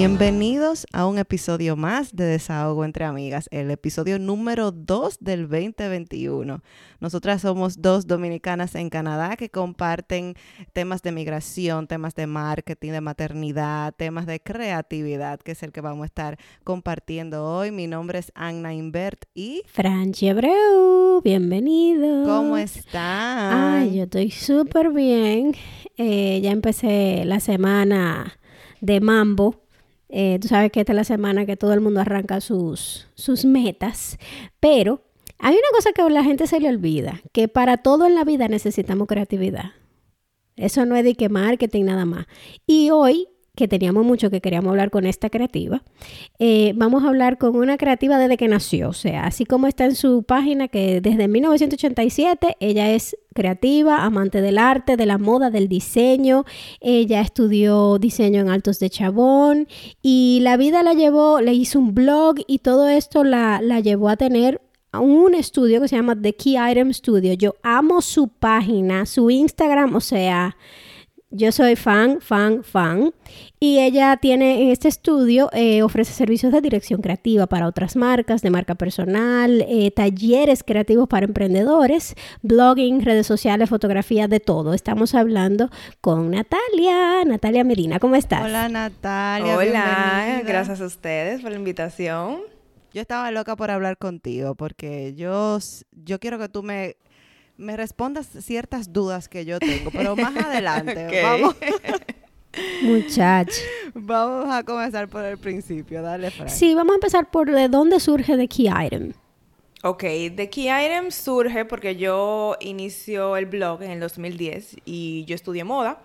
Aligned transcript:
Bienvenidos 0.00 0.86
a 0.94 1.04
un 1.04 1.18
episodio 1.18 1.76
más 1.76 2.16
de 2.16 2.24
Desahogo 2.24 2.86
entre 2.86 3.04
Amigas, 3.04 3.50
el 3.52 3.70
episodio 3.70 4.18
número 4.18 4.72
2 4.72 5.18
del 5.20 5.42
2021. 5.46 6.62
Nosotras 7.00 7.42
somos 7.42 7.82
dos 7.82 8.06
dominicanas 8.06 8.76
en 8.76 8.88
Canadá 8.88 9.36
que 9.36 9.50
comparten 9.50 10.36
temas 10.72 11.02
de 11.02 11.12
migración, 11.12 11.86
temas 11.86 12.14
de 12.14 12.26
marketing, 12.26 12.92
de 12.92 13.02
maternidad, 13.02 13.94
temas 13.94 14.24
de 14.24 14.40
creatividad, 14.40 15.38
que 15.38 15.52
es 15.52 15.62
el 15.62 15.70
que 15.70 15.82
vamos 15.82 16.04
a 16.04 16.06
estar 16.06 16.38
compartiendo 16.64 17.44
hoy. 17.44 17.70
Mi 17.70 17.86
nombre 17.86 18.20
es 18.20 18.32
Anna 18.34 18.72
Invert 18.72 19.26
y... 19.34 19.64
Franchi 19.66 20.30
Abreu, 20.30 21.20
bienvenido. 21.22 22.24
¿Cómo 22.24 22.56
están? 22.56 23.52
Ay, 23.52 23.96
yo 23.96 24.04
estoy 24.04 24.30
súper 24.30 24.92
bien. 24.92 25.54
Eh, 25.98 26.40
ya 26.42 26.52
empecé 26.52 27.26
la 27.26 27.38
semana 27.38 28.40
de 28.80 29.00
mambo 29.00 29.59
eh, 30.12 30.38
tú 30.40 30.48
sabes 30.48 30.70
que 30.72 30.80
esta 30.80 30.92
es 30.92 30.96
la 30.96 31.04
semana 31.04 31.46
que 31.46 31.56
todo 31.56 31.72
el 31.72 31.80
mundo 31.80 32.00
arranca 32.00 32.40
sus, 32.40 33.08
sus 33.14 33.44
metas, 33.44 34.18
pero 34.58 35.02
hay 35.38 35.54
una 35.54 35.68
cosa 35.74 35.92
que 35.92 36.02
a 36.02 36.08
la 36.08 36.22
gente 36.22 36.46
se 36.46 36.60
le 36.60 36.68
olvida, 36.68 37.22
que 37.32 37.48
para 37.48 37.78
todo 37.78 38.06
en 38.06 38.14
la 38.14 38.24
vida 38.24 38.48
necesitamos 38.48 39.08
creatividad. 39.08 39.72
Eso 40.56 40.84
no 40.84 40.94
es 40.94 41.04
de 41.04 41.14
que 41.14 41.30
marketing 41.30 41.84
nada 41.84 42.04
más. 42.04 42.26
Y 42.66 42.90
hoy 42.90 43.28
que 43.60 43.68
teníamos 43.68 44.06
mucho 44.06 44.30
que 44.30 44.40
queríamos 44.40 44.70
hablar 44.70 44.90
con 44.90 45.04
esta 45.04 45.28
creativa. 45.28 45.82
Eh, 46.38 46.72
vamos 46.76 47.04
a 47.04 47.08
hablar 47.08 47.36
con 47.36 47.54
una 47.56 47.76
creativa 47.76 48.18
desde 48.18 48.38
que 48.38 48.48
nació, 48.48 48.88
o 48.88 48.94
sea, 48.94 49.26
así 49.26 49.44
como 49.44 49.66
está 49.66 49.84
en 49.84 49.94
su 49.96 50.22
página 50.22 50.68
que 50.68 51.02
desde 51.02 51.28
1987 51.28 52.56
ella 52.58 52.90
es 52.90 53.18
creativa, 53.34 54.02
amante 54.02 54.40
del 54.40 54.56
arte, 54.56 54.96
de 54.96 55.04
la 55.04 55.18
moda, 55.18 55.50
del 55.50 55.68
diseño. 55.68 56.46
Ella 56.80 57.20
estudió 57.20 57.98
diseño 57.98 58.40
en 58.40 58.48
Altos 58.48 58.78
de 58.78 58.88
Chabón 58.88 59.68
y 60.00 60.38
la 60.40 60.56
vida 60.56 60.82
la 60.82 60.94
llevó, 60.94 61.42
le 61.42 61.52
hizo 61.52 61.78
un 61.78 61.94
blog 61.94 62.36
y 62.46 62.60
todo 62.60 62.88
esto 62.88 63.24
la, 63.24 63.60
la 63.62 63.80
llevó 63.80 64.08
a 64.08 64.16
tener 64.16 64.62
un 64.98 65.34
estudio 65.34 65.82
que 65.82 65.88
se 65.88 65.96
llama 65.96 66.18
The 66.18 66.34
Key 66.34 66.56
Item 66.70 66.94
Studio. 66.94 67.34
Yo 67.34 67.56
amo 67.62 68.00
su 68.00 68.28
página, 68.28 69.04
su 69.04 69.30
Instagram, 69.30 69.94
o 69.96 70.00
sea, 70.00 70.56
yo 71.30 71.52
soy 71.52 71.76
fan, 71.76 72.20
fan, 72.20 72.64
fan. 72.64 73.12
Y 73.60 73.78
ella 73.78 74.16
tiene 74.16 74.62
en 74.62 74.70
este 74.70 74.88
estudio, 74.88 75.48
eh, 75.52 75.82
ofrece 75.82 76.12
servicios 76.12 76.52
de 76.52 76.60
dirección 76.60 77.00
creativa 77.02 77.46
para 77.46 77.66
otras 77.66 77.94
marcas, 77.94 78.42
de 78.42 78.50
marca 78.50 78.74
personal, 78.74 79.64
eh, 79.68 79.90
talleres 79.90 80.64
creativos 80.64 81.08
para 81.08 81.26
emprendedores, 81.26 82.14
blogging, 82.42 83.04
redes 83.04 83.26
sociales, 83.26 83.68
fotografía, 83.68 84.28
de 84.28 84.40
todo. 84.40 84.74
Estamos 84.74 85.14
hablando 85.14 85.70
con 86.00 86.30
Natalia. 86.30 87.24
Natalia 87.24 87.64
Medina, 87.64 87.98
¿cómo 88.00 88.16
estás? 88.16 88.44
Hola 88.44 88.68
Natalia. 88.68 89.56
Hola, 89.56 90.42
gracias 90.44 90.80
a 90.80 90.86
ustedes 90.86 91.42
por 91.42 91.50
la 91.50 91.56
invitación. 91.56 92.40
Yo 92.92 93.00
estaba 93.00 93.30
loca 93.30 93.54
por 93.54 93.70
hablar 93.70 93.98
contigo 93.98 94.56
porque 94.56 95.14
yo, 95.14 95.58
yo 95.92 96.18
quiero 96.18 96.38
que 96.40 96.48
tú 96.48 96.64
me 96.64 96.96
me 97.60 97.76
respondas 97.76 98.26
ciertas 98.40 98.92
dudas 98.92 99.28
que 99.28 99.44
yo 99.44 99.58
tengo, 99.58 99.90
pero 99.90 100.16
más 100.16 100.34
adelante. 100.44 101.22
Vamos. 101.22 101.54
Muchacho. 102.82 103.60
Vamos 103.94 104.52
a 104.52 104.64
comenzar 104.64 105.08
por 105.08 105.24
el 105.24 105.38
principio. 105.38 106.02
Dale, 106.02 106.30
Frank. 106.30 106.48
Sí, 106.48 106.74
vamos 106.74 106.92
a 106.92 106.96
empezar 106.96 107.30
por 107.30 107.50
de 107.50 107.68
dónde 107.68 108.00
surge 108.00 108.36
The 108.36 108.48
Key 108.48 108.68
Item. 108.86 109.12
Ok, 109.82 110.02
The 110.36 110.50
Key 110.50 110.68
Item 110.68 111.10
surge 111.10 111.64
porque 111.64 111.96
yo 111.96 112.56
inicio 112.60 113.36
el 113.36 113.46
blog 113.46 113.82
en 113.82 113.92
el 113.92 114.00
2010 114.00 114.76
y 114.84 115.24
yo 115.26 115.34
estudié 115.34 115.64
moda 115.64 116.02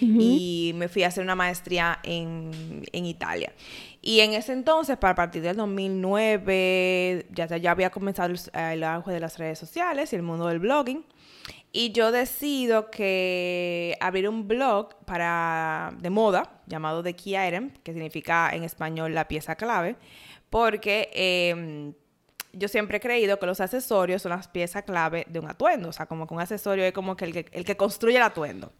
y 0.00 0.72
me 0.74 0.88
fui 0.88 1.04
a 1.04 1.08
hacer 1.08 1.24
una 1.24 1.34
maestría 1.34 2.00
en, 2.02 2.82
en 2.92 3.06
Italia. 3.06 3.52
Y 4.06 4.20
en 4.20 4.34
ese 4.34 4.52
entonces, 4.52 4.98
para 4.98 5.14
partir 5.14 5.40
del 5.40 5.56
2009, 5.56 7.26
ya, 7.30 7.46
ya 7.56 7.70
había 7.70 7.88
comenzado 7.88 8.34
el, 8.52 8.84
auge 8.84 9.12
de 9.12 9.18
las 9.18 9.38
redes 9.38 9.58
sociales 9.58 10.12
y 10.12 10.16
el 10.16 10.20
mundo 10.20 10.46
del 10.46 10.58
blogging. 10.58 11.06
Y 11.72 11.90
yo 11.92 12.12
decido 12.12 12.90
que 12.90 13.96
abrir 14.00 14.28
un 14.28 14.46
blog 14.46 14.94
para, 15.06 15.94
de 15.98 16.10
moda 16.10 16.60
llamado 16.66 17.02
The 17.02 17.16
Key 17.16 17.34
Item, 17.34 17.70
que 17.82 17.94
significa 17.94 18.50
en 18.52 18.64
español 18.64 19.14
la 19.14 19.26
pieza 19.26 19.56
clave, 19.56 19.96
porque 20.50 21.08
em, 21.14 21.94
yo 22.52 22.68
siempre 22.68 22.98
he 22.98 23.00
creído 23.00 23.38
que 23.38 23.46
los 23.46 23.62
accesorios 23.62 24.20
son 24.20 24.32
las 24.32 24.48
piezas 24.48 24.82
clave 24.82 25.24
de 25.30 25.38
un 25.38 25.48
atuendo. 25.48 25.88
O 25.88 25.92
sea, 25.92 26.04
como 26.04 26.26
que 26.26 26.34
un 26.34 26.42
accesorio 26.42 26.84
es 26.84 26.92
como 26.92 27.16
que 27.16 27.24
el 27.24 27.32
que, 27.32 27.46
el 27.52 27.64
que 27.64 27.78
construye 27.78 28.18
el 28.18 28.22
atuendo. 28.22 28.70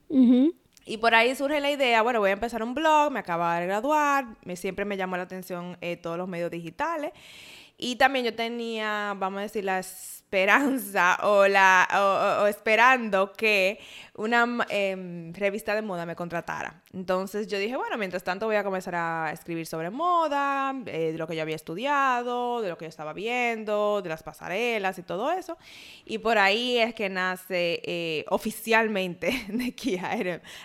Y 0.86 0.98
por 0.98 1.14
ahí 1.14 1.34
surge 1.34 1.60
la 1.60 1.70
idea, 1.70 2.02
bueno, 2.02 2.20
voy 2.20 2.30
a 2.30 2.34
empezar 2.34 2.62
un 2.62 2.74
blog, 2.74 3.10
me 3.10 3.20
acabo 3.20 3.48
de 3.48 3.66
graduar, 3.66 4.26
siempre 4.54 4.84
me 4.84 4.96
llamó 4.96 5.16
la 5.16 5.22
atención 5.22 5.78
eh, 5.80 5.96
todos 5.96 6.18
los 6.18 6.28
medios 6.28 6.50
digitales. 6.50 7.12
Y 7.78 7.96
también 7.96 8.24
yo 8.24 8.34
tenía, 8.34 9.14
vamos 9.16 9.38
a 9.38 9.42
decir, 9.42 9.64
las 9.64 10.23
esperanza 10.34 11.18
o, 11.22 11.46
la, 11.46 11.88
o, 12.42 12.46
esperando 12.46 13.32
que 13.32 13.78
una 14.16 14.46
em, 14.68 15.32
revista 15.32 15.74
de 15.74 15.82
moda 15.82 16.06
me 16.06 16.16
contratara. 16.16 16.82
Entonces 16.92 17.46
yo 17.46 17.58
dije, 17.58 17.76
bueno, 17.76 17.96
mientras 17.98 18.22
tanto 18.22 18.46
voy 18.46 18.56
a 18.56 18.64
comenzar 18.64 18.94
a 18.94 19.30
escribir 19.32 19.66
sobre 19.66 19.90
moda, 19.90 20.74
eh, 20.86 21.12
de 21.12 21.18
lo 21.18 21.26
que 21.26 21.34
yo 21.34 21.42
había 21.42 21.56
estudiado, 21.56 22.62
de 22.62 22.68
lo 22.68 22.78
que 22.78 22.84
yo 22.84 22.88
estaba 22.88 23.12
viendo, 23.12 24.02
de 24.02 24.08
las 24.08 24.22
pasarelas 24.22 24.98
y 24.98 25.02
todo 25.02 25.30
eso. 25.32 25.56
Y 26.04 26.18
por 26.18 26.38
ahí 26.38 26.78
es 26.78 26.94
que 26.94 27.08
nace 27.08 27.80
eh, 27.84 28.24
oficialmente 28.28 29.46
de 29.48 29.72
Kia 29.72 30.10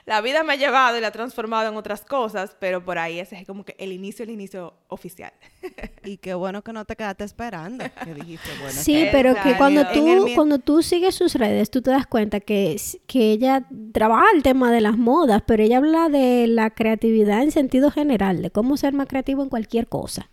La 0.06 0.22
vida 0.22 0.44
me 0.44 0.54
ha 0.54 0.56
llevado 0.56 0.98
y 0.98 1.02
la 1.02 1.08
ha 1.08 1.12
transformado 1.12 1.70
en 1.70 1.78
otras 1.78 2.06
cosas, 2.06 2.56
pero 2.60 2.84
por 2.84 2.98
ahí 2.98 3.20
ese 3.20 3.40
es 3.40 3.48
como 3.48 3.66
que 3.66 3.76
el 3.80 3.92
inicio, 3.92 4.24
el 4.24 4.32
inicio 4.32 4.74
oficial. 4.88 5.34
y 6.04 6.18
qué 6.18 6.34
bueno 6.34 6.64
que 6.64 6.74
no 6.74 6.86
te 6.86 6.96
quedaste 6.96 7.24
esperando, 7.24 7.84
que 8.04 8.14
dijiste, 8.14 8.50
bueno. 8.62 8.80
Sí, 8.80 9.08
pero 9.12 9.36
que 9.42 9.56
cuando 9.60 9.86
tú, 9.92 10.28
cuando 10.36 10.60
tú 10.60 10.82
sigues 10.82 11.14
sus 11.14 11.36
redes, 11.36 11.70
tú 11.70 11.82
te 11.82 11.92
das 11.92 12.08
cuenta 12.08 12.40
que, 12.40 12.80
que 13.06 13.32
ella 13.32 13.68
trabaja 13.92 14.26
el 14.34 14.42
tema 14.42 14.72
de 14.72 14.82
las 14.82 14.98
modas, 14.98 15.44
pero 15.46 15.62
ella 15.62 15.78
habla 15.78 16.10
de 16.10 16.48
la 16.48 16.72
creatividad 16.72 17.44
en 17.44 17.52
sentido 17.52 17.92
general, 17.92 18.42
de 18.42 18.50
cómo 18.50 18.78
ser 18.78 18.94
más 18.94 19.08
creativo 19.08 19.44
en 19.44 19.50
cualquier 19.50 19.88
cosa. 19.88 20.30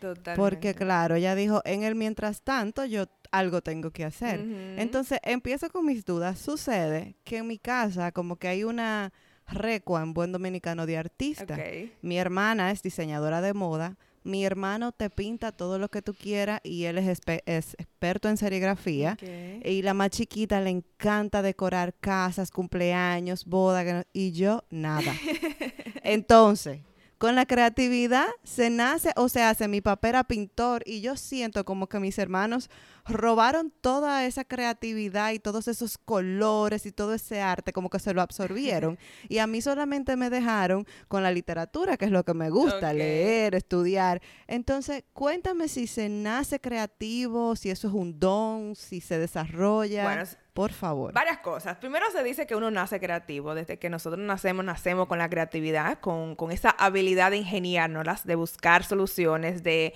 Totalmente. 0.00 0.36
Porque 0.36 0.74
claro, 0.74 1.16
ella 1.16 1.34
dijo, 1.34 1.60
en 1.64 1.82
el 1.82 1.94
mientras 1.94 2.42
tanto 2.42 2.84
yo 2.84 3.06
algo 3.32 3.60
tengo 3.60 3.90
que 3.90 4.04
hacer. 4.04 4.40
Entonces, 4.76 5.18
empiezo 5.22 5.70
con 5.70 5.86
mis 5.86 6.04
dudas. 6.04 6.38
Sucede 6.38 7.16
que 7.24 7.38
en 7.38 7.46
mi 7.46 7.58
casa 7.58 8.12
como 8.12 8.36
que 8.36 8.48
hay 8.48 8.64
una 8.64 9.12
recua 9.46 10.02
en 10.02 10.14
buen 10.14 10.32
dominicano 10.32 10.86
de 10.86 10.96
artista. 10.96 11.58
Mi 12.02 12.18
hermana 12.18 12.70
es 12.70 12.82
diseñadora 12.82 13.40
de 13.40 13.54
moda 13.54 13.96
mi 14.22 14.44
hermano 14.44 14.92
te 14.92 15.10
pinta 15.10 15.52
todo 15.52 15.78
lo 15.78 15.88
que 15.88 16.02
tú 16.02 16.14
quieras 16.14 16.60
y 16.62 16.84
él 16.84 16.98
es, 16.98 17.20
experto 17.46 18.28
en 18.28 18.36
serigrafía. 18.36 19.16
Y 19.64 19.82
la 19.82 19.94
más 19.94 20.10
chiquita 20.10 20.60
le 20.60 20.70
encanta 20.70 21.42
decorar 21.42 21.94
casas, 21.94 22.50
cumpleaños, 22.50 23.44
bodas, 23.44 24.06
y 24.12 24.32
yo 24.32 24.64
nada. 24.70 25.14
Entonces, 26.02 26.80
con 27.18 27.34
la 27.34 27.44
creatividad 27.44 28.28
se 28.44 28.70
nace 28.70 29.12
o 29.16 29.28
se 29.28 29.42
hace. 29.42 29.68
Mi 29.68 29.80
papel 29.80 30.10
era 30.10 30.24
pintor 30.24 30.82
y 30.86 31.02
yo 31.02 31.16
siento 31.16 31.64
como 31.64 31.86
que 31.86 32.00
mis 32.00 32.18
hermanos 32.18 32.70
robaron 33.06 33.72
toda 33.80 34.26
esa 34.26 34.44
creatividad 34.44 35.32
y 35.32 35.38
todos 35.38 35.68
esos 35.68 35.98
colores 35.98 36.86
y 36.86 36.92
todo 36.92 37.14
ese 37.14 37.40
arte, 37.40 37.72
como 37.72 37.90
que 37.90 37.98
se 37.98 38.14
lo 38.14 38.22
absorbieron. 38.22 38.98
y 39.28 39.38
a 39.38 39.46
mí 39.46 39.60
solamente 39.62 40.16
me 40.16 40.30
dejaron 40.30 40.86
con 41.08 41.22
la 41.22 41.30
literatura, 41.30 41.96
que 41.96 42.06
es 42.06 42.10
lo 42.10 42.24
que 42.24 42.34
me 42.34 42.50
gusta, 42.50 42.92
leer, 42.92 43.54
estudiar. 43.54 44.20
Entonces, 44.46 45.04
cuéntame 45.12 45.68
si 45.68 45.86
se 45.86 46.08
nace 46.08 46.60
creativo, 46.60 47.56
si 47.56 47.70
eso 47.70 47.88
es 47.88 47.94
un 47.94 48.18
don, 48.18 48.74
si 48.76 49.00
se 49.00 49.18
desarrolla. 49.18 50.04
Bueno, 50.04 50.24
por 50.52 50.72
favor. 50.72 51.12
Varias 51.12 51.38
cosas. 51.38 51.76
Primero 51.78 52.10
se 52.10 52.22
dice 52.22 52.46
que 52.46 52.56
uno 52.56 52.70
nace 52.70 53.00
creativo. 53.00 53.54
Desde 53.54 53.78
que 53.78 53.88
nosotros 53.88 54.20
nacemos, 54.20 54.64
nacemos 54.64 55.06
con 55.06 55.18
la 55.18 55.30
creatividad, 55.30 56.00
con, 56.00 56.34
con 56.36 56.50
esa 56.50 56.70
habilidad 56.70 57.30
de 57.30 57.38
ingeniárnoslas, 57.38 58.26
de 58.26 58.34
buscar 58.34 58.84
soluciones, 58.84 59.62
de 59.62 59.94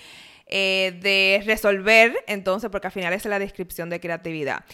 eh, 0.56 0.96
de 1.00 1.42
resolver, 1.44 2.16
entonces, 2.28 2.70
porque 2.70 2.86
al 2.86 2.92
final 2.92 3.12
es 3.12 3.24
la 3.24 3.40
descripción 3.40 3.90
de 3.90 3.98
creatividad. 3.98 4.64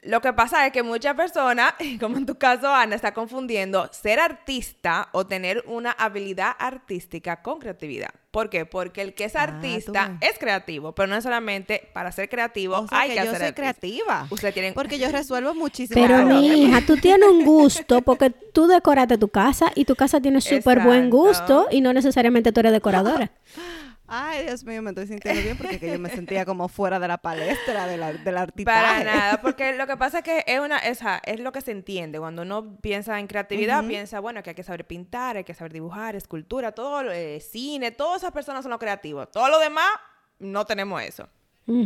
Lo 0.00 0.22
que 0.22 0.32
pasa 0.32 0.64
es 0.64 0.72
que 0.72 0.82
muchas 0.82 1.14
personas, 1.16 1.74
como 2.00 2.16
en 2.16 2.24
tu 2.24 2.36
caso, 2.36 2.74
Ana, 2.74 2.96
está 2.96 3.12
confundiendo 3.12 3.90
ser 3.92 4.20
artista 4.20 5.10
o 5.12 5.26
tener 5.26 5.62
una 5.66 5.92
habilidad 5.92 6.52
artística 6.58 7.42
con 7.42 7.58
creatividad. 7.58 8.08
¿Por 8.30 8.48
qué? 8.48 8.64
Porque 8.64 9.02
el 9.02 9.12
que 9.12 9.24
es 9.24 9.36
ah, 9.36 9.42
artista 9.42 10.16
es 10.22 10.38
creativo, 10.38 10.94
pero 10.94 11.08
no 11.08 11.16
necesariamente 11.16 11.90
para 11.92 12.10
ser 12.10 12.30
creativo 12.30 12.86
hay 12.90 13.10
que, 13.10 13.16
yo 13.16 13.34
soy 13.34 13.52
creativa. 13.52 14.26
Usted 14.30 14.54
tiene... 14.54 14.72
Porque 14.72 14.98
yo 14.98 15.10
resuelvo 15.12 15.54
muchísimo. 15.54 16.00
Pero 16.00 16.24
mi 16.24 16.46
hija, 16.46 16.80
tú 16.86 16.96
tienes 17.02 17.28
un 17.28 17.44
gusto 17.44 18.00
porque 18.00 18.30
tú 18.30 18.66
decoraste 18.66 19.18
tu 19.18 19.28
casa 19.28 19.72
y 19.74 19.84
tu 19.84 19.94
casa 19.94 20.22
tiene 20.22 20.40
súper 20.40 20.80
buen 20.80 21.10
gusto 21.10 21.66
y 21.70 21.82
no 21.82 21.92
necesariamente 21.92 22.50
tú 22.50 22.60
eres 22.60 22.72
decoradora. 22.72 23.30
Ay, 24.10 24.46
Dios 24.46 24.64
mío, 24.64 24.80
me 24.80 24.90
estoy 24.90 25.06
sintiendo 25.06 25.42
bien 25.42 25.58
porque 25.58 25.78
que 25.78 25.92
yo 25.92 25.98
me 25.98 26.08
sentía 26.08 26.46
como 26.46 26.68
fuera 26.68 26.98
de 26.98 27.06
la 27.06 27.18
palestra 27.18 27.86
del, 27.86 28.24
del 28.24 28.36
artista. 28.38 28.72
Para 28.72 29.04
nada, 29.04 29.40
porque 29.42 29.74
lo 29.74 29.86
que 29.86 29.98
pasa 29.98 30.18
es 30.18 30.24
que 30.24 30.44
es 30.46 30.58
una, 30.58 30.78
esa, 30.78 31.20
es 31.26 31.40
lo 31.40 31.52
que 31.52 31.60
se 31.60 31.72
entiende. 31.72 32.18
Cuando 32.18 32.40
uno 32.40 32.78
piensa 32.80 33.20
en 33.20 33.26
creatividad, 33.26 33.86
piensa, 33.86 34.20
bueno, 34.20 34.42
que 34.42 34.50
hay 34.50 34.56
que 34.56 34.62
saber 34.62 34.86
pintar, 34.86 35.36
hay 35.36 35.44
que 35.44 35.52
saber 35.52 35.74
dibujar, 35.74 36.16
escultura, 36.16 36.72
todo, 36.72 37.10
eh, 37.12 37.38
cine, 37.40 37.90
todas 37.90 38.22
esas 38.22 38.32
personas 38.32 38.62
son 38.62 38.70
los 38.70 38.80
creativos. 38.80 39.30
Todo 39.30 39.50
lo 39.50 39.58
demás, 39.58 39.90
no 40.38 40.64
tenemos 40.64 41.02
eso. 41.02 41.28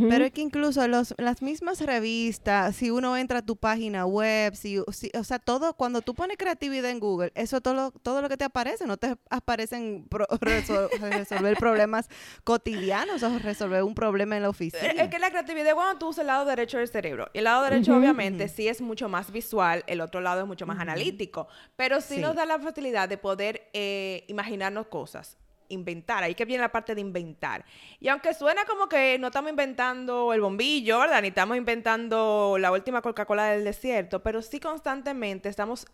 Pero 0.08 0.24
es 0.24 0.30
que 0.32 0.40
incluso 0.40 0.86
los, 0.86 1.12
las 1.18 1.42
mismas 1.42 1.80
revistas, 1.80 2.76
si 2.76 2.90
uno 2.90 3.16
entra 3.16 3.38
a 3.38 3.42
tu 3.42 3.56
página 3.56 4.06
web, 4.06 4.54
si, 4.54 4.80
si- 4.92 5.10
o 5.18 5.24
sea, 5.24 5.38
todo, 5.40 5.74
cuando 5.74 6.02
tú 6.02 6.14
pones 6.14 6.36
creatividad 6.36 6.90
en 6.90 7.00
Google, 7.00 7.32
eso 7.34 7.60
todo 7.60 7.74
lo, 7.74 7.90
todo 7.90 8.22
lo 8.22 8.28
que 8.28 8.36
te 8.36 8.44
aparece, 8.44 8.86
no 8.86 8.96
te 8.96 9.16
aparecen 9.28 10.06
pro- 10.08 10.26
resol- 10.40 10.88
resolver 11.00 11.56
problemas 11.56 12.08
cotidianos 12.44 13.22
o 13.22 13.38
resolver 13.38 13.82
un 13.82 13.94
problema 13.94 14.36
en 14.36 14.42
la 14.42 14.50
oficina. 14.50 14.82
Eh, 14.84 14.94
Es 14.98 15.08
que 15.08 15.18
la 15.18 15.30
creatividad 15.30 15.68
es 15.68 15.74
cuando 15.74 15.98
tú 15.98 16.08
usas 16.08 16.20
el 16.22 16.26
lado 16.28 16.44
derecho 16.44 16.78
del 16.78 16.88
cerebro. 16.88 17.28
Y 17.32 17.38
el 17.38 17.44
lado 17.44 17.62
derecho, 17.64 17.96
obviamente, 17.96 18.48
sí 18.48 18.68
es 18.68 18.80
mucho 18.80 19.08
más 19.08 19.32
visual, 19.32 19.84
el 19.86 20.00
otro 20.00 20.20
lado 20.20 20.42
es 20.42 20.46
mucho 20.46 20.66
más 20.66 20.78
analítico. 20.78 21.48
Pero 21.76 22.00
sí, 22.00 22.16
Sí. 22.16 22.20
nos 22.20 22.36
da 22.36 22.44
la 22.46 22.58
facilidad 22.58 23.08
de 23.08 23.16
poder 23.18 23.68
eh, 23.72 24.24
imaginarnos 24.28 24.86
cosas. 24.88 25.38
Inventar, 25.72 26.22
ahí 26.22 26.34
que 26.34 26.44
viene 26.44 26.60
la 26.60 26.70
parte 26.70 26.94
de 26.94 27.00
inventar. 27.00 27.64
Y 28.00 28.08
aunque 28.08 28.34
suena 28.34 28.64
como 28.64 28.88
que 28.88 29.18
no 29.18 29.28
estamos 29.28 29.50
inventando 29.50 30.32
el 30.32 30.40
bombillo, 30.40 30.98
¿verdad? 30.98 31.22
Ni 31.22 31.28
estamos 31.28 31.56
inventando 31.56 32.56
la 32.58 32.70
última 32.70 33.02
Coca-Cola 33.02 33.46
del 33.46 33.64
desierto, 33.64 34.22
pero 34.22 34.42
sí 34.42 34.60
constantemente 34.60 35.48
estamos 35.48 35.86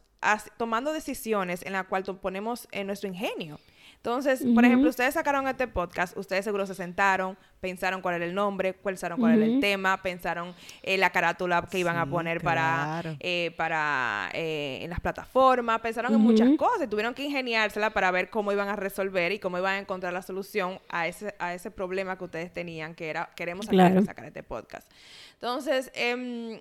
tomando 0.56 0.92
decisiones 0.92 1.64
en 1.64 1.72
las 1.72 1.86
cuales 1.86 2.08
ponemos 2.20 2.66
en 2.72 2.88
nuestro 2.88 3.08
ingenio. 3.08 3.58
Entonces, 3.96 4.44
por 4.54 4.64
ejemplo, 4.64 4.90
ustedes 4.90 5.14
sacaron 5.14 5.48
este 5.48 5.66
podcast, 5.66 6.16
ustedes 6.16 6.44
seguro 6.44 6.66
se 6.66 6.74
sentaron, 6.74 7.36
pensaron 7.60 8.00
cuál 8.02 8.16
era 8.16 8.24
el 8.24 8.34
nombre, 8.34 8.72
pensaron 8.72 9.18
cuál 9.18 9.34
era 9.34 9.44
el 9.46 9.60
tema, 9.60 10.00
pensaron 10.02 10.54
eh, 10.82 10.96
la 10.98 11.10
carátula 11.10 11.66
que 11.70 11.78
iban 11.78 11.96
a 11.96 12.06
poner 12.06 12.40
para, 12.42 13.02
eh, 13.20 13.54
para 13.56 14.30
eh, 14.32 14.78
en 14.82 14.90
las 14.90 15.00
plataformas, 15.00 15.80
pensaron 15.80 16.14
en 16.14 16.20
muchas 16.20 16.48
cosas 16.56 16.88
tuvieron 16.88 17.14
que 17.14 17.24
ingeniársela 17.24 17.90
para 17.90 18.10
ver 18.10 18.30
cómo 18.30 18.52
iban 18.52 18.68
a 18.68 18.76
resolver 18.76 19.32
y 19.32 19.38
cómo 19.38 19.58
iban 19.58 19.74
a 19.74 19.78
encontrar 19.78 20.12
la 20.12 20.22
solución 20.22 20.78
a 20.88 21.06
ese, 21.06 21.34
a 21.38 21.54
ese 21.54 21.70
problema 21.70 22.16
que 22.16 22.24
ustedes 22.24 22.52
tenían, 22.52 22.94
que 22.94 23.10
era, 23.10 23.30
queremos 23.36 23.66
sacar, 23.66 23.90
Claro. 23.92 24.04
sacar 24.04 24.24
este 24.26 24.42
podcast. 24.42 24.90
Entonces, 25.34 25.90
em, 25.94 26.60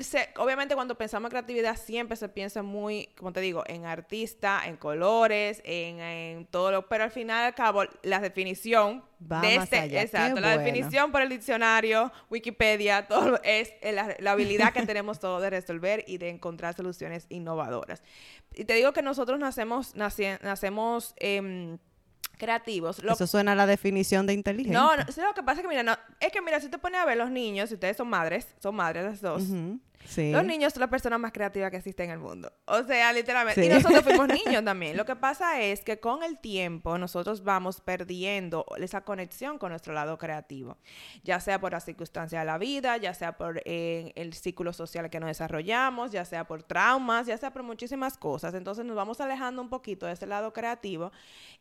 se- 0.00 0.28
obviamente 0.38 0.74
cuando 0.74 0.94
pensamos 0.96 1.28
en 1.28 1.30
creatividad 1.30 1.76
siempre 1.76 2.16
se 2.16 2.28
piensa 2.28 2.62
muy, 2.62 3.06
como 3.18 3.32
te 3.32 3.40
digo, 3.40 3.64
en 3.66 3.84
artista, 3.84 4.62
en 4.66 4.76
colores, 4.76 5.60
en, 5.64 6.00
en 6.00 6.46
todo 6.46 6.70
lo, 6.70 6.88
pero 6.88 7.04
al 7.04 7.10
final 7.10 7.44
al 7.44 7.54
cabo 7.54 7.82
la 8.02 8.20
definición 8.20 9.02
Va 9.30 9.40
de 9.40 9.56
más 9.56 9.64
este, 9.64 9.78
allá. 9.78 10.00
Qué 10.00 10.06
exacto, 10.38 10.48
la 10.48 10.54
bueno. 10.62 10.64
definición 10.72 11.12
por 11.12 11.22
el 11.22 11.28
diccionario, 11.28 12.12
Wikipedia, 12.30 13.06
todo 13.08 13.40
es 13.42 13.72
la, 13.82 14.14
la 14.18 14.32
habilidad 14.32 14.72
que 14.72 14.84
tenemos 14.86 15.20
todos 15.20 15.40
de 15.42 15.50
resolver 15.50 16.04
y 16.06 16.18
de 16.18 16.28
encontrar 16.30 16.74
soluciones 16.74 17.26
innovadoras. 17.28 18.02
Y 18.54 18.64
te 18.64 18.74
digo 18.74 18.92
que 18.92 19.02
nosotros 19.02 19.38
nacemos, 19.38 19.94
nacemos 19.94 21.14
em, 21.16 21.78
creativos. 22.38 23.02
Lo- 23.02 23.12
Eso 23.12 23.26
suena 23.26 23.52
a 23.52 23.54
la 23.54 23.66
definición 23.66 24.26
de 24.26 24.32
inteligencia. 24.32 24.78
no, 24.80 24.96
no, 24.96 25.04
lo 25.04 25.34
que 25.34 25.42
pasa 25.42 25.60
es 25.60 25.62
que 25.62 25.68
mira, 25.68 25.82
no, 25.82 25.96
es 26.20 26.32
que 26.32 26.40
mira, 26.42 26.60
si 26.60 26.68
te 26.68 26.78
pones 26.78 27.00
a 27.00 27.04
ver 27.04 27.16
los 27.16 27.30
niños, 27.30 27.68
si 27.68 27.74
ustedes 27.74 27.96
son 27.96 28.08
madres, 28.08 28.48
son 28.60 28.74
madres 28.76 29.04
las 29.04 29.20
dos. 29.20 29.42
Sí. 30.04 30.32
Los 30.32 30.44
niños 30.44 30.72
son 30.72 30.80
las 30.80 30.90
personas 30.90 31.18
más 31.18 31.32
creativas 31.32 31.70
que 31.70 31.78
existen 31.78 32.06
en 32.06 32.12
el 32.12 32.18
mundo. 32.18 32.52
O 32.66 32.82
sea, 32.82 33.12
literalmente. 33.12 33.60
Sí. 33.60 33.66
Y 33.66 33.70
nosotros 33.70 34.02
fuimos 34.02 34.28
niños 34.46 34.64
también. 34.64 34.96
Lo 34.96 35.04
que 35.04 35.16
pasa 35.16 35.60
es 35.60 35.80
que 35.80 35.98
con 35.98 36.22
el 36.22 36.38
tiempo 36.38 36.98
nosotros 36.98 37.42
vamos 37.42 37.80
perdiendo 37.80 38.66
esa 38.78 39.02
conexión 39.02 39.58
con 39.58 39.70
nuestro 39.70 39.92
lado 39.92 40.18
creativo. 40.18 40.76
Ya 41.22 41.40
sea 41.40 41.60
por 41.60 41.72
las 41.72 41.84
circunstancias 41.84 42.42
de 42.42 42.46
la 42.46 42.58
vida, 42.58 42.96
ya 42.96 43.14
sea 43.14 43.36
por 43.36 43.62
eh, 43.64 44.12
el 44.16 44.34
círculo 44.34 44.72
social 44.72 45.10
que 45.10 45.20
nos 45.20 45.28
desarrollamos, 45.28 46.12
ya 46.12 46.24
sea 46.24 46.44
por 46.44 46.62
traumas, 46.62 47.26
ya 47.26 47.36
sea 47.36 47.52
por 47.52 47.62
muchísimas 47.62 48.16
cosas. 48.16 48.54
Entonces 48.54 48.84
nos 48.84 48.96
vamos 48.96 49.20
alejando 49.20 49.62
un 49.62 49.68
poquito 49.68 50.06
de 50.06 50.12
ese 50.12 50.26
lado 50.26 50.52
creativo 50.52 51.12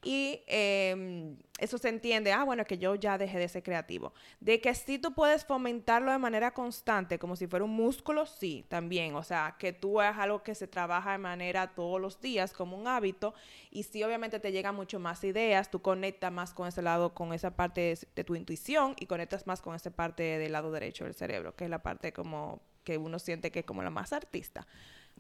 y 0.04 0.42
eh, 0.48 1.36
eso 1.60 1.78
se 1.78 1.90
entiende, 1.90 2.32
ah, 2.32 2.44
bueno, 2.44 2.66
que 2.66 2.80
yo 2.80 2.96
ya 2.96 3.18
dejé 3.18 3.38
de 3.38 3.48
ser 3.48 3.62
creativo. 3.62 4.14
De 4.40 4.60
que 4.60 4.74
sí 4.74 4.98
tú 4.98 5.14
puedes 5.14 5.46
fomentarlo 5.46 6.12
de 6.12 6.18
manera 6.18 6.52
constante, 6.52 7.20
como 7.20 7.36
si 7.36 7.46
fuera 7.46 7.64
un 7.64 7.72
músculo, 7.72 8.26
sí, 8.26 8.66
también. 8.70 9.16
O 9.16 9.24
sea, 9.24 9.56
que 9.60 9.72
tú 9.72 10.02
es 10.02 10.18
algo 10.18 10.42
que 10.42 10.56
se 10.56 10.68
trabaja 10.68 11.12
de 11.12 11.20
manera 11.20 11.74
todos 11.76 12.02
los 12.02 12.20
días 12.20 12.54
como 12.54 12.76
un 12.76 12.88
hábito 12.88 13.36
y 13.70 13.84
sí, 13.84 14.04
obviamente 14.04 14.40
te 14.40 14.52
llegan 14.52 14.76
mucho 14.76 15.00
más 15.00 15.24
ideas, 15.24 15.70
tú 15.70 15.82
conectas 15.82 16.32
más 16.32 16.54
con 16.54 16.68
ese 16.68 16.82
lado, 16.82 17.14
con 17.14 17.34
esa 17.34 17.56
parte 17.56 17.82
de, 17.82 18.00
de 18.16 18.24
tu 18.24 18.36
intuición 18.36 18.96
y 19.00 19.06
conectas 19.06 19.46
más 19.46 19.62
con 19.62 19.76
esa 19.76 19.92
parte 19.92 20.24
del 20.24 20.52
lado 20.52 20.72
derecho 20.72 21.04
del 21.04 21.14
cerebro, 21.14 21.56
que 21.56 21.66
es 21.66 21.70
la 21.70 21.84
parte 21.84 22.14
como 22.14 22.62
que 22.84 22.98
uno 22.98 23.20
siente 23.20 23.52
que 23.52 23.60
es 23.60 23.66
como 23.66 23.84
la 23.84 23.92
más 23.92 24.12
artista. 24.12 24.68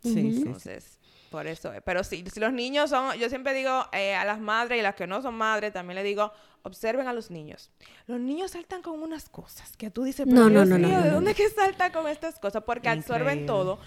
Sí, 0.02 0.34
sí, 0.34 0.54
sí. 0.60 1.00
Por 1.34 1.48
eso 1.48 1.74
es. 1.74 1.82
Pero 1.84 2.04
sí, 2.04 2.24
si 2.32 2.40
los 2.40 2.54
niños 2.54 2.92
son, 2.92 3.18
yo 3.18 3.28
siempre 3.28 3.56
digo 3.56 3.88
eh, 3.92 4.14
a 4.14 4.24
las 4.24 4.40
madres 4.40 4.78
y 4.78 4.84
las 4.84 4.94
que 4.94 5.08
no 5.08 5.20
son 5.24 5.34
madres, 5.34 5.74
también 5.74 5.96
le 5.96 6.04
digo, 6.04 6.32
observen 6.62 7.08
a 7.08 7.14
los 7.14 7.32
niños. 7.32 7.72
Los 8.06 8.20
niños 8.20 8.52
saltan 8.52 8.84
con 8.84 9.02
unas 9.02 9.30
cosas 9.30 9.76
que 9.76 9.90
tú 9.90 10.04
dices, 10.04 10.28
pero 10.30 10.42
No, 10.42 10.44
no, 10.44 10.50
Dios 10.64 10.68
no, 10.70 10.78
no, 10.78 10.88
mío, 10.88 10.98
no, 11.00 11.04
¿de 11.04 11.10
no, 11.10 11.16
dónde 11.16 11.32
es 11.32 11.38
que 11.38 11.50
saltan 11.50 11.92
con 11.92 12.08
estas 12.08 12.38
cosas? 12.38 12.62
Porque 12.64 12.88
absorben 12.88 13.40
Increíble. 13.40 13.48
todo. 13.48 13.80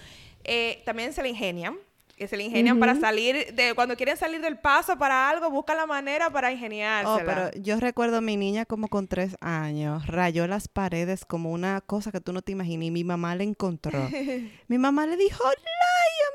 Eh, 0.43 0.83
también 0.85 1.13
se 1.13 1.23
le 1.23 1.29
ingenian. 1.29 1.77
Que 2.17 2.27
se 2.29 2.39
le 2.39 2.45
ingenian 2.45 2.81
para 2.81 2.93
Ujú. 2.93 3.03
salir 3.03 3.53
de 3.55 3.75
cuando 3.75 3.95
quieren 3.95 4.17
salir 4.17 4.41
del 4.41 4.59
paso 4.59 4.97
para 4.97 5.29
algo, 5.29 5.51
buscan 5.51 5.77
la 5.77 5.85
manera 5.85 6.31
para 6.31 6.49
Oh, 6.49 6.53
ingeniársela. 6.53 7.51
pero 7.53 7.63
yo 7.63 7.79
recuerdo 7.79 8.17
a 8.17 8.21
mi 8.23 8.39
niña 8.39 8.65
como 8.65 8.89
con 8.89 9.07
tres 9.07 9.37
años, 9.43 10.07
rayó 10.07 10.47
las 10.47 10.67
paredes 10.67 11.27
como 11.27 11.53
una 11.53 11.83
cosa 11.83 12.13
que 12.13 12.23
tú 12.23 12.33
no 12.33 12.41
te 12.41 12.53
imaginas 12.53 12.87
y 12.87 12.91
mi 12.91 13.05
mamá 13.05 13.35
le 13.37 13.45
encontró. 13.45 14.09
mi 14.69 14.79
mamá 14.79 15.07
le 15.07 15.19
dijo, 15.19 15.45
¡Laya, 15.45 15.57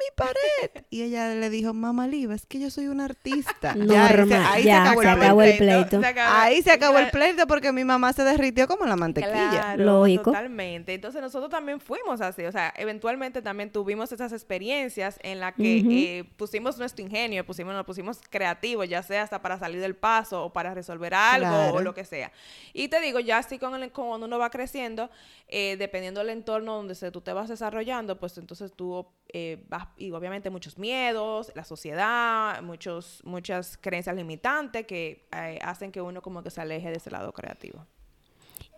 mi 0.01 0.15
pared! 0.15 0.86
Y 0.89 1.03
ella 1.03 1.30
le 1.36 1.50
dijo, 1.50 1.74
mamá 1.74 2.07
Liva, 2.07 2.33
es 2.33 2.45
que 2.45 2.59
yo 2.59 2.69
soy 2.69 2.88
una 2.88 3.06
artista. 3.06 3.75
Ya, 3.92 4.06
ahí 4.07 4.09
se- 4.09 4.18
Normal, 4.18 4.45
ahí 4.51 4.62
se 4.63 4.68
ya, 4.68 4.81
acabó 4.83 5.01
se 5.01 5.07
el 5.07 5.13
acabó 5.13 5.42
el 5.44 5.57
pleito. 5.57 5.88
pleito. 5.89 6.01
Se 6.01 6.07
acabó- 6.07 6.36
Ahí 6.38 6.62
se 6.62 6.71
acabó 6.71 6.98
el 7.00 7.09
pleito 7.12 7.48
porque 7.48 7.71
mi 7.71 7.83
mamá 7.83 8.13
se 8.13 8.24
derritió 8.24 8.68
como 8.68 8.86
la 8.86 8.95
mantequilla. 8.95 9.50
Claro, 9.50 9.83
Lógico. 9.83 10.24
totalmente. 10.31 10.94
Entonces 10.94 11.21
nosotros 11.21 11.50
también 11.51 11.80
fuimos 11.80 12.21
así, 12.21 12.44
o 12.45 12.51
sea, 12.51 12.74
eventualmente 12.77 13.42
también 13.42 13.71
tuvimos 13.71 14.12
esas 14.12 14.31
experiencias 14.33 15.19
en 15.24 15.39
las 15.39 15.53
que 15.56 15.80
eh, 16.19 16.24
pusimos 16.38 16.77
nuestro 16.77 17.03
ingenio, 17.03 17.45
pusimos, 17.45 17.74
nos 17.74 17.86
pusimos 17.86 18.19
creativos, 18.30 18.88
ya 18.89 19.03
sea 19.03 19.24
hasta 19.24 19.42
para 19.42 19.57
salir 19.59 19.81
del 19.81 19.95
paso 19.95 20.45
o 20.45 20.53
para 20.53 20.74
resolver 20.74 21.13
algo 21.13 21.48
Claro. 21.50 21.75
o 21.75 21.81
lo 21.81 21.93
que 21.93 22.05
sea. 22.05 22.31
Y 22.74 22.88
te 22.88 23.00
digo, 23.01 23.20
ya 23.20 23.38
así 23.39 23.60
con 23.60 23.75
el, 23.81 23.91
con 23.91 24.08
cuando 24.08 24.27
uno 24.27 24.39
va 24.39 24.50
creciendo, 24.50 25.10
eh, 25.48 25.75
dependiendo 25.77 26.20
del 26.22 26.29
entorno 26.29 26.75
donde 26.75 26.96
se, 26.96 27.12
tú 27.12 27.22
te 27.22 27.34
vas 27.34 27.50
desarrollando, 27.50 28.20
pues 28.20 28.38
entonces 28.38 28.72
tú 28.74 29.05
eh, 29.34 29.63
vas, 29.70 29.88
y 29.98 30.12
obviamente 30.12 30.50
muchos 30.50 30.77
miedos, 30.77 31.51
la 31.55 31.63
sociedad, 31.63 32.62
muchos, 32.62 33.21
muchas 33.24 33.77
creencias 33.77 34.15
limitantes 34.15 34.86
que 34.86 35.27
eh, 35.31 35.60
hacen 35.62 35.91
que 35.91 36.01
uno 36.01 36.21
como 36.21 36.43
que 36.43 36.50
se 36.50 36.62
aleje 36.62 36.89
de 36.89 36.98
ese 36.98 37.12
lado 37.12 37.31
creativo. 37.31 37.86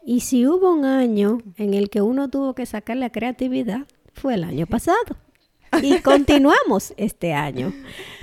Y 0.06 0.20
si 0.20 0.46
hubo 0.46 0.74
un 0.74 0.86
año 0.86 1.40
en 1.58 1.74
el 1.74 1.90
que 1.90 2.02
uno 2.02 2.30
tuvo 2.30 2.56
que 2.56 2.66
sacar 2.66 2.98
la 2.98 3.10
creatividad, 3.10 3.88
fue 4.14 4.36
el 4.36 4.44
año 4.44 4.68
pasado. 4.68 5.18
Y 5.82 6.00
continuamos 6.02 6.94
este 6.98 7.34
año, 7.34 7.74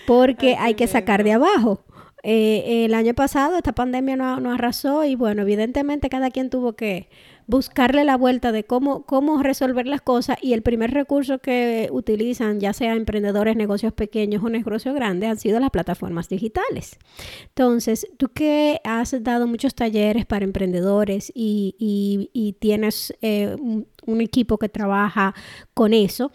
porque 0.07 0.57
hay 0.59 0.75
que 0.75 0.87
sacar 0.87 1.25
de 1.25 1.33
abajo. 1.33 1.83
Eh, 2.23 2.85
el 2.85 2.93
año 2.93 3.15
pasado 3.15 3.57
esta 3.57 3.73
pandemia 3.73 4.15
nos 4.15 4.43
no 4.43 4.53
arrasó 4.53 5.05
y 5.05 5.15
bueno, 5.15 5.41
evidentemente 5.41 6.11
cada 6.11 6.31
quien 6.31 6.51
tuvo 6.51 6.75
que 6.75 7.09
buscarle 7.51 8.05
la 8.05 8.17
vuelta 8.17 8.53
de 8.53 8.65
cómo, 8.65 9.03
cómo 9.03 9.43
resolver 9.43 9.87
las 9.87 10.01
cosas 10.01 10.39
y 10.41 10.55
el 10.55 10.63
primer 10.63 10.93
recurso 10.93 11.39
que 11.41 11.89
utilizan, 11.93 12.61
ya 12.61 12.73
sea 12.73 12.95
emprendedores, 12.95 13.57
negocios 13.57 13.93
pequeños 13.93 14.43
o 14.43 14.49
negocios 14.49 14.95
grandes, 14.95 15.31
han 15.31 15.39
sido 15.39 15.61
las 15.61 15.71
plataformas 15.71 16.29
digitales. 16.29 16.99
Entonces, 17.49 18.07
tú 18.17 18.29
que 18.29 18.81
has 18.85 19.23
dado 19.23 19.47
muchos 19.47 19.75
talleres 19.75 20.25
para 20.25 20.45
emprendedores 20.45 21.31
y, 21.35 22.57
tienes 22.61 23.15
eh, 23.21 23.57
un, 23.59 23.87
un 24.07 24.21
equipo 24.21 24.59
que 24.59 24.69
trabaja 24.69 25.35
con 25.75 25.93
eso, 25.93 26.31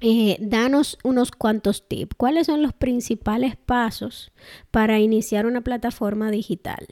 eh, 0.00 0.36
danos 0.40 0.98
unos 1.04 1.30
cuantos 1.30 1.88
tips. 1.88 2.14
¿Cuáles 2.16 2.46
son 2.46 2.62
los 2.62 2.72
principales 2.72 3.56
pasos 3.56 4.32
para 4.70 4.98
iniciar 4.98 5.46
una 5.46 5.62
plataforma 5.62 6.30
digital? 6.30 6.86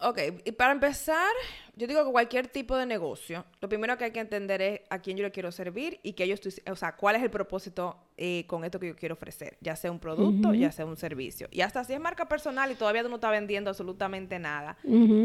Ok, 0.00 0.18
y 0.44 0.52
para 0.52 0.70
empezar, 0.70 1.32
yo 1.74 1.88
digo 1.88 2.04
que 2.04 2.12
cualquier 2.12 2.46
tipo 2.46 2.76
de 2.76 2.86
negocio, 2.86 3.44
lo 3.60 3.68
primero 3.68 3.98
que 3.98 4.04
hay 4.04 4.10
que 4.12 4.20
entender 4.20 4.62
es 4.62 4.80
a 4.90 5.00
quién 5.00 5.16
yo 5.16 5.24
le 5.24 5.32
quiero 5.32 5.50
servir 5.50 5.98
y 6.04 6.12
que 6.12 6.28
yo 6.28 6.34
estoy, 6.34 6.52
o 6.70 6.76
sea, 6.76 6.94
cuál 6.94 7.16
es 7.16 7.22
el 7.24 7.30
propósito 7.30 7.96
eh, 8.16 8.44
con 8.46 8.64
esto 8.64 8.78
que 8.78 8.86
yo 8.86 8.94
quiero 8.94 9.14
ofrecer, 9.14 9.56
ya 9.60 9.74
sea 9.74 9.90
un 9.90 9.98
producto, 9.98 10.54
ya 10.54 10.70
sea 10.70 10.86
un 10.86 10.96
servicio. 10.96 11.48
Y 11.50 11.62
hasta 11.62 11.82
si 11.82 11.94
es 11.94 12.00
marca 12.00 12.28
personal 12.28 12.70
y 12.70 12.76
todavía 12.76 13.02
tú 13.02 13.08
no 13.08 13.16
estás 13.16 13.32
vendiendo 13.32 13.70
absolutamente 13.70 14.38
nada, 14.38 14.76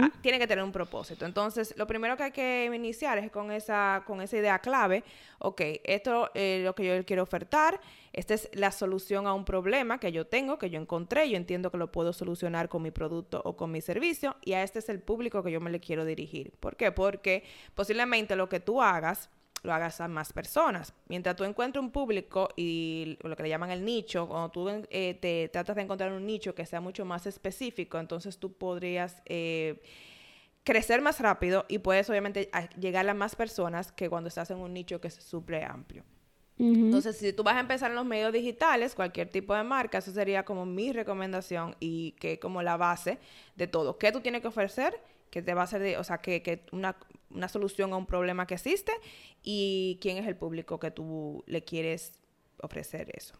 ah, 0.02 0.12
tiene 0.22 0.40
que 0.40 0.48
tener 0.48 0.64
un 0.64 0.72
propósito. 0.72 1.28
Entonces, 1.28 1.76
lo 1.78 1.86
primero 1.86 2.18
que 2.18 2.24
hay 2.24 2.32
que 2.32 2.72
iniciar 2.74 3.20
es 3.20 3.30
con 3.30 3.52
esa, 3.52 4.02
con 4.08 4.22
esa 4.22 4.38
idea 4.38 4.58
clave, 4.58 5.04
ok, 5.38 5.62
esto 5.84 6.32
es 6.34 6.64
lo 6.64 6.74
que 6.74 6.86
yo 6.86 7.06
quiero 7.06 7.22
ofertar, 7.22 7.80
esta 8.14 8.36
es 8.36 8.50
la 8.54 8.72
solución 8.72 9.26
a 9.26 9.34
un 9.34 9.44
problema 9.44 10.00
que 10.00 10.12
yo 10.12 10.28
tengo, 10.28 10.60
que 10.60 10.70
yo 10.70 10.80
encontré, 10.80 11.30
yo 11.30 11.36
entiendo 11.36 11.72
que 11.72 11.78
lo 11.78 11.92
puedo 11.92 12.14
solucionar 12.14 12.70
con 12.70 12.84
mi 12.84 12.92
producto 12.92 13.42
o 13.44 13.58
con 13.58 13.72
mi 13.72 13.82
servicio 13.82 14.36
y 14.46 14.54
a 14.54 14.62
este 14.62 14.80
es 14.80 14.90
el 14.90 15.00
público 15.00 15.42
que 15.44 15.52
yo 15.52 15.60
me 15.60 15.72
le 15.72 15.80
quiero 15.80 16.06
dirigir. 16.06 16.54
¿Por 16.60 16.76
qué? 16.76 16.92
Porque 16.92 17.44
posiblemente 17.74 18.36
lo 18.36 18.48
que 18.50 18.60
tú 18.60 18.82
hagas 18.82 19.32
lo 19.64 19.74
hagas 19.74 20.02
a 20.02 20.08
más 20.08 20.34
personas. 20.34 20.94
Mientras 21.08 21.36
tú 21.36 21.46
encuentres 21.46 21.82
un 21.82 21.90
público 21.90 22.50
y 22.56 23.18
lo 23.24 23.36
que 23.36 23.44
le 23.44 23.50
llaman 23.50 23.72
el 23.72 23.84
nicho, 23.84 24.28
cuando 24.28 24.50
tú 24.50 24.70
eh, 24.70 25.18
te 25.20 25.50
tratas 25.50 25.76
de 25.78 25.82
encontrar 25.82 26.12
un 26.12 26.26
nicho 26.26 26.54
que 26.54 26.66
sea 26.66 26.82
mucho 26.82 27.06
más 27.06 27.26
específico, 27.26 27.98
entonces 27.98 28.38
tú 28.38 28.54
podrías 28.54 29.24
eh, 29.26 29.82
crecer 30.64 31.02
más 31.02 31.20
rápido 31.22 31.66
y 31.70 31.80
puedes 31.80 32.10
obviamente 32.10 32.52
llegar 32.78 33.10
a 33.10 33.14
más 33.14 33.36
personas 33.36 33.92
que 33.92 34.10
cuando 34.10 34.28
estás 34.28 34.52
en 34.52 34.58
un 34.58 34.74
nicho 34.74 35.00
que 35.00 35.08
es 35.08 35.16
súper 35.16 35.64
amplio. 35.64 36.04
Entonces, 36.72 37.18
si 37.18 37.34
tú 37.34 37.44
vas 37.44 37.56
a 37.56 37.60
empezar 37.60 37.92
en 37.92 37.96
los 37.96 38.06
medios 38.06 38.32
digitales, 38.32 38.96
cualquier 38.96 39.30
tipo 39.30 39.54
de 39.54 39.64
marca, 39.64 39.98
eso 39.98 40.12
sería 40.12 40.46
como 40.46 40.66
mi 40.66 40.94
recomendación 40.94 41.76
y 41.80 42.12
que 42.14 42.40
como 42.40 42.62
la 42.62 42.78
base 42.78 43.20
de 43.56 43.68
todo. 43.68 43.98
¿Qué 43.98 44.12
tú 44.12 44.22
tienes 44.22 44.42
que 44.42 44.48
ofrecer? 44.48 45.00
Que 45.30 45.42
te 45.42 45.54
va 45.54 45.62
a 45.62 45.64
hacer, 45.66 45.82
de, 45.82 45.98
o 45.98 46.04
sea, 46.04 46.20
que, 46.20 46.42
que 46.42 46.66
una, 46.72 46.96
una, 47.32 47.48
solución 47.48 47.92
a 47.92 47.98
un 47.98 48.06
problema 48.06 48.46
que 48.48 48.54
existe 48.54 48.92
y 49.42 49.98
quién 50.02 50.18
es 50.18 50.28
el 50.28 50.36
público 50.36 50.80
que 50.80 50.92
tú 50.92 51.44
le 51.48 51.64
quieres 51.64 52.14
ofrecer 52.62 53.12
eso. 53.14 53.36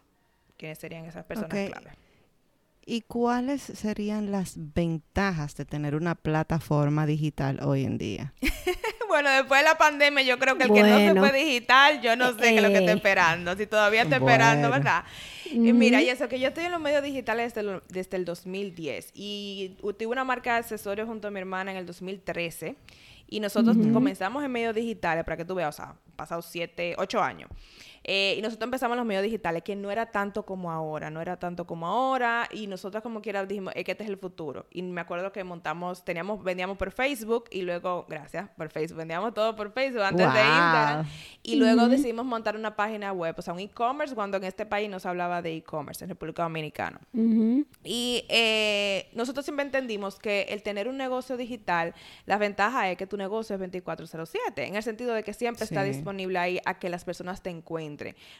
¿Quiénes 0.56 0.78
serían 0.78 1.04
esas 1.06 1.24
personas 1.24 1.50
clave? 1.50 1.92
¿Y 2.86 3.00
cuáles 3.02 3.62
serían 3.62 4.30
las 4.30 4.56
ventajas 4.56 5.56
de 5.56 5.64
tener 5.64 5.94
una 5.94 6.14
plataforma 6.14 7.06
digital 7.06 7.60
hoy 7.62 7.84
en 7.84 7.96
día? 7.96 8.34
bueno, 9.14 9.30
después 9.30 9.60
de 9.60 9.64
la 9.64 9.78
pandemia, 9.78 10.24
yo 10.24 10.40
creo 10.40 10.58
que 10.58 10.64
el 10.64 10.72
que 10.72 10.82
no 10.82 10.98
se 10.98 11.14
fue 11.14 11.32
digital, 11.32 12.00
yo 12.00 12.16
no 12.16 12.32
sé 12.32 12.50
qué 12.50 12.56
es 12.56 12.62
lo 12.62 12.68
que 12.70 12.78
está 12.78 12.90
eh, 12.90 12.96
esperando. 12.96 13.56
Si 13.56 13.64
todavía 13.68 14.02
está 14.02 14.16
esperando, 14.16 14.70
¿verdad? 14.70 15.04
mira, 15.52 16.02
y 16.02 16.08
eso 16.08 16.28
que 16.28 16.40
yo 16.40 16.48
estoy 16.48 16.64
en 16.64 16.72
los 16.72 16.80
medios 16.80 17.00
digitales 17.04 17.54
desde 17.54 17.70
el, 17.70 17.82
desde 17.88 18.16
el 18.16 18.24
2010 18.24 19.12
y 19.14 19.76
tuve 19.80 20.08
una 20.08 20.24
marca 20.24 20.54
de 20.54 20.58
accesorios 20.58 21.06
junto 21.06 21.28
a 21.28 21.30
mi 21.30 21.38
hermana 21.38 21.70
en 21.70 21.76
el 21.76 21.86
2013 21.86 22.74
y 23.28 23.38
nosotros 23.38 23.76
comenzamos 23.92 24.42
en 24.42 24.50
medios 24.50 24.74
digitales, 24.74 25.24
para 25.24 25.36
que 25.36 25.44
tú 25.44 25.54
veas, 25.54 25.74
o 25.74 25.76
sea, 25.76 25.94
pasados 26.16 26.46
siete, 26.46 26.96
ocho 26.98 27.22
años. 27.22 27.48
Eh, 28.04 28.34
y 28.38 28.42
nosotros 28.42 28.66
empezamos 28.66 28.96
los 28.96 29.06
medios 29.06 29.22
digitales, 29.22 29.62
que 29.62 29.74
no 29.74 29.90
era 29.90 30.06
tanto 30.06 30.44
como 30.44 30.70
ahora, 30.70 31.10
no 31.10 31.22
era 31.22 31.38
tanto 31.38 31.66
como 31.66 31.86
ahora. 31.86 32.48
Y 32.52 32.66
nosotros 32.66 33.02
como 33.02 33.22
quiera 33.22 33.44
dijimos, 33.46 33.72
es 33.74 33.84
que 33.84 33.92
este 33.92 34.04
es 34.04 34.10
el 34.10 34.18
futuro. 34.18 34.66
Y 34.70 34.82
me 34.82 35.00
acuerdo 35.00 35.32
que 35.32 35.42
montamos, 35.42 36.04
teníamos, 36.04 36.42
vendíamos 36.44 36.76
por 36.76 36.90
Facebook 36.90 37.44
y 37.50 37.62
luego, 37.62 38.04
gracias, 38.08 38.50
por 38.50 38.68
Facebook, 38.68 38.98
vendíamos 38.98 39.32
todo 39.32 39.56
por 39.56 39.72
Facebook 39.72 40.02
antes 40.02 40.32
de 40.32 40.40
Instagram. 40.40 41.06
Y 41.42 41.56
luego 41.56 41.88
decidimos 41.88 42.26
montar 42.26 42.56
una 42.56 42.76
página 42.76 43.12
web, 43.12 43.34
o 43.38 43.42
sea, 43.42 43.54
un 43.54 43.60
e-commerce, 43.60 44.14
cuando 44.14 44.36
en 44.36 44.44
este 44.44 44.66
país 44.66 44.90
no 44.90 45.00
se 45.00 45.08
hablaba 45.08 45.40
de 45.40 45.56
e-commerce, 45.56 46.04
en 46.04 46.10
República 46.10 46.42
Dominicana. 46.42 47.00
Y 47.82 48.24
eh, 48.28 49.08
nosotros 49.14 49.46
siempre 49.46 49.64
entendimos 49.64 50.18
que 50.18 50.42
el 50.50 50.62
tener 50.62 50.88
un 50.88 50.98
negocio 50.98 51.36
digital, 51.36 51.94
la 52.26 52.36
ventaja 52.36 52.90
es 52.90 52.98
que 52.98 53.06
tu 53.06 53.16
negocio 53.16 53.54
es 53.54 53.60
2407, 53.60 54.66
en 54.66 54.76
el 54.76 54.82
sentido 54.82 55.14
de 55.14 55.22
que 55.22 55.32
siempre 55.32 55.64
está 55.64 55.82
disponible 55.82 56.38
ahí 56.38 56.60
a 56.66 56.78
que 56.78 56.90
las 56.90 57.04
personas 57.04 57.42
te 57.42 57.50
encuentren. 57.50 57.93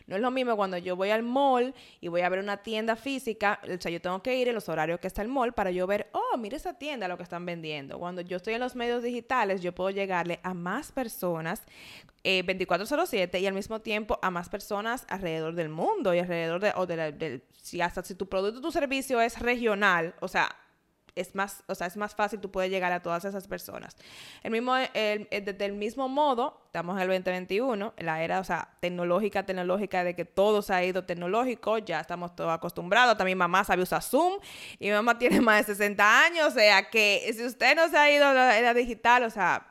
No 0.07 0.17
es 0.17 0.23
lo 0.23 0.31
mismo 0.31 0.57
cuando 0.57 0.79
yo 0.79 0.97
voy 0.97 1.11
al 1.11 1.23
mall 1.23 1.75
y 2.01 2.09
voy 2.09 2.23
a 2.23 2.29
ver 2.29 2.39
una 2.39 2.59
tienda 2.59 2.97
física, 2.97 3.61
o 3.63 3.81
sea, 3.81 3.91
yo 3.91 4.01
tengo 4.01 4.23
que 4.23 4.37
ir 4.37 4.49
en 4.49 4.55
los 4.55 4.69
horarios 4.69 5.01
que 5.01 5.07
está 5.07 5.23
el 5.23 5.29
mall 5.29 5.53
para 5.53 5.71
yo 5.71 5.87
ver, 5.87 6.09
oh, 6.13 6.37
mira 6.37 6.57
esa 6.57 6.75
tienda, 6.75 7.09
lo 7.09 7.17
que 7.17 7.23
están 7.23 7.47
vendiendo. 7.47 7.99
Cuando 7.99 8.21
yo 8.21 8.37
estoy 8.37 8.55
en 8.55 8.61
los 8.61 8.75
medios 8.75 9.03
digitales, 9.03 9.61
yo 9.61 9.75
puedo 9.75 9.91
llegarle 9.91 10.41
a 10.43 10.55
más 10.55 10.93
personas 10.93 11.63
eh, 12.23 12.43
2407 12.43 13.39
y 13.39 13.47
al 13.47 13.55
mismo 13.55 13.81
tiempo 13.81 14.19
a 14.23 14.31
más 14.31 14.49
personas 14.49 15.05
alrededor 15.09 15.55
del 15.55 15.69
mundo 15.69 16.15
y 16.15 16.19
alrededor 16.19 16.61
de, 16.61 16.73
o 16.75 16.87
de 16.87 17.43
si 17.61 17.81
hasta 17.81 18.03
si 18.03 18.15
tu 18.15 18.29
producto 18.29 18.61
tu 18.61 18.73
servicio 18.73 19.21
es 19.21 19.39
regional, 19.39 20.15
o 20.21 20.29
sea, 20.29 20.55
es 21.17 21.35
más, 21.35 21.63
o 21.67 21.75
sea, 21.75 21.87
es 21.87 21.97
más 21.97 22.15
fácil, 22.15 22.41
tú 22.41 22.51
puedes 22.51 22.71
llegar 22.71 22.93
a 22.93 23.01
todas 23.01 23.25
esas 23.25 23.47
personas. 23.47 23.97
El 24.43 24.51
mismo, 24.51 24.77
el, 24.77 25.29
desde 25.31 25.65
el 25.65 25.73
mismo 25.73 26.09
modo, 26.09 26.63
estamos 26.67 26.97
en 26.97 27.03
el 27.03 27.09
2021, 27.09 27.95
la 27.99 28.23
era, 28.23 28.41
o 28.41 28.45
sea, 28.45 28.69
tecnológica, 28.81 29.47
tecnológica, 29.47 30.03
de 30.03 30.15
que 30.17 30.25
todo 30.25 30.63
se 30.63 30.75
ha 30.75 30.85
ido 30.85 31.05
tecnológico, 31.05 31.79
ya 31.79 32.01
estamos 32.01 32.35
todos 32.35 32.53
acostumbrados. 32.53 33.17
También 33.17 33.39
mamá 33.39 33.63
sabe 33.65 33.83
usar 33.83 34.03
Zoom 34.03 34.35
y 34.79 34.87
mi 34.87 34.93
mamá 34.93 35.19
tiene 35.19 35.41
más 35.41 35.67
de 35.67 35.75
60 35.75 36.25
años, 36.25 36.49
o 36.49 36.51
sea, 36.51 36.91
que 36.91 37.31
si 37.35 37.45
usted 37.45 37.77
no 37.77 37.89
se 37.89 37.97
ha 37.97 38.11
ido 38.11 38.27
a 38.27 38.35
la 38.35 38.59
era 38.59 38.75
digital, 38.75 39.23
o 39.23 39.31
sea, 39.31 39.67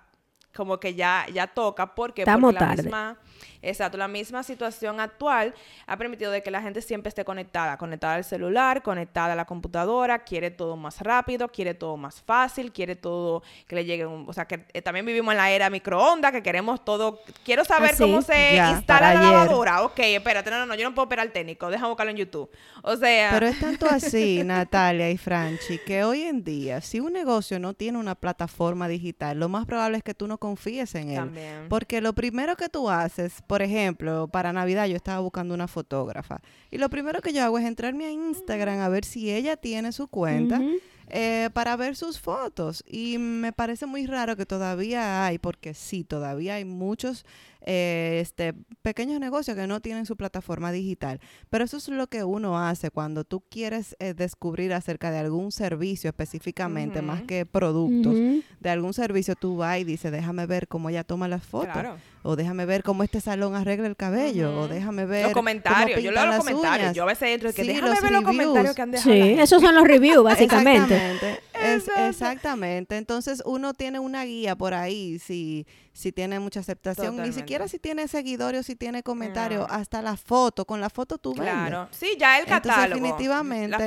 como 0.55 0.79
que 0.79 0.95
ya, 0.95 1.25
ya 1.33 1.47
toca, 1.47 1.93
porque, 1.95 2.21
estamos 2.21 2.53
porque 2.53 2.65
la 2.65 2.75
misma 2.75 3.17
Exacto, 3.61 3.97
la 3.97 4.07
misma 4.07 4.43
situación 4.43 4.99
actual 4.99 5.53
ha 5.87 5.97
permitido 5.97 6.31
de 6.31 6.43
que 6.43 6.51
la 6.51 6.61
gente 6.61 6.81
siempre 6.81 7.09
esté 7.09 7.25
conectada, 7.25 7.77
conectada 7.77 8.15
al 8.15 8.23
celular, 8.23 8.81
conectada 8.83 9.33
a 9.33 9.35
la 9.35 9.45
computadora, 9.45 10.19
quiere 10.19 10.51
todo 10.51 10.75
más 10.75 11.01
rápido, 11.01 11.47
quiere 11.47 11.73
todo 11.73 11.97
más 11.97 12.21
fácil, 12.21 12.71
quiere 12.71 12.95
todo 12.95 13.43
que 13.67 13.75
le 13.75 13.85
llegue 13.85 14.05
un, 14.05 14.25
o 14.27 14.33
sea, 14.33 14.45
que 14.45 14.65
eh, 14.73 14.81
también 14.81 15.05
vivimos 15.05 15.31
en 15.33 15.37
la 15.37 15.51
era 15.51 15.69
microondas, 15.69 16.31
que 16.31 16.43
queremos 16.43 16.83
todo, 16.83 17.21
quiero 17.43 17.65
saber 17.65 17.91
ah, 17.93 17.97
cómo 17.97 18.21
se 18.21 18.55
instala 18.55 19.13
la 19.13 19.21
lavadora. 19.21 19.83
Ok, 19.83 19.99
espérate, 19.99 20.49
no, 20.49 20.59
no, 20.59 20.65
no, 20.65 20.75
yo 20.75 20.87
no 20.87 20.95
puedo 20.95 21.05
operar 21.05 21.25
el 21.25 21.31
técnico, 21.31 21.69
déjame 21.69 21.89
buscarlo 21.89 22.11
en 22.11 22.17
YouTube. 22.17 22.49
O 22.81 22.95
sea, 22.97 23.31
Pero 23.31 23.47
es 23.47 23.59
tanto 23.59 23.87
así, 23.87 24.41
Natalia 24.45 25.09
y 25.09 25.17
Franchi, 25.17 25.79
que 25.79 26.03
hoy 26.03 26.23
en 26.23 26.43
día 26.43 26.81
si 26.81 26.99
un 26.99 27.13
negocio 27.13 27.59
no 27.59 27.73
tiene 27.73 27.97
una 27.97 28.15
plataforma 28.15 28.87
digital, 28.87 29.39
lo 29.39 29.49
más 29.49 29.65
probable 29.65 29.97
es 29.97 30.03
que 30.03 30.13
tú 30.13 30.27
no 30.27 30.37
confíes 30.37 30.95
en 30.95 31.09
él, 31.09 31.15
también. 31.15 31.65
porque 31.69 32.01
lo 32.01 32.13
primero 32.13 32.55
que 32.55 32.69
tú 32.69 32.89
haces 32.89 33.32
por 33.41 33.61
ejemplo, 33.61 34.27
para 34.27 34.53
Navidad 34.53 34.87
yo 34.87 34.95
estaba 34.95 35.19
buscando 35.19 35.53
una 35.53 35.67
fotógrafa 35.67 36.41
y 36.71 36.77
lo 36.77 36.89
primero 36.89 37.21
que 37.21 37.33
yo 37.33 37.43
hago 37.43 37.57
es 37.57 37.65
entrarme 37.65 38.05
a 38.05 38.11
Instagram 38.11 38.79
a 38.79 38.89
ver 38.89 39.05
si 39.05 39.31
ella 39.31 39.57
tiene 39.57 39.91
su 39.91 40.07
cuenta. 40.07 40.61
Eh, 41.09 41.49
para 41.53 41.75
ver 41.75 41.97
sus 41.97 42.17
fotos 42.19 42.81
y 42.87 43.17
me 43.17 43.51
parece 43.51 43.85
muy 43.85 44.07
raro 44.07 44.37
que 44.37 44.45
todavía 44.45 45.25
hay, 45.25 45.37
porque 45.37 45.73
sí, 45.73 46.05
todavía 46.05 46.55
hay 46.55 46.65
muchos 46.65 47.25
eh, 47.65 48.19
este, 48.21 48.53
pequeños 48.81 49.19
negocios 49.19 49.55
que 49.55 49.67
no 49.67 49.79
tienen 49.79 50.05
su 50.05 50.17
plataforma 50.17 50.71
digital. 50.71 51.19
Pero 51.49 51.63
eso 51.63 51.77
es 51.77 51.87
lo 51.87 52.07
que 52.07 52.23
uno 52.23 52.59
hace 52.59 52.91
cuando 52.91 53.23
tú 53.23 53.41
quieres 53.49 53.95
eh, 53.99 54.13
descubrir 54.13 54.73
acerca 54.73 55.11
de 55.11 55.19
algún 55.19 55.51
servicio 55.51 56.09
específicamente, 56.09 57.01
más 57.01 57.21
que 57.23 57.45
productos, 57.45 58.15
de 58.59 58.69
algún 58.69 58.93
servicio, 58.93 59.35
tú 59.35 59.57
vas 59.57 59.79
y 59.79 59.83
dices, 59.83 60.11
déjame 60.11 60.45
ver 60.45 60.67
cómo 60.67 60.89
ella 60.89 61.03
toma 61.03 61.27
las 61.27 61.43
fotos. 61.45 61.83
O 62.25 62.37
déjame 62.37 62.65
ver 62.65 62.83
cómo 62.83 63.03
este 63.03 63.19
salón 63.19 63.53
arregla 63.53 63.85
el 63.85 63.97
cabello. 63.97 64.61
O 64.61 64.67
déjame 64.69 65.05
ver. 65.05 65.25
Los 65.25 65.33
comentarios. 65.33 66.01
Yo 66.01 66.11
leo 66.11 66.25
los 66.25 66.37
comentarios. 66.37 66.93
Yo 66.93 67.03
a 67.03 67.07
veces 67.07 67.29
entro 67.29 67.49
y 67.49 67.53
que 67.53 67.63
déjame 67.63 67.99
ver 68.01 68.11
los 68.11 68.23
comentarios 68.23 68.75
que 68.75 68.81
han 68.81 68.91
dejado. 68.91 69.13
Sí, 69.13 69.35
esos 69.39 69.61
son 69.61 69.75
los 69.75 69.85
reviews, 69.85 70.23
básicamente. 70.23 70.95
exactamente. 70.95 72.07
exactamente. 72.07 72.97
Entonces 72.97 73.43
uno 73.45 73.73
tiene 73.73 73.99
una 73.99 74.23
guía 74.23 74.55
por 74.55 74.73
ahí 74.73 75.19
si, 75.19 75.67
si 75.91 76.13
tiene 76.13 76.39
mucha 76.39 76.61
aceptación. 76.61 77.17
Ni 77.21 77.33
siquiera 77.33 77.52
si 77.67 77.79
tiene 77.79 78.07
seguidores, 78.07 78.65
si 78.65 78.75
tiene 78.75 79.03
comentarios, 79.03 79.65
hasta 79.69 80.01
la 80.01 80.17
foto. 80.17 80.65
Con 80.65 80.81
la 80.81 80.89
foto 80.89 81.17
tú 81.17 81.33
ves. 81.33 81.41
Claro. 81.41 81.87
Sí, 81.91 82.15
ya 82.19 82.39
el 82.39 82.45
catálogo. 82.45 83.01
definitivamente. 83.01 83.77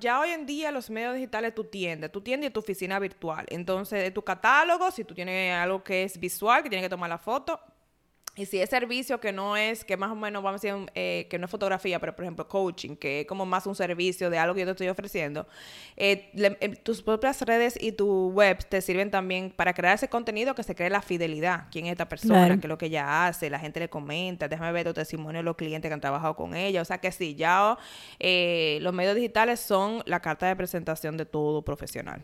ya 0.00 0.20
hoy 0.20 0.30
en 0.30 0.46
día 0.46 0.70
los 0.70 0.90
medios 0.90 1.14
digitales 1.14 1.54
tu 1.54 1.64
tienda, 1.64 2.08
tu 2.08 2.20
tienda 2.20 2.46
y 2.46 2.50
tu 2.50 2.60
oficina 2.60 2.98
virtual. 2.98 3.46
Entonces, 3.48 4.02
de 4.02 4.10
tu 4.10 4.22
catálogo, 4.22 4.90
si 4.90 5.04
tú 5.04 5.14
tienes 5.14 5.54
algo 5.54 5.82
que 5.82 6.04
es 6.04 6.18
visual, 6.18 6.62
que 6.62 6.68
tiene 6.68 6.82
que 6.82 6.90
tomar 6.90 7.08
la 7.08 7.18
foto, 7.18 7.60
y 8.38 8.46
si 8.46 8.60
es 8.60 8.70
servicio 8.70 9.18
que 9.18 9.32
no 9.32 9.56
es, 9.56 9.84
que 9.84 9.96
más 9.96 10.12
o 10.12 10.14
menos 10.14 10.44
vamos 10.44 10.62
a 10.62 10.66
decir, 10.68 10.90
eh, 10.94 11.26
que 11.28 11.40
no 11.40 11.46
es 11.46 11.50
fotografía, 11.50 11.98
pero 11.98 12.14
por 12.14 12.24
ejemplo 12.24 12.46
coaching, 12.46 12.94
que 12.94 13.22
es 13.22 13.26
como 13.26 13.44
más 13.44 13.66
un 13.66 13.74
servicio 13.74 14.30
de 14.30 14.38
algo 14.38 14.54
que 14.54 14.60
yo 14.60 14.66
te 14.66 14.70
estoy 14.70 14.88
ofreciendo, 14.88 15.48
eh, 15.96 16.30
eh, 16.34 16.76
tus 16.76 17.02
propias 17.02 17.42
redes 17.42 17.76
y 17.80 17.90
tu 17.90 18.30
web 18.30 18.58
te 18.68 18.80
sirven 18.80 19.10
también 19.10 19.50
para 19.50 19.74
crear 19.74 19.96
ese 19.96 20.08
contenido 20.08 20.54
que 20.54 20.62
se 20.62 20.76
cree 20.76 20.88
la 20.88 21.02
fidelidad. 21.02 21.64
¿Quién 21.72 21.86
es 21.86 21.92
esta 21.92 22.08
persona? 22.08 22.60
¿Qué 22.60 22.66
es 22.66 22.68
lo 22.68 22.78
que 22.78 22.86
ella 22.86 23.26
hace? 23.26 23.50
La 23.50 23.58
gente 23.58 23.80
le 23.80 23.90
comenta, 23.90 24.46
déjame 24.46 24.70
ver 24.70 24.86
tu 24.86 24.94
testimonio 24.94 25.40
de 25.40 25.44
los 25.44 25.56
clientes 25.56 25.88
que 25.88 25.94
han 25.94 26.00
trabajado 26.00 26.36
con 26.36 26.54
ella. 26.54 26.80
O 26.80 26.84
sea 26.84 26.98
que 26.98 27.10
sí, 27.10 27.34
ya 27.34 27.76
los 28.20 28.94
medios 28.94 29.16
digitales 29.16 29.58
son 29.58 30.00
la 30.06 30.20
carta 30.20 30.46
de 30.46 30.54
presentación 30.54 31.16
de 31.16 31.26
todo 31.26 31.62
profesional. 31.62 32.22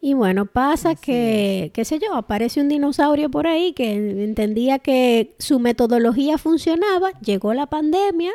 Y 0.00 0.14
bueno, 0.14 0.46
pasa 0.46 0.94
que, 0.94 1.70
qué 1.74 1.84
sé 1.84 1.98
yo, 1.98 2.14
aparece 2.14 2.60
un 2.60 2.68
dinosaurio 2.68 3.30
por 3.30 3.46
ahí 3.46 3.72
que 3.72 3.94
entendía 3.94 4.78
que 4.78 5.34
su 5.38 5.58
metodología 5.58 6.38
funcionaba, 6.38 7.10
llegó 7.20 7.54
la 7.54 7.66
pandemia, 7.66 8.30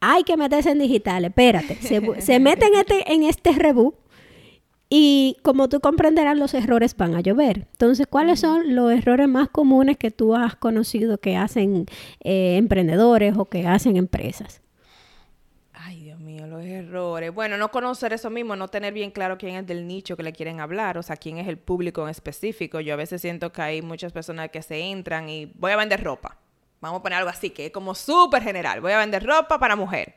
hay 0.00 0.22
que 0.22 0.36
meterse 0.36 0.70
en 0.70 0.78
digitales, 0.78 1.30
espérate, 1.30 1.76
se, 1.82 2.20
se 2.20 2.40
mete 2.40 2.66
en 2.66 2.74
este, 2.76 3.12
en 3.12 3.22
este 3.24 3.52
reboot 3.52 3.94
Y 4.88 5.36
como 5.42 5.68
tú 5.68 5.80
comprenderás, 5.80 6.38
los 6.38 6.54
errores 6.54 6.96
van 6.96 7.14
a 7.16 7.20
llover. 7.20 7.66
Entonces, 7.72 8.06
¿cuáles 8.06 8.40
son 8.40 8.74
los 8.74 8.92
errores 8.92 9.28
más 9.28 9.48
comunes 9.48 9.96
que 9.96 10.12
tú 10.12 10.34
has 10.36 10.54
conocido 10.54 11.18
que 11.18 11.36
hacen 11.36 11.86
eh, 12.20 12.56
emprendedores 12.56 13.36
o 13.36 13.46
que 13.46 13.66
hacen 13.66 13.96
empresas? 13.96 14.62
Los 16.56 16.66
errores. 16.66 17.32
Bueno, 17.34 17.56
no 17.56 17.70
conocer 17.70 18.12
eso 18.12 18.30
mismo, 18.30 18.56
no 18.56 18.68
tener 18.68 18.92
bien 18.92 19.10
claro 19.10 19.36
quién 19.36 19.56
es 19.56 19.66
del 19.66 19.86
nicho 19.86 20.16
que 20.16 20.22
le 20.22 20.32
quieren 20.32 20.60
hablar, 20.60 20.96
o 20.98 21.02
sea, 21.02 21.16
quién 21.16 21.38
es 21.38 21.48
el 21.48 21.58
público 21.58 22.02
en 22.02 22.08
específico. 22.08 22.80
Yo 22.80 22.94
a 22.94 22.96
veces 22.96 23.20
siento 23.20 23.52
que 23.52 23.62
hay 23.62 23.82
muchas 23.82 24.12
personas 24.12 24.50
que 24.50 24.62
se 24.62 24.78
entran 24.80 25.28
y 25.28 25.46
voy 25.56 25.72
a 25.72 25.76
vender 25.76 26.02
ropa. 26.02 26.36
Vamos 26.80 27.00
a 27.00 27.02
poner 27.02 27.18
algo 27.18 27.30
así, 27.30 27.50
que 27.50 27.66
es 27.66 27.72
como 27.72 27.94
súper 27.94 28.42
general. 28.42 28.80
Voy 28.80 28.92
a 28.92 28.98
vender 28.98 29.24
ropa 29.24 29.58
para 29.58 29.76
mujer. 29.76 30.14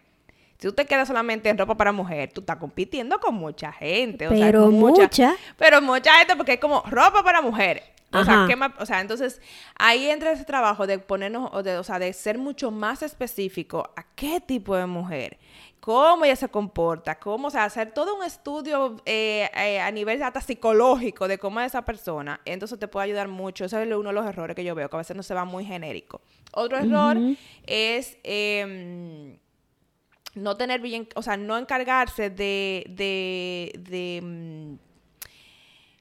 Si 0.57 0.67
tú 0.67 0.73
te 0.73 0.85
quedas 0.85 1.07
solamente 1.07 1.49
en 1.49 1.57
ropa 1.57 1.75
para 1.75 1.91
mujer, 1.91 2.31
tú 2.33 2.41
estás 2.41 2.57
compitiendo 2.57 3.19
con 3.19 3.35
mucha 3.35 3.71
gente. 3.71 4.27
O 4.27 4.31
pero 4.31 4.69
sea, 4.69 4.71
mucha, 4.71 5.37
Pero 5.57 5.81
mucha 5.81 6.13
gente 6.19 6.35
porque 6.35 6.53
es 6.53 6.59
como 6.59 6.81
ropa 6.83 7.23
para 7.23 7.41
mujer. 7.41 7.83
O 8.11 8.23
sea, 8.23 8.45
¿qué 8.47 8.55
más? 8.55 8.71
o 8.79 8.85
sea, 8.85 9.01
entonces 9.01 9.39
ahí 9.77 10.09
entra 10.09 10.31
ese 10.31 10.43
trabajo 10.43 10.87
de 10.87 10.97
ponernos, 10.97 11.49
o, 11.53 11.61
de, 11.61 11.77
o 11.77 11.83
sea, 11.83 11.99
de 11.99 12.11
ser 12.13 12.37
mucho 12.37 12.71
más 12.71 13.03
específico 13.03 13.91
a 13.95 14.03
qué 14.15 14.41
tipo 14.41 14.75
de 14.75 14.87
mujer, 14.87 15.37
cómo 15.79 16.25
ella 16.25 16.35
se 16.35 16.49
comporta, 16.49 17.19
cómo, 17.19 17.47
o 17.47 17.51
sea, 17.51 17.65
hacer 17.65 17.91
todo 17.93 18.15
un 18.15 18.23
estudio 18.23 18.97
eh, 19.05 19.49
eh, 19.55 19.79
a 19.79 19.91
nivel 19.91 20.21
hasta 20.21 20.41
psicológico 20.41 21.27
de 21.27 21.37
cómo 21.37 21.59
es 21.59 21.67
esa 21.67 21.83
persona. 21.83 22.41
Entonces 22.45 22.79
te 22.79 22.87
puede 22.87 23.05
ayudar 23.05 23.27
mucho. 23.27 23.65
Ese 23.65 23.81
es 23.81 23.87
uno 23.87 24.09
de 24.09 24.13
los 24.13 24.25
errores 24.25 24.55
que 24.55 24.63
yo 24.63 24.75
veo, 24.75 24.89
que 24.89 24.95
a 24.95 24.99
veces 24.99 25.15
no 25.15 25.23
se 25.23 25.33
va 25.33 25.45
muy 25.45 25.65
genérico. 25.65 26.21
Otro 26.53 26.77
error 26.77 27.17
es... 27.65 28.17
Eh, 28.23 29.37
no 30.35 30.55
tener 30.57 30.79
bien, 30.79 31.07
o 31.15 31.21
sea, 31.21 31.37
no 31.37 31.57
encargarse 31.57 32.29
de, 32.29 32.85
de, 32.89 33.73
de 33.79 34.21
mm, 34.21 34.88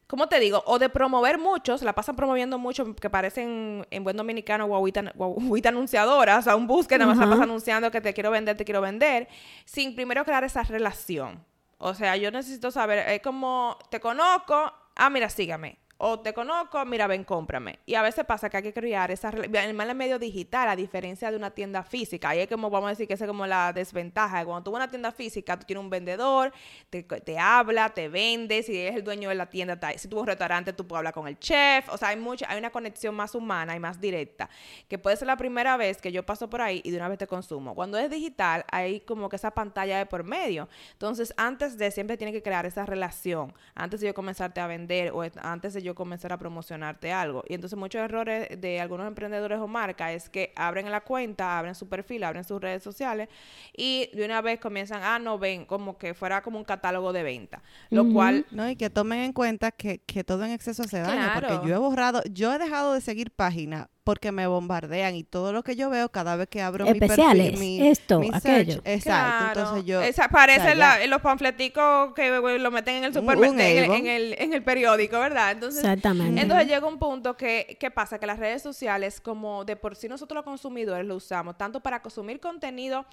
¿cómo 0.09 0.29
te 0.29 0.41
digo? 0.41 0.65
O 0.67 0.81
de 0.81 0.89
promover 0.89 1.39
muchos, 1.39 1.83
la 1.83 1.95
pasan 1.95 2.17
promoviendo 2.17 2.59
mucho, 2.59 2.97
que 2.97 3.09
parecen 3.09 3.87
en 3.91 4.03
buen 4.03 4.17
dominicano 4.17 4.67
guaguita, 4.67 5.13
guaguita 5.15 5.69
anunciadoras, 5.69 6.41
o 6.41 6.43
sea, 6.43 6.57
un 6.57 6.67
búsqueda, 6.67 6.99
nada 6.99 7.15
más 7.15 7.19
la 7.19 7.31
pasa 7.31 7.45
anunciando 7.45 7.91
que 7.93 8.01
te 8.01 8.13
quiero 8.13 8.33
vender, 8.33 8.57
te 8.57 8.65
quiero 8.65 8.81
vender, 8.81 9.29
sin 9.65 9.95
primero 9.95 10.25
crear 10.25 10.43
esa 10.43 10.65
relación. 10.65 11.45
O 11.77 11.95
sea, 11.95 12.17
yo 12.17 12.33
necesito 12.33 12.73
saber, 12.73 13.09
es 13.11 13.21
como, 13.21 13.79
te 13.91 14.01
conozco, 14.01 14.73
ah, 14.97 15.11
mira, 15.11 15.29
sígame 15.29 15.79
o 16.01 16.21
te 16.21 16.33
conozco, 16.33 16.85
mira, 16.85 17.09
ven, 17.09 17.25
cómprame. 17.25 17.81
Y 17.85 17.97
a 17.97 18.03
veces 18.03 18.25
pasa 18.25 18.49
que 18.49 18.59
hay 18.59 18.63
que 18.63 18.73
crear 18.73 19.11
esa 19.11 19.31
en 19.31 19.57
el 19.57 19.95
medio 19.97 20.21
digital, 20.21 20.69
a 20.69 20.77
diferencia 20.77 21.29
de 21.29 21.37
una 21.37 21.51
tienda 21.51 21.83
física. 21.83 22.29
Ahí 22.29 22.39
es 22.39 22.49
como, 22.49 22.71
vamos 22.71 22.87
a 22.87 22.91
decir 22.91 23.09
que 23.09 23.15
esa 23.15 23.25
es 23.25 23.29
como 23.29 23.49
la 23.49 23.73
desventaja. 23.73 24.45
Cuando 24.45 24.63
tú 24.63 24.71
vas 24.71 24.79
una 24.79 24.89
tienda 24.89 25.11
física, 25.11 25.59
tú 25.59 25.67
tienes 25.67 25.83
un 25.83 25.91
vendedor, 25.91 26.53
te, 26.89 27.03
te 27.03 27.37
habla, 27.37 27.89
te 27.89 28.09
vende, 28.09 28.63
si 28.63 28.79
eres 28.79 28.95
el 28.95 29.03
dueño 29.03 29.29
de 29.29 29.35
la 29.35 29.47
tienda, 29.47 29.77
si 29.97 30.07
tú 30.07 30.21
un 30.21 30.29
restaurante, 30.29 30.73
tú 30.73 30.87
puedes 30.87 30.99
hablar 30.99 31.15
con 31.15 31.27
el 31.27 31.37
chef. 31.41 31.89
O 31.89 31.97
sea, 31.99 32.11
hay 32.11 32.17
mucha, 32.17 32.47
hay 32.49 32.59
una 32.59 32.71
conexión 32.71 33.17
más 33.17 33.35
humana 33.35 33.75
y 33.75 33.81
más 33.81 34.01
directa, 34.01 34.49
que 34.87 34.99
puede 34.99 35.17
ser 35.17 35.27
la 35.27 35.37
primera 35.37 35.77
vez 35.77 36.01
que 36.01 36.13
yo 36.13 36.25
paso 36.25 36.49
por 36.49 36.61
ahí 36.61 36.81
y 36.85 36.93
de 36.93 36.97
una 36.99 37.09
vez 37.09 37.19
te 37.19 37.27
consumo. 37.27 37.75
Cuando 37.75 37.99
es 37.99 38.09
digital, 38.09 38.65
hay 38.71 39.01
como 39.01 39.29
que 39.29 39.35
esa 39.35 39.51
pantalla 39.51 39.99
de 39.99 40.07
por 40.07 40.23
medio. 40.23 40.69
Entonces, 40.93 41.35
antes 41.37 41.77
de 41.77 41.91
siempre 41.91 42.17
tiene 42.17 42.33
que 42.33 42.43
crear 42.43 42.67
esa 42.67 42.87
relación, 42.87 43.53
antes 43.75 43.99
de 44.01 44.07
yo 44.07 44.15
comenzarte 44.15 44.61
a 44.61 44.69
vender 44.69 45.11
o 45.11 45.23
antes 45.43 45.75
de 45.75 45.83
yo 45.83 45.88
comenzar 45.95 46.33
a 46.33 46.39
promocionarte 46.39 47.13
algo. 47.13 47.45
Y 47.49 47.55
entonces 47.55 47.79
muchos 47.79 48.01
errores 48.01 48.49
de 48.61 48.81
algunos 48.81 49.07
emprendedores 49.07 49.59
o 49.59 49.67
marcas 49.67 50.13
es 50.13 50.29
que 50.29 50.53
abren 50.57 50.91
la 50.91 51.03
cuenta, 51.03 51.59
abren 51.59 51.75
su 51.75 51.89
perfil, 51.89 52.25
abren 52.25 52.45
sus 52.45 52.61
redes 52.61 52.83
sociales 52.83 53.29
y 53.77 54.11
de 54.15 54.25
una 54.25 54.41
vez 54.41 54.61
comienzan, 54.61 55.03
ah, 55.03 55.19
no 55.19 55.39
ven, 55.39 55.65
como 55.65 55.99
que 55.99 56.15
fuera 56.15 56.43
como 56.43 56.59
un 56.59 56.65
catálogo 56.65 57.13
de 57.13 57.23
venta. 57.23 57.63
Lo 57.91 58.11
cual... 58.13 58.47
No, 58.51 58.69
y 58.69 58.77
que 58.77 58.91
tomen 58.91 59.21
en 59.21 59.33
cuenta 59.33 59.71
que, 59.73 59.99
todo 60.25 60.45
en 60.45 60.53
exceso 60.53 60.85
se 60.85 61.01
daña, 61.01 61.33
porque 61.35 61.67
yo 61.67 61.75
he 61.75 61.79
borrado, 61.79 62.23
yo 62.31 62.53
he 62.53 62.59
dejado 62.59 62.95
de 62.95 63.01
seguir 63.01 63.31
páginas 63.31 63.89
porque 64.09 64.33
me 64.33 64.47
bombardean 64.47 65.15
y 65.17 65.23
todo 65.23 65.53
lo 65.53 65.63
que 65.63 65.77
yo 65.77 65.91
veo 65.91 66.09
cada 66.09 66.35
vez 66.35 66.49
que 66.49 66.63
abro 66.63 66.87
mi 66.87 66.99
perfil, 66.99 67.59
mi, 67.59 67.87
esto, 67.89 68.23
aquello. 68.33 68.81
exacto, 68.87 69.61
entonces 69.61 69.85
yo 69.85 70.01
Esa, 70.01 70.31
parece 70.31 70.75
los 71.07 71.21
panfleticos 71.21 72.15
que 72.15 72.31
lo 72.31 72.71
meten 72.71 72.95
en 72.97 73.05
el 73.05 73.13
supermercado, 73.13 73.95
en, 73.95 74.07
el, 74.07 74.35
en 74.39 74.55
el 74.55 74.63
periódico, 74.63 75.19
¿verdad? 75.19 75.51
Entonces, 75.51 75.85
Exactamente. 75.85 76.41
Entonces 76.41 76.69
llega 76.69 76.87
un 76.87 76.99
punto 76.99 77.37
que, 77.37 77.77
¿qué 77.79 77.91
pasa? 77.91 78.19
Que 78.19 78.25
las 78.25 78.39
redes 78.39 78.63
sociales, 78.63 79.21
como 79.21 79.67
de 79.67 79.77
por 79.77 79.95
sí 79.95 80.09
nosotros 80.09 80.37
los 80.37 80.45
consumidores 80.47 81.05
lo 81.05 81.17
usamos, 81.17 81.59
tanto 81.59 81.81
para 81.81 82.01
consumir 82.01 82.41
contenido 82.41 83.05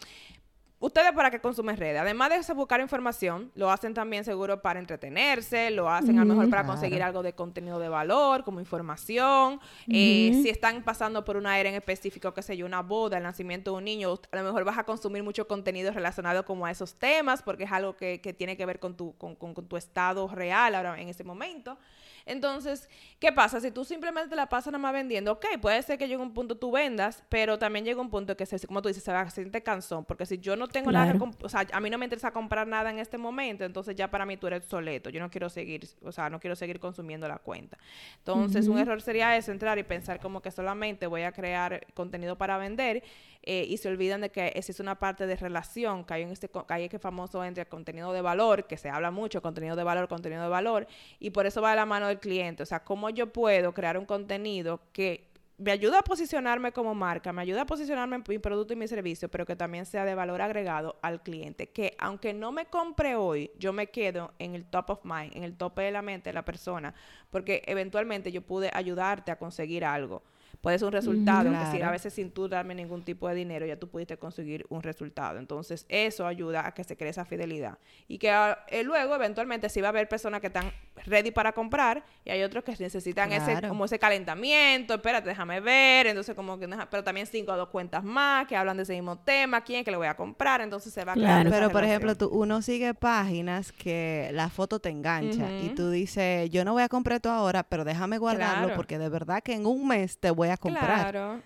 Ustedes 0.77 1.13
para 1.13 1.31
qué 1.31 1.39
consumen 1.39 1.77
redes, 1.77 1.99
además 2.01 2.47
de 2.47 2.53
buscar 2.53 2.81
información, 2.81 3.49
lo 3.55 3.71
hacen 3.71 3.93
también 3.93 4.25
seguro 4.25 4.61
para 4.61 4.77
entretenerse, 4.77 5.71
lo 5.71 5.89
hacen 5.89 6.19
a 6.19 6.25
lo 6.25 6.33
mejor 6.33 6.49
para 6.49 6.65
conseguir 6.65 7.01
algo 7.01 7.23
de 7.23 7.33
contenido 7.33 7.79
de 7.79 7.87
valor, 7.87 8.43
como 8.43 8.59
información. 8.59 9.61
Eh, 9.87 10.37
si 10.43 10.49
están 10.49 10.83
pasando 10.83 11.23
por 11.23 11.37
una 11.37 11.57
era 11.59 11.69
en 11.69 11.75
específico, 11.75 12.33
qué 12.33 12.41
sé 12.41 12.57
yo, 12.57 12.65
una 12.65 12.81
boda, 12.81 13.17
el 13.17 13.23
nacimiento 13.23 13.71
de 13.71 13.77
un 13.77 13.85
niño, 13.85 14.19
a 14.31 14.35
lo 14.35 14.43
mejor 14.43 14.65
vas 14.65 14.77
a 14.77 14.83
consumir 14.83 15.23
mucho 15.23 15.47
contenido 15.47 15.91
relacionado 15.93 16.43
como 16.43 16.65
a 16.65 16.71
esos 16.71 16.95
temas, 16.95 17.41
porque 17.41 17.63
es 17.63 17.71
algo 17.71 17.95
que, 17.95 18.19
que 18.19 18.33
tiene 18.33 18.57
que 18.57 18.65
ver 18.65 18.79
con 18.79 18.97
tu, 18.97 19.15
con, 19.17 19.35
con 19.35 19.53
tu 19.53 19.77
estado 19.77 20.27
real 20.27 20.75
ahora 20.75 20.99
en 20.99 21.07
ese 21.07 21.23
momento. 21.23 21.77
Entonces, 22.25 22.89
¿qué 23.19 23.31
pasa? 23.31 23.59
Si 23.59 23.69
tú 23.71 23.85
simplemente 23.85 24.35
la 24.35 24.49
pasas 24.49 24.71
nada 24.71 24.81
más 24.81 24.93
vendiendo, 24.93 25.33
ok, 25.33 25.45
puede 25.61 25.81
ser 25.83 25.97
que 25.97 26.07
llegue 26.07 26.21
un 26.21 26.33
punto 26.33 26.57
tú 26.57 26.71
vendas, 26.71 27.23
pero 27.29 27.59
también 27.59 27.85
llega 27.85 28.01
un 28.01 28.09
punto 28.09 28.35
que, 28.35 28.45
se, 28.45 28.65
como 28.65 28.81
tú 28.81 28.87
dices, 28.87 29.03
se 29.03 29.11
va 29.11 29.21
a 29.21 29.29
sentir 29.29 29.61
cansón, 29.61 30.05
porque 30.05 30.25
si 30.25 30.39
yo 30.39 30.55
no 30.55 30.67
tengo 30.67 30.91
nada, 30.91 31.15
o 31.41 31.49
sea, 31.49 31.67
a 31.71 31.79
mí 31.79 31.89
no 31.89 31.97
me 31.97 32.05
interesa 32.05 32.31
comprar 32.31 32.67
nada 32.67 32.89
en 32.89 32.99
este 32.99 33.17
momento, 33.17 33.63
entonces 33.63 33.95
ya 33.95 34.09
para 34.09 34.25
mí 34.25 34.37
tú 34.37 34.47
eres 34.47 34.63
obsoleto, 34.63 35.09
yo 35.09 35.19
no 35.19 35.29
quiero 35.29 35.49
seguir, 35.49 35.87
o 36.03 36.11
sea, 36.11 36.29
no 36.29 36.39
quiero 36.39 36.55
seguir 36.55 36.79
consumiendo 36.79 37.27
la 37.27 37.37
cuenta. 37.37 37.77
Entonces, 38.17 38.67
un 38.67 38.79
error 38.79 39.01
sería 39.01 39.37
eso, 39.37 39.51
entrar 39.51 39.77
y 39.77 39.83
pensar 39.83 40.19
como 40.19 40.41
que 40.41 40.49
solamente 40.49 41.05
voy 41.07 41.21
a 41.21 41.31
crear 41.31 41.85
contenido 41.93 42.37
para 42.37 42.57
vender 42.57 43.03
eh, 43.45 43.65
y 43.67 43.77
se 43.77 43.89
olvidan 43.89 44.21
de 44.21 44.31
que 44.31 44.51
es 44.55 44.79
una 44.79 44.97
parte 44.97 45.27
de 45.27 45.35
relación 45.35 46.03
que 46.03 46.15
hay 46.15 46.23
en 46.23 46.31
este 46.31 46.49
que 46.49 46.73
hay 46.73 46.85
este 46.85 46.99
famoso 46.99 47.43
entre 47.43 47.67
contenido 47.67 48.11
de 48.11 48.21
valor, 48.21 48.65
que 48.65 48.77
se 48.77 48.89
habla 48.89 49.11
mucho, 49.11 49.41
contenido 49.41 49.75
de 49.75 49.83
valor, 49.83 50.07
contenido 50.07 50.41
de 50.41 50.49
valor, 50.49 50.87
y 51.19 51.29
por 51.29 51.45
eso 51.45 51.61
va 51.61 51.71
de 51.71 51.75
la 51.75 51.85
mano 51.85 52.07
del 52.07 52.19
cliente. 52.19 52.63
O 52.63 52.65
sea, 52.65 52.83
cómo 52.83 53.09
yo 53.09 53.31
puedo 53.31 53.73
crear 53.73 53.97
un 53.97 54.05
contenido 54.05 54.81
que 54.91 55.29
me 55.57 55.71
ayuda 55.71 55.99
a 55.99 56.03
posicionarme 56.03 56.71
como 56.73 56.95
marca, 56.95 57.31
me 57.31 57.41
ayuda 57.41 57.61
a 57.61 57.65
posicionarme 57.65 58.17
en 58.17 58.23
mi 58.27 58.39
producto 58.39 58.73
y 58.73 58.75
mi 58.75 58.87
servicio, 58.87 59.29
pero 59.29 59.45
que 59.45 59.55
también 59.55 59.85
sea 59.85 60.03
de 60.03 60.15
valor 60.15 60.41
agregado 60.41 60.97
al 61.01 61.21
cliente. 61.23 61.69
Que 61.69 61.95
aunque 61.99 62.33
no 62.33 62.51
me 62.51 62.65
compre 62.65 63.15
hoy, 63.15 63.51
yo 63.57 63.71
me 63.71 63.87
quedo 63.87 64.33
en 64.39 64.55
el 64.55 64.65
top 64.65 64.89
of 64.89 65.05
mind, 65.05 65.35
en 65.35 65.43
el 65.43 65.55
tope 65.55 65.83
de 65.83 65.91
la 65.91 66.01
mente 66.01 66.29
de 66.29 66.33
la 66.33 66.43
persona, 66.43 66.93
porque 67.29 67.61
eventualmente 67.67 68.31
yo 68.31 68.41
pude 68.41 68.69
ayudarte 68.73 69.31
a 69.31 69.37
conseguir 69.37 69.85
algo 69.85 70.23
puede 70.65 70.79
ser 70.79 70.87
un 70.87 70.93
resultado, 70.93 71.53
es 71.53 71.59
decir, 71.59 71.83
a 71.83 71.91
veces 71.91 72.11
sin 72.11 72.31
tú 72.31 72.49
darme 72.49 72.73
ningún 72.73 73.03
tipo 73.03 73.29
de 73.29 73.35
dinero, 73.35 73.67
ya 73.67 73.77
tú 73.77 73.87
pudiste 73.87 74.17
conseguir 74.17 74.65
un 74.69 74.81
resultado. 74.81 75.37
Entonces, 75.37 75.85
eso 75.89 76.25
ayuda 76.25 76.65
a 76.65 76.73
que 76.73 76.83
se 76.83 76.97
cree 76.97 77.11
esa 77.11 77.23
fidelidad. 77.23 77.77
Y 78.07 78.17
que 78.17 78.31
ah, 78.31 78.65
eh, 78.69 78.81
luego, 78.81 79.13
eventualmente, 79.13 79.69
sí 79.69 79.79
va 79.79 79.89
a 79.89 79.91
haber 79.91 80.09
personas 80.09 80.41
que 80.41 80.47
están 80.47 80.71
ready 81.05 81.29
para 81.29 81.51
comprar 81.51 82.03
y 82.23 82.31
hay 82.31 82.41
otros 82.41 82.63
que 82.63 82.75
necesitan 82.79 83.31
ese 83.31 83.61
como 83.67 83.85
ese 83.85 83.99
calentamiento, 83.99 84.95
espérate, 84.95 85.29
déjame 85.29 85.59
ver, 85.59 86.07
entonces 86.07 86.33
como 86.33 86.57
que, 86.57 86.67
pero 86.89 87.03
también 87.03 87.27
cinco 87.27 87.51
o 87.51 87.57
dos 87.57 87.69
cuentas 87.69 88.03
más 88.03 88.47
que 88.47 88.55
hablan 88.55 88.77
de 88.77 88.83
ese 88.83 88.93
mismo 88.93 89.19
tema, 89.19 89.61
quién 89.61 89.79
es 89.79 89.85
que 89.85 89.91
le 89.91 89.97
voy 89.97 90.07
a 90.07 90.15
comprar, 90.15 90.61
entonces 90.61 90.91
se 90.91 91.05
va 91.05 91.11
a 91.11 91.15
claro. 91.15 91.51
Pero, 91.51 91.69
por 91.69 91.83
ejemplo, 91.83 92.15
tú, 92.15 92.29
uno 92.29 92.63
sigue 92.63 92.95
páginas 92.95 93.71
que 93.71 94.29
la 94.33 94.49
foto 94.49 94.79
te 94.79 94.89
engancha 94.89 95.51
y 95.61 95.69
tú 95.75 95.91
dices, 95.91 96.49
yo 96.49 96.65
no 96.65 96.73
voy 96.73 96.81
a 96.81 96.89
comprar 96.89 97.17
esto 97.17 97.29
ahora, 97.29 97.61
pero 97.61 97.83
déjame 97.83 98.17
guardarlo 98.17 98.73
porque 98.75 98.97
de 98.97 99.09
verdad 99.09 99.43
que 99.43 99.53
en 99.53 99.67
un 99.67 99.87
mes 99.87 100.17
te 100.17 100.31
voy 100.31 100.49
a 100.49 100.54
comprar. 100.57 101.11
Claro. 101.11 101.41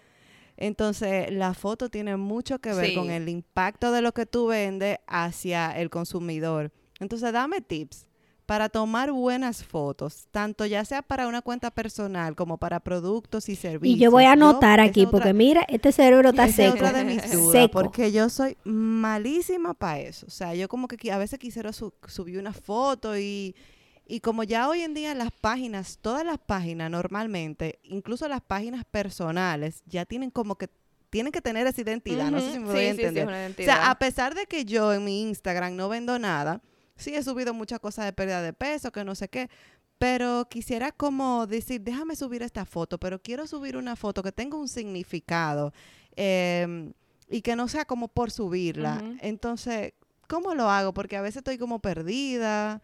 Entonces, 0.58 1.32
la 1.32 1.54
foto 1.54 1.90
tiene 1.90 2.18
mucho 2.18 2.60
que 2.60 2.74
ver 2.74 2.94
con 2.94 3.10
el 3.10 3.30
impacto 3.30 3.92
de 3.94 4.02
lo 4.02 4.14
que 4.14 4.26
tú 4.26 4.48
vendes 4.48 4.98
hacia 5.08 5.72
el 5.72 5.90
consumidor. 5.90 6.72
Entonces, 7.00 7.32
dame 7.32 7.62
tips 7.62 8.06
para 8.46 8.68
tomar 8.68 9.12
buenas 9.12 9.64
fotos, 9.64 10.28
tanto 10.32 10.66
ya 10.66 10.84
sea 10.84 11.04
para 11.04 11.28
una 11.28 11.44
cuenta 11.44 11.70
personal 11.70 12.36
como 12.36 12.58
para 12.58 12.80
productos 12.80 13.48
y 13.48 13.56
servicios. 13.56 13.96
Y 13.96 14.02
yo 14.02 14.10
voy 14.10 14.24
a 14.24 14.32
anotar 14.32 14.80
aquí, 14.80 15.06
porque 15.06 15.34
mira, 15.34 15.64
este 15.70 15.92
cerebro 15.92 16.30
está 16.30 16.48
seco. 16.48 16.74
Otra 16.74 16.92
de 16.92 17.04
mis 17.04 17.32
dudas, 17.32 17.70
porque 17.72 18.12
yo 18.12 18.28
soy 18.28 18.58
malísima 18.64 19.76
para 19.76 20.00
eso. 20.00 20.26
O 20.26 20.32
sea, 20.32 20.56
yo 20.56 20.68
como 20.68 20.88
que 20.88 21.12
a 21.12 21.20
veces 21.20 21.38
quisiera 21.38 21.72
subir 21.72 22.40
una 22.40 22.52
foto 22.52 23.18
y 23.20 23.56
y 24.12 24.22
como 24.22 24.42
ya 24.42 24.68
hoy 24.68 24.82
en 24.82 24.96
día 24.96 25.14
las 25.14 25.32
páginas, 25.32 26.00
todas 26.02 26.26
las 26.26 26.40
páginas 26.40 26.90
normalmente, 26.90 27.78
incluso 27.84 28.28
las 28.28 28.42
páginas 28.42 28.84
personales, 28.84 29.84
ya 29.86 30.04
tienen 30.04 30.32
como 30.32 30.56
que 30.56 30.68
tienen 31.12 31.32
que 31.32 31.42
tener 31.42 31.68
esa 31.68 31.80
identidad. 31.80 32.32
No 32.32 32.40
sé 32.40 32.54
si 32.54 32.60
me 32.60 32.66
voy 32.66 32.80
a 32.80 32.90
entender. 32.90 33.28
o 33.28 33.64
sea, 33.64 33.92
a 33.92 34.00
pesar 34.00 34.34
de 34.34 34.48
que 34.48 34.66
yo 34.66 34.94
en 34.94 35.06
mi 35.06 35.22
Instagram 35.22 35.76
no 35.76 35.90
vendo 35.90 36.18
nada, 36.18 36.60
sí 36.96 37.14
he 37.14 37.22
subido 37.22 37.54
muchas 37.54 37.80
cosas 37.80 38.06
de 38.06 38.14
pérdida 38.14 38.42
de 38.42 38.52
peso, 38.52 38.92
que 38.92 39.04
no 39.04 39.14
sé 39.14 39.30
qué. 39.30 39.48
Pero 40.00 40.48
quisiera 40.50 40.92
como 40.92 41.46
decir, 41.46 41.82
déjame 41.82 42.16
subir 42.16 42.42
esta 42.42 42.66
foto, 42.66 42.98
pero 42.98 43.22
quiero 43.22 43.46
subir 43.46 43.78
una 43.78 43.96
foto 43.96 44.24
que 44.24 44.32
tenga 44.32 44.58
un 44.58 44.68
significado 44.68 45.72
em, 46.16 46.94
y 47.30 47.44
que 47.44 47.56
no 47.56 47.68
sea 47.68 47.86
como 47.86 48.08
por 48.08 48.32
subirla. 48.32 49.04
Entonces, 49.22 49.94
¿cómo 50.28 50.56
lo 50.56 50.68
hago? 50.68 50.96
Porque 50.96 51.16
a 51.16 51.22
veces 51.22 51.38
estoy 51.38 51.60
como 51.60 51.78
perdida. 51.78 52.82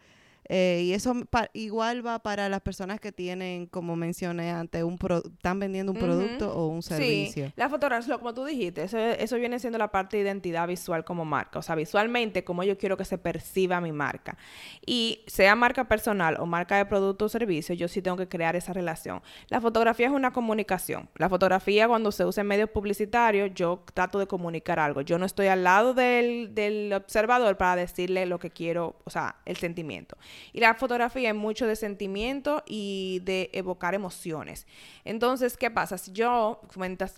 Eh, 0.48 0.82
y 0.84 0.92
eso 0.92 1.14
igual 1.52 2.06
va 2.06 2.18
para 2.20 2.48
las 2.48 2.60
personas 2.60 3.00
que 3.00 3.12
tienen, 3.12 3.66
como 3.66 3.96
mencioné 3.96 4.50
antes, 4.50 4.82
un 4.82 4.96
están 5.24 5.58
vendiendo 5.58 5.92
un 5.92 5.98
producto 5.98 6.52
o 6.52 6.68
un 6.68 6.82
servicio. 6.82 7.46
Sí, 7.46 7.52
la 7.56 7.68
fotografía, 7.68 8.16
como 8.18 8.34
tú 8.34 8.44
dijiste, 8.44 8.82
eso, 8.82 8.98
eso 8.98 9.36
viene 9.36 9.58
siendo 9.58 9.78
la 9.78 9.90
parte 9.90 10.16
de 10.16 10.22
identidad 10.24 10.66
visual 10.66 11.04
como 11.04 11.24
marca. 11.24 11.58
O 11.58 11.62
sea, 11.62 11.74
visualmente, 11.74 12.44
como 12.44 12.62
yo 12.64 12.78
quiero 12.78 12.96
que 12.96 13.04
se 13.04 13.18
perciba 13.18 13.80
mi 13.80 13.92
marca. 13.92 14.36
Y 14.84 15.20
sea 15.26 15.54
marca 15.54 15.88
personal 15.88 16.36
o 16.40 16.46
marca 16.46 16.76
de 16.76 16.86
producto 16.86 17.26
o 17.26 17.28
servicio, 17.28 17.74
yo 17.74 17.88
sí 17.88 18.02
tengo 18.02 18.16
que 18.16 18.28
crear 18.28 18.56
esa 18.56 18.72
relación. 18.72 19.22
La 19.48 19.60
fotografía 19.60 20.06
es 20.06 20.12
una 20.12 20.32
comunicación. 20.32 21.08
La 21.16 21.28
fotografía, 21.28 21.88
cuando 21.88 22.12
se 22.12 22.24
usa 22.24 22.40
en 22.40 22.48
medios 22.48 22.70
publicitarios, 22.70 23.50
yo 23.54 23.82
trato 23.94 24.18
de 24.18 24.26
comunicar 24.26 24.78
algo. 24.78 25.00
Yo 25.00 25.18
no 25.18 25.26
estoy 25.26 25.46
al 25.48 25.64
lado 25.64 25.94
del, 25.94 26.54
del 26.54 26.92
observador 26.92 27.56
para 27.56 27.76
decirle 27.76 28.26
lo 28.26 28.38
que 28.38 28.50
quiero, 28.50 28.96
o 29.04 29.10
sea, 29.10 29.36
el 29.44 29.56
sentimiento. 29.56 30.16
Y 30.52 30.60
la 30.60 30.74
fotografía 30.74 31.30
es 31.30 31.34
mucho 31.34 31.66
de 31.66 31.76
sentimiento 31.76 32.62
y 32.66 33.20
de 33.24 33.50
evocar 33.52 33.94
emociones. 33.94 34.66
Entonces, 35.04 35.56
¿qué 35.56 35.70
pasa? 35.70 35.98
Si 35.98 36.12
yo, 36.12 36.60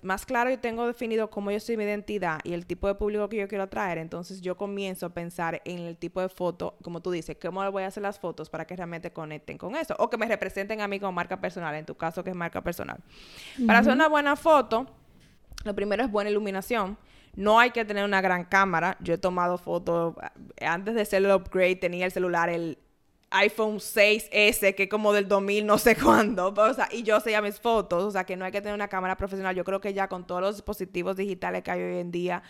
más 0.03 0.27
claro 0.27 0.51
yo 0.51 0.59
tengo 0.59 0.87
definido 0.87 1.31
cómo 1.31 1.51
yo 1.51 1.61
soy 1.61 1.77
mi 1.77 1.85
identidad 1.85 2.41
y 2.45 2.53
el 2.53 2.67
tipo 2.67 2.87
de 2.87 2.95
público 2.95 3.29
que 3.29 3.37
yo 3.37 3.49
quiero 3.49 3.65
atraer, 3.65 3.99
entonces 3.99 4.41
yo 4.41 4.57
comienzo 4.57 5.07
a 5.07 5.11
pensar 5.11 5.63
en 5.65 5.79
el 5.81 5.97
tipo 5.97 6.21
de 6.21 6.29
foto, 6.29 6.77
como 6.83 7.01
tú 7.01 7.11
dices, 7.11 7.37
cómo 7.41 7.71
voy 7.71 7.83
a 7.83 7.89
hacer 7.89 8.03
las 8.03 8.19
fotos 8.19 8.51
para 8.51 8.67
que 8.67 8.77
realmente 8.77 9.13
conecten 9.13 9.59
con 9.59 9.77
eso 9.77 9.95
o 9.99 10.09
que 10.11 10.17
me 10.17 10.27
representen 10.27 10.81
a 10.81 10.89
mí 10.89 11.01
como 11.01 11.13
marca 11.13 11.41
personal, 11.41 11.75
en 11.75 11.87
tu 11.87 11.97
caso 11.97 12.23
que 12.23 12.31
es 12.31 12.37
marca 12.37 12.63
personal. 12.63 12.99
Para 13.67 13.81
hacer 13.81 13.93
una 13.93 14.09
buena 14.09 14.37
foto, 14.37 14.87
lo 15.65 15.75
primero 15.75 16.05
es 16.05 16.11
buena 16.11 16.31
iluminación. 16.31 16.97
No 17.35 17.61
hay 17.61 17.71
que 17.71 17.85
tener 17.85 18.05
una 18.05 18.21
gran 18.21 18.45
cámara. 18.45 18.97
Yo 19.01 19.15
he 19.15 19.19
tomado 19.19 19.59
fotos, 19.59 20.15
antes 20.61 20.95
de 20.95 21.03
hacer 21.03 21.25
el 21.25 21.31
upgrade 21.31 21.77
tenía 21.77 22.07
el 22.07 22.13
celular, 22.13 22.49
el 22.49 22.79
iPhone 23.31 23.77
6S, 23.77 24.75
que 24.75 24.85
es 24.85 24.89
como 24.89 25.13
del 25.13 25.29
2000 25.29 25.67
no 25.67 25.79
sé 25.79 25.97
cuándo, 26.03 26.55
o 26.57 26.75
sea, 26.75 26.89
y 26.91 27.03
yo 27.03 27.17
hacía 27.17 27.43
mis 27.43 27.61
fotos, 27.61 28.05
o 28.05 28.11
sea, 28.11 28.25
que 28.25 28.37
no 28.37 28.45
hay 28.45 28.53
que 28.53 28.61
tener 28.61 28.75
una 28.75 28.89
cámara 28.89 29.17
profesional. 29.17 29.55
Yo 29.55 29.65
creo 29.65 29.81
que 29.81 29.93
ya 29.93 30.09
con 30.09 30.27
todos 30.27 30.41
los 30.41 30.57
dispositivos 30.57 31.17
digitales 31.17 31.63
que 31.63 31.71
hay 31.71 31.83
hoy 31.83 31.99
en 31.99 32.11
día, 32.11 32.43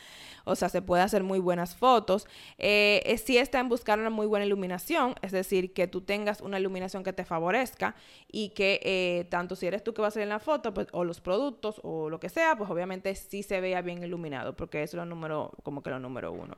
o 0.45 0.55
sea, 0.57 0.69
se 0.69 0.81
puede 0.81 1.03
hacer 1.03 1.23
muy 1.23 1.41
buenas 1.41 1.77
fotos. 1.77 2.27
Eh, 2.59 3.21
sí 3.23 3.37
está 3.37 3.61
en 3.61 3.69
buscar 3.69 3.99
una 3.99 4.11
muy 4.11 4.27
buena 4.27 4.47
iluminación, 4.47 5.15
es 5.21 5.33
decir, 5.33 5.73
que 5.73 5.87
tú 5.87 6.01
tengas 6.01 6.41
una 6.41 6.59
iluminación 6.59 7.05
que 7.05 7.13
te 7.13 7.25
favorezca 7.25 7.95
y 8.31 8.51
que 8.51 8.81
eh, 8.83 9.27
tanto 9.31 9.57
si 9.57 9.67
eres 9.67 9.85
tú 9.85 9.93
que 9.93 10.01
vas 10.01 10.13
a 10.13 10.15
salir 10.15 10.25
en 10.25 10.31
la 10.31 10.39
foto, 10.39 10.73
pues, 10.73 10.89
o 10.93 11.05
los 11.05 11.21
productos, 11.21 11.81
o 11.83 12.09
lo 12.09 12.21
que 12.21 12.29
sea, 12.29 12.57
pues 12.57 12.71
obviamente 12.71 13.15
sí 13.15 13.43
se 13.43 13.61
vea 13.61 13.83
bien 13.83 14.03
iluminado, 14.03 14.57
porque 14.57 14.83
eso 14.83 14.97
es 14.97 14.99
lo 14.99 15.05
número, 15.05 15.53
como 15.63 15.83
que 15.83 15.91
lo 15.91 15.99
número 15.99 16.33
uno. 16.33 16.57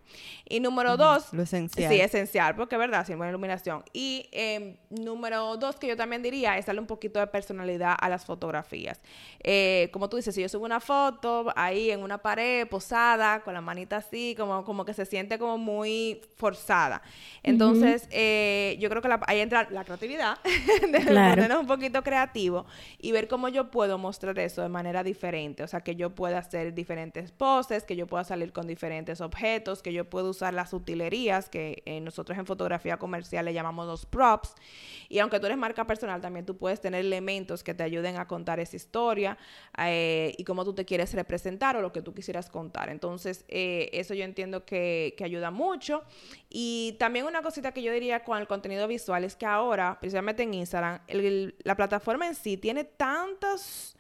Y 0.49 0.61
número 0.61 0.97
dos, 0.97 1.33
lo 1.33 1.43
esencial. 1.43 1.93
Sí, 1.93 2.01
esencial, 2.01 2.55
porque 2.55 2.77
es 2.77 2.79
verdad, 2.79 3.07
sin 3.07 3.17
buena 3.17 3.31
iluminación. 3.31 3.83
Y 3.93 4.10
em, 4.31 4.77
número 4.91 5.57
dos, 5.57 5.77
que 5.77 5.89
yo 5.89 5.97
también 5.97 6.23
diría, 6.23 6.59
es 6.59 6.67
darle 6.67 6.81
un 6.81 6.87
poquito 6.87 7.19
de 7.19 7.27
personalidad 7.27 7.97
a 7.99 8.09
las 8.09 8.25
fotografías. 8.25 9.01
Eh, 9.43 9.89
como 9.93 10.09
tú 10.09 10.17
dices, 10.17 10.35
si 10.35 10.43
yo 10.43 10.49
subo 10.49 10.65
una 10.65 10.81
foto 10.81 11.53
ahí 11.57 11.91
en 11.91 12.03
una 12.03 12.19
pared 12.19 12.69
posada, 12.69 13.43
con 13.43 13.55
la 13.55 13.61
mano 13.61 13.81
así, 13.91 14.35
como, 14.37 14.65
como 14.65 14.85
que 14.85 14.95
se 14.95 15.07
siente 15.07 15.39
como 15.39 15.59
muy 15.59 16.21
forzada. 16.37 17.03
Entonces, 17.43 18.07
eh, 18.11 18.77
yo 18.79 18.89
creo 18.91 19.03
que 19.03 19.09
ahí 19.27 19.41
entra 19.41 19.69
la 19.71 19.85
creatividad, 19.85 20.39
de 20.45 21.01
ponernos 21.01 21.61
un 21.61 21.67
poquito 21.67 22.03
creativo 22.03 22.67
y 22.99 23.13
ver 23.13 23.29
cómo 23.29 23.49
yo 23.49 23.71
puedo 23.71 23.99
mostrar 23.99 24.39
eso 24.39 24.63
de 24.63 24.69
manera 24.69 25.03
diferente. 25.03 25.63
O 25.63 25.69
sea, 25.69 25.81
que 25.81 25.97
yo 25.97 26.15
pueda 26.15 26.39
hacer 26.39 26.75
diferentes 26.75 27.33
poses, 27.33 27.85
que 27.85 27.97
yo 27.97 28.07
pueda 28.07 28.25
salir 28.25 28.53
con 28.53 28.67
diferentes 28.67 29.21
objetos, 29.21 29.83
que 29.83 29.93
yo 29.93 30.09
pueda 30.09 30.29
usar 30.29 30.55
las 30.55 30.73
utilerías, 30.73 31.49
que 31.49 31.83
eh, 31.87 32.01
nosotros 32.01 32.39
en 32.39 32.47
fotografía 32.47 32.99
comercial 32.99 33.45
le 33.45 33.55
llamamos 33.55 33.87
los 33.87 34.00
props. 34.07 34.55
Y 35.09 35.19
aunque 35.19 35.41
tú 35.41 35.47
eres 35.47 35.59
marca 35.59 35.85
personal, 35.87 36.21
también 36.21 36.47
tú 36.47 36.57
puedes 36.57 36.81
tener 36.81 37.01
elementos 37.01 37.65
que 37.65 37.75
te 37.75 37.83
ayuden 37.83 38.17
a 38.17 38.29
contar 38.29 38.61
esa 38.61 38.77
historia 38.77 39.37
eh, 39.77 40.35
y 40.39 40.45
cómo 40.45 40.65
tú 40.65 40.73
te 40.73 40.85
quieres 40.85 41.13
representar 41.15 41.77
o 41.77 41.83
lo 41.83 41.93
que 41.93 42.01
tú 42.01 42.15
quisieras 42.15 42.49
contar. 42.49 42.91
Entonces, 42.91 43.45
eh, 43.49 43.91
eso 43.93 44.15
yo 44.15 44.25
entiendo 44.25 44.65
que, 44.65 45.15
que 45.19 45.25
ayuda 45.25 45.51
mucho. 45.51 46.05
Y 46.49 46.97
también 47.01 47.27
una 47.27 47.43
cosita 47.43 47.73
que 47.73 47.83
yo 47.83 47.93
diría 47.93 48.23
con 48.23 48.39
el 48.39 48.47
contenido 48.47 48.87
visual 48.87 49.25
es 49.25 49.35
que 49.35 49.47
ahora, 49.47 49.99
precisamente 50.01 50.45
en 50.45 50.55
Instagram, 50.55 51.01
la 51.65 51.75
plataforma 51.75 52.29
en 52.29 52.37
sí 52.37 52.57
tiene 52.57 52.85
tantos 52.85 53.97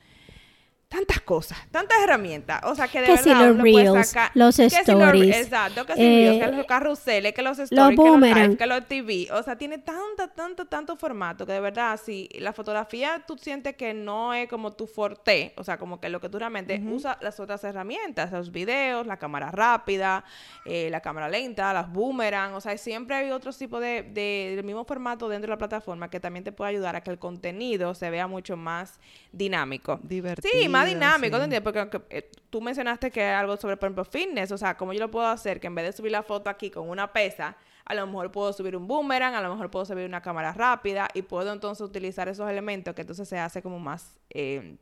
tantas 0.90 1.20
cosas, 1.20 1.56
tantas 1.70 1.98
herramientas. 2.02 2.62
O 2.64 2.74
sea, 2.74 2.88
que 2.88 3.00
de 3.00 3.06
verdad 3.06 3.22
si 3.22 3.30
los 3.30 3.58
reels, 3.58 4.16
los 4.34 4.58
stories. 4.58 5.36
exacto, 5.36 5.86
que 5.86 5.94
si 5.94 6.02
eh, 6.02 6.40
que 6.44 6.50
los 6.50 6.66
carruseles, 6.66 7.32
que 7.32 7.42
los 7.42 7.60
stories, 7.60 7.96
que 7.96 8.08
los 8.08 8.20
live, 8.20 8.56
que 8.56 8.66
los 8.66 8.88
TV. 8.88 9.28
O 9.32 9.40
sea, 9.44 9.56
tiene 9.56 9.78
tanto, 9.78 10.28
tanto, 10.34 10.66
tanto 10.66 10.96
formato 10.96 11.46
que 11.46 11.52
de 11.52 11.60
verdad, 11.60 11.98
si 12.04 12.28
la 12.40 12.52
fotografía 12.52 13.22
tú 13.24 13.38
sientes 13.38 13.76
que 13.76 13.94
no 13.94 14.34
es 14.34 14.48
como 14.48 14.72
tu 14.72 14.88
forte, 14.88 15.54
o 15.56 15.62
sea, 15.62 15.78
como 15.78 16.00
que 16.00 16.08
lo 16.08 16.20
que 16.20 16.28
tú 16.28 16.40
realmente 16.40 16.82
usas 16.84 17.16
las 17.20 17.38
otras 17.38 17.62
herramientas, 17.62 18.32
los 18.32 18.50
videos, 18.50 19.06
la 19.06 19.16
cámara 19.16 19.52
rápida, 19.52 20.24
eh, 20.64 20.88
la 20.90 21.00
cámara 21.00 21.28
lenta, 21.28 21.72
las 21.72 21.92
boomerang, 21.92 22.54
o 22.54 22.60
sea, 22.60 22.76
siempre 22.76 23.14
hay 23.14 23.30
otro 23.30 23.52
tipo 23.52 23.78
de, 23.78 24.02
de, 24.02 24.54
del 24.56 24.64
mismo 24.64 24.84
formato 24.84 25.28
dentro 25.28 25.46
de 25.46 25.54
la 25.54 25.58
plataforma 25.58 26.10
que 26.10 26.18
también 26.18 26.42
te 26.42 26.50
puede 26.50 26.70
ayudar 26.70 26.96
a 26.96 27.00
que 27.00 27.10
el 27.10 27.20
contenido 27.20 27.94
se 27.94 28.10
vea 28.10 28.26
mucho 28.26 28.56
más 28.56 28.98
dinámico. 29.30 30.00
Divertido. 30.02 30.50
Sí, 30.52 30.68
más 30.68 30.79
dinámico, 30.84 31.38
Porque 31.62 32.00
eh, 32.10 32.30
tú 32.50 32.60
mencionaste 32.60 33.10
que 33.10 33.24
algo 33.24 33.56
sobre, 33.56 33.76
por 33.76 33.88
ejemplo, 33.88 34.04
fitness, 34.04 34.52
o 34.52 34.58
sea, 34.58 34.76
¿cómo 34.76 34.92
yo 34.92 35.00
lo 35.00 35.10
puedo 35.10 35.26
hacer? 35.26 35.60
Que 35.60 35.66
en 35.66 35.74
vez 35.74 35.86
de 35.86 35.92
subir 35.92 36.12
la 36.12 36.22
foto 36.22 36.50
aquí 36.50 36.70
con 36.70 36.88
una 36.88 37.12
pesa, 37.12 37.56
a 37.84 37.94
lo 37.94 38.06
mejor 38.06 38.30
puedo 38.30 38.52
subir 38.52 38.76
un 38.76 38.86
boomerang, 38.86 39.34
a 39.34 39.40
lo 39.40 39.50
mejor 39.50 39.70
puedo 39.70 39.84
subir 39.84 40.04
una 40.04 40.20
cámara 40.20 40.52
rápida 40.52 41.08
y 41.14 41.22
puedo 41.22 41.52
entonces 41.52 41.84
utilizar 41.86 42.28
esos 42.28 42.48
elementos 42.48 42.94
que 42.94 43.02
entonces 43.02 43.28
se 43.28 43.38
hace 43.38 43.62
como 43.62 43.78
más... 43.78 44.18
Eh, 44.30 44.76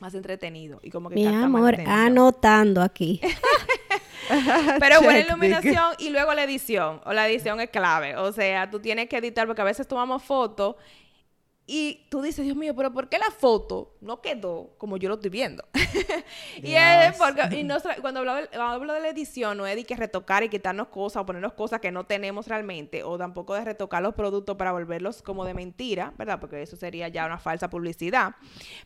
más 0.00 0.12
entretenido 0.12 0.80
y 0.82 0.90
como 0.90 1.08
que 1.08 1.14
mi 1.14 1.24
amor 1.24 1.76
anotando 1.86 2.82
aquí 2.82 3.20
Pero 4.80 5.02
buena 5.02 5.20
iluminación 5.20 5.92
y 5.98 6.10
luego 6.10 6.34
la 6.34 6.44
edición. 6.44 7.00
O 7.04 7.12
la 7.12 7.28
edición 7.28 7.60
es 7.60 7.70
clave. 7.70 8.16
O 8.16 8.32
sea, 8.32 8.70
tú 8.70 8.80
tienes 8.80 9.08
que 9.08 9.18
editar 9.18 9.46
porque 9.46 9.62
a 9.62 9.64
veces 9.64 9.86
tomamos 9.86 10.22
fotos 10.22 10.76
y 11.66 12.06
tú 12.10 12.20
dices, 12.20 12.44
Dios 12.44 12.56
mío, 12.56 12.74
pero 12.76 12.92
¿por 12.92 13.08
qué 13.08 13.18
la 13.18 13.30
foto 13.30 13.94
no 14.02 14.20
quedó 14.20 14.74
como 14.76 14.98
yo 14.98 15.08
lo 15.08 15.14
estoy 15.14 15.30
viendo? 15.30 15.64
y 16.62 16.74
es 16.74 17.16
porque 17.16 17.40
y 17.58 17.66
cuando 18.02 18.20
hablo, 18.20 18.92
de 18.92 19.00
la 19.00 19.08
edición, 19.08 19.56
no 19.56 19.66
es 19.66 19.74
de 19.74 19.84
que 19.84 19.96
retocar 19.96 20.42
y 20.42 20.50
quitarnos 20.50 20.88
cosas 20.88 21.22
o 21.22 21.26
ponernos 21.26 21.54
cosas 21.54 21.80
que 21.80 21.90
no 21.90 22.04
tenemos 22.04 22.48
realmente, 22.48 23.02
o 23.02 23.16
tampoco 23.16 23.54
de 23.54 23.64
retocar 23.64 24.02
los 24.02 24.14
productos 24.14 24.56
para 24.56 24.72
volverlos 24.72 25.22
como 25.22 25.46
de 25.46 25.54
mentira, 25.54 26.12
¿verdad? 26.18 26.38
Porque 26.38 26.60
eso 26.60 26.76
sería 26.76 27.08
ya 27.08 27.24
una 27.24 27.38
falsa 27.38 27.70
publicidad. 27.70 28.34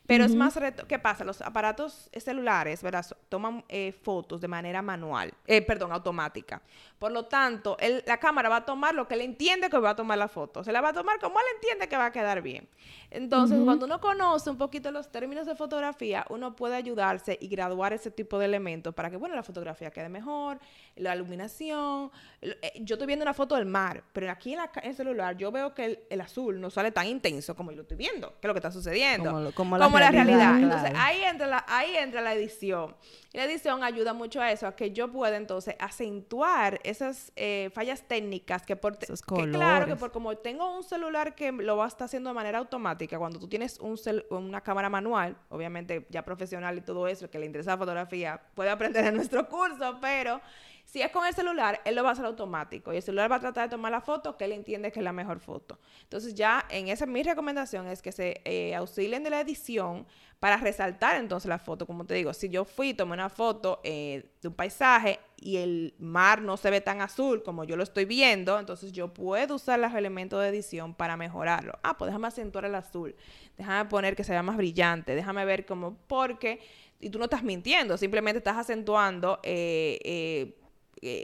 Pero 0.06 0.24
es 0.24 0.36
más, 0.36 0.54
reto 0.54 0.86
¿qué 0.86 1.00
pasa? 1.00 1.24
Los 1.24 1.40
aparatos 1.42 2.08
celulares, 2.16 2.80
¿verdad? 2.82 3.04
Toman 3.28 3.64
eh, 3.68 3.90
fotos 3.90 4.40
de 4.40 4.46
manera 4.46 4.82
manual, 4.82 5.34
eh, 5.48 5.62
perdón, 5.62 5.90
automática. 5.90 6.62
Por 7.00 7.10
lo 7.10 7.26
tanto, 7.26 7.76
la 8.06 8.18
cámara 8.18 8.48
va 8.48 8.56
a 8.56 8.64
tomar 8.64 8.94
lo 8.94 9.08
que 9.08 9.14
él 9.14 9.22
entiende 9.22 9.68
que 9.68 9.78
va 9.78 9.90
a 9.90 9.96
tomar 9.96 10.18
la 10.18 10.28
foto. 10.28 10.62
Se 10.62 10.70
la 10.70 10.80
va 10.80 10.90
a 10.90 10.92
tomar 10.92 11.18
como 11.18 11.40
él 11.40 11.46
entiende 11.56 11.88
que 11.88 11.96
va 11.96 12.06
a 12.06 12.12
quedar 12.12 12.40
bien. 12.40 12.67
Entonces, 13.10 13.58
cuando 13.64 13.86
uno 13.86 14.00
conoce 14.00 14.50
un 14.50 14.58
poquito 14.58 14.90
los 14.90 15.10
términos 15.10 15.46
de 15.46 15.54
fotografía, 15.54 16.26
uno 16.28 16.54
puede 16.54 16.76
ayudarse 16.76 17.38
y 17.40 17.48
graduar 17.48 17.94
ese 17.94 18.10
tipo 18.10 18.38
de 18.38 18.44
elementos 18.44 18.94
para 18.94 19.08
que, 19.08 19.16
bueno, 19.16 19.34
la 19.34 19.42
fotografía 19.42 19.90
quede 19.90 20.10
mejor, 20.10 20.58
la 20.96 21.14
iluminación. 21.14 22.10
Eh, 22.42 22.72
yo 22.80 22.96
estoy 22.96 23.06
viendo 23.06 23.22
una 23.22 23.32
foto 23.32 23.54
del 23.54 23.64
mar, 23.64 24.04
pero 24.12 24.30
aquí 24.30 24.52
en, 24.52 24.60
el 24.82 24.94
celular 24.94 25.36
yo 25.38 25.50
veo 25.50 25.74
que 25.74 26.06
el, 26.08 26.20
azul 26.20 26.60
no 26.60 26.68
sale 26.68 26.90
tan 26.90 27.06
intenso 27.06 27.56
como 27.56 27.70
yo 27.70 27.76
lo 27.76 27.82
estoy 27.82 27.96
viendo, 27.96 28.28
que 28.40 28.46
es 28.46 28.48
lo 28.48 28.52
que 28.52 28.58
está 28.58 28.70
sucediendo. 28.70 29.52
Como, 29.54 29.78
la, 29.78 29.88
realidad. 30.10 30.58
Entonces, 30.58 30.92
ahí 30.94 31.22
entra, 31.22 31.46
la, 31.46 31.64
ahí 31.66 31.96
entra 31.96 32.20
la 32.20 32.34
edición. 32.34 32.94
Y 33.32 33.38
la 33.38 33.44
edición 33.44 33.84
ayuda 33.84 34.12
mucho 34.12 34.40
a 34.40 34.52
eso, 34.52 34.66
a 34.66 34.76
que 34.76 34.90
yo 34.90 35.10
pueda 35.10 35.36
entonces 35.36 35.76
acentuar 35.78 36.80
esas 36.82 37.32
eh, 37.36 37.70
fallas 37.72 38.02
técnicas 38.02 38.64
que 38.64 38.76
por... 38.76 38.98
Que, 38.98 39.06
claro, 39.50 39.86
que 39.86 39.96
por 39.96 40.12
como 40.12 40.36
tengo 40.36 40.76
un 40.76 40.82
celular 40.82 41.34
que 41.34 41.52
lo 41.52 41.76
va 41.76 41.86
a 41.86 41.88
estar 41.88 42.06
haciendo 42.06 42.30
de 42.30 42.34
manera 42.34 42.57
automática, 42.58 43.18
cuando 43.18 43.38
tú 43.38 43.48
tienes 43.48 43.78
un 43.80 43.98
una 44.30 44.60
cámara 44.60 44.88
manual, 44.88 45.36
obviamente 45.48 46.06
ya 46.10 46.24
profesional 46.24 46.78
y 46.78 46.80
todo 46.80 47.08
eso, 47.08 47.30
que 47.30 47.38
le 47.38 47.46
interesa 47.46 47.72
la 47.72 47.78
fotografía, 47.78 48.40
puede 48.54 48.70
aprender 48.70 49.04
en 49.06 49.16
nuestro 49.16 49.48
curso, 49.48 49.98
pero 50.00 50.40
si 50.88 51.02
es 51.02 51.10
con 51.10 51.26
el 51.26 51.34
celular, 51.34 51.82
él 51.84 51.94
lo 51.96 52.02
va 52.02 52.08
a 52.08 52.12
hacer 52.12 52.24
automático 52.24 52.94
y 52.94 52.96
el 52.96 53.02
celular 53.02 53.30
va 53.30 53.36
a 53.36 53.40
tratar 53.40 53.68
de 53.68 53.76
tomar 53.76 53.92
la 53.92 54.00
foto 54.00 54.38
que 54.38 54.46
él 54.46 54.52
entiende 54.52 54.90
que 54.90 55.00
es 55.00 55.04
la 55.04 55.12
mejor 55.12 55.38
foto. 55.38 55.78
Entonces 56.04 56.34
ya 56.34 56.64
en 56.70 56.88
esa 56.88 57.04
mi 57.04 57.22
recomendación 57.22 57.86
es 57.88 58.00
que 58.00 58.10
se 58.10 58.40
eh, 58.46 58.74
auxilien 58.74 59.22
de 59.22 59.28
la 59.28 59.40
edición 59.40 60.06
para 60.40 60.56
resaltar 60.56 61.16
entonces 61.16 61.46
la 61.46 61.58
foto. 61.58 61.86
Como 61.86 62.06
te 62.06 62.14
digo, 62.14 62.32
si 62.32 62.48
yo 62.48 62.64
fui 62.64 62.88
y 62.88 62.94
tomé 62.94 63.12
una 63.12 63.28
foto 63.28 63.82
eh, 63.84 64.30
de 64.40 64.48
un 64.48 64.54
paisaje 64.54 65.20
y 65.36 65.58
el 65.58 65.94
mar 65.98 66.40
no 66.40 66.56
se 66.56 66.70
ve 66.70 66.80
tan 66.80 67.02
azul 67.02 67.42
como 67.42 67.64
yo 67.64 67.76
lo 67.76 67.82
estoy 67.82 68.06
viendo, 68.06 68.58
entonces 68.58 68.90
yo 68.90 69.12
puedo 69.12 69.56
usar 69.56 69.78
los 69.78 69.92
elementos 69.92 70.40
de 70.40 70.48
edición 70.48 70.94
para 70.94 71.18
mejorarlo. 71.18 71.78
Ah, 71.82 71.98
pues 71.98 72.08
déjame 72.08 72.28
acentuar 72.28 72.64
el 72.64 72.74
azul, 72.74 73.14
déjame 73.58 73.90
poner 73.90 74.16
que 74.16 74.24
se 74.24 74.32
vea 74.32 74.42
más 74.42 74.56
brillante, 74.56 75.14
déjame 75.14 75.44
ver 75.44 75.66
cómo, 75.66 75.98
porque, 76.06 76.60
y 76.98 77.10
tú 77.10 77.18
no 77.18 77.24
estás 77.24 77.42
mintiendo, 77.42 77.98
simplemente 77.98 78.38
estás 78.38 78.56
acentuando 78.56 79.38
eh, 79.42 80.56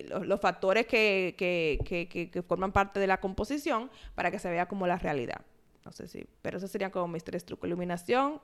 los, 0.09 0.41
factores 0.41 0.87
que, 0.87 1.35
que, 1.37 1.79
que, 1.85 2.31
que, 2.31 2.43
forman 2.43 2.73
parte 2.73 3.01
de 3.01 3.07
la 3.07 3.21
composición 3.21 3.91
para 4.15 4.31
que 4.31 4.39
se 4.39 4.51
vea 4.51 4.67
como 4.67 4.87
la 4.87 4.97
realidad. 4.97 5.41
No 5.85 5.93
sé 5.93 6.09
si, 6.09 6.27
pero 6.43 6.59
eso 6.59 6.69
serían 6.69 6.91
como 6.91 7.09
mis 7.09 7.25
tres 7.25 7.45
trucos. 7.45 7.67
Iluminación, 7.67 8.41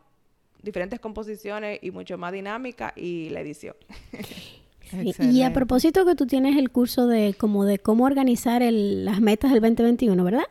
diferentes 0.62 1.00
composiciones 1.00 1.78
y 1.82 1.90
mucho 1.90 2.18
más 2.18 2.32
dinámica 2.32 2.92
y 2.96 3.30
la 3.30 3.40
edición. 3.40 3.76
y 5.20 5.42
a 5.42 5.52
propósito 5.52 6.04
que 6.04 6.14
tú 6.14 6.26
tienes 6.26 6.56
el 6.56 6.70
curso 6.70 7.06
de 7.06 7.34
como 7.34 7.64
de 7.64 7.78
cómo 7.78 8.04
organizar 8.04 8.62
las 8.62 9.20
metas 9.20 9.52
del 9.52 9.60
2021, 9.60 10.22
¿verdad? 10.24 10.44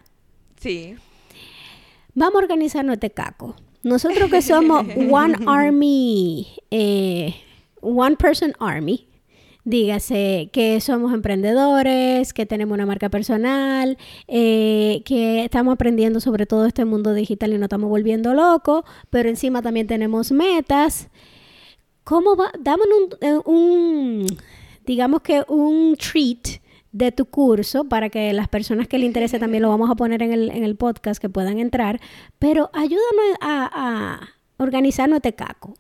Sí. 0.60 0.96
Vamos 2.15 2.36
a 2.36 2.44
organizar 2.44 2.84
nuestro 2.86 3.10
caco. 3.12 3.56
Nosotros 3.84 4.30
que 4.30 4.42
somos 4.42 4.86
One 5.12 5.36
Army, 5.46 6.48
eh, 6.72 7.36
One 7.82 8.15
Person 8.18 8.54
Army, 8.60 9.09
dígase 9.69 10.49
que 10.51 10.82
somos 10.82 11.13
emprendedores, 11.13 12.34
que 12.34 12.45
tenemos 12.45 12.73
una 12.73 12.88
marca 12.88 13.10
personal, 13.10 13.97
eh, 14.27 15.01
que 15.05 15.43
estamos 15.45 15.73
aprendiendo 15.73 16.19
sobre 16.19 16.45
todo 16.45 16.65
este 16.65 16.86
mundo 16.86 17.13
digital 17.13 17.53
y 17.53 17.58
no 17.58 17.65
estamos 17.65 17.89
volviendo 17.89 18.34
locos, 18.34 18.84
pero 19.10 19.29
encima 19.29 19.62
también 19.62 19.86
tenemos 19.86 20.32
metas. 20.32 21.10
¿Cómo 22.03 22.36
va? 22.36 22.51
Dame 22.60 22.84
un, 23.21 23.41
un, 23.45 24.25
digamos 24.86 25.21
que 25.21 25.43
un 25.47 25.95
treat 25.95 26.62
de 26.91 27.12
tu 27.12 27.25
curso 27.25 27.84
para 27.84 28.10
que 28.10 28.34
las 28.34 28.47
personas 28.47 28.88
que 28.88 28.97
le 28.97 29.05
interese 29.05 29.38
también 29.38 29.62
lo 29.62 29.69
vamos 29.69 29.91
a 29.91 29.95
poner 29.95 30.23
en 30.23 30.34
el, 30.34 30.49
en 30.49 30.63
el 30.63 30.75
podcast 30.75 31.21
que 31.21 31.29
puedan 31.29 31.60
entrar, 31.60 31.99
pero 32.39 32.71
ayúdame 32.73 33.36
a, 33.39 33.69
a 33.71 34.29
organizar 34.58 35.08
nuestro 35.08 35.36
caco. 35.36 35.75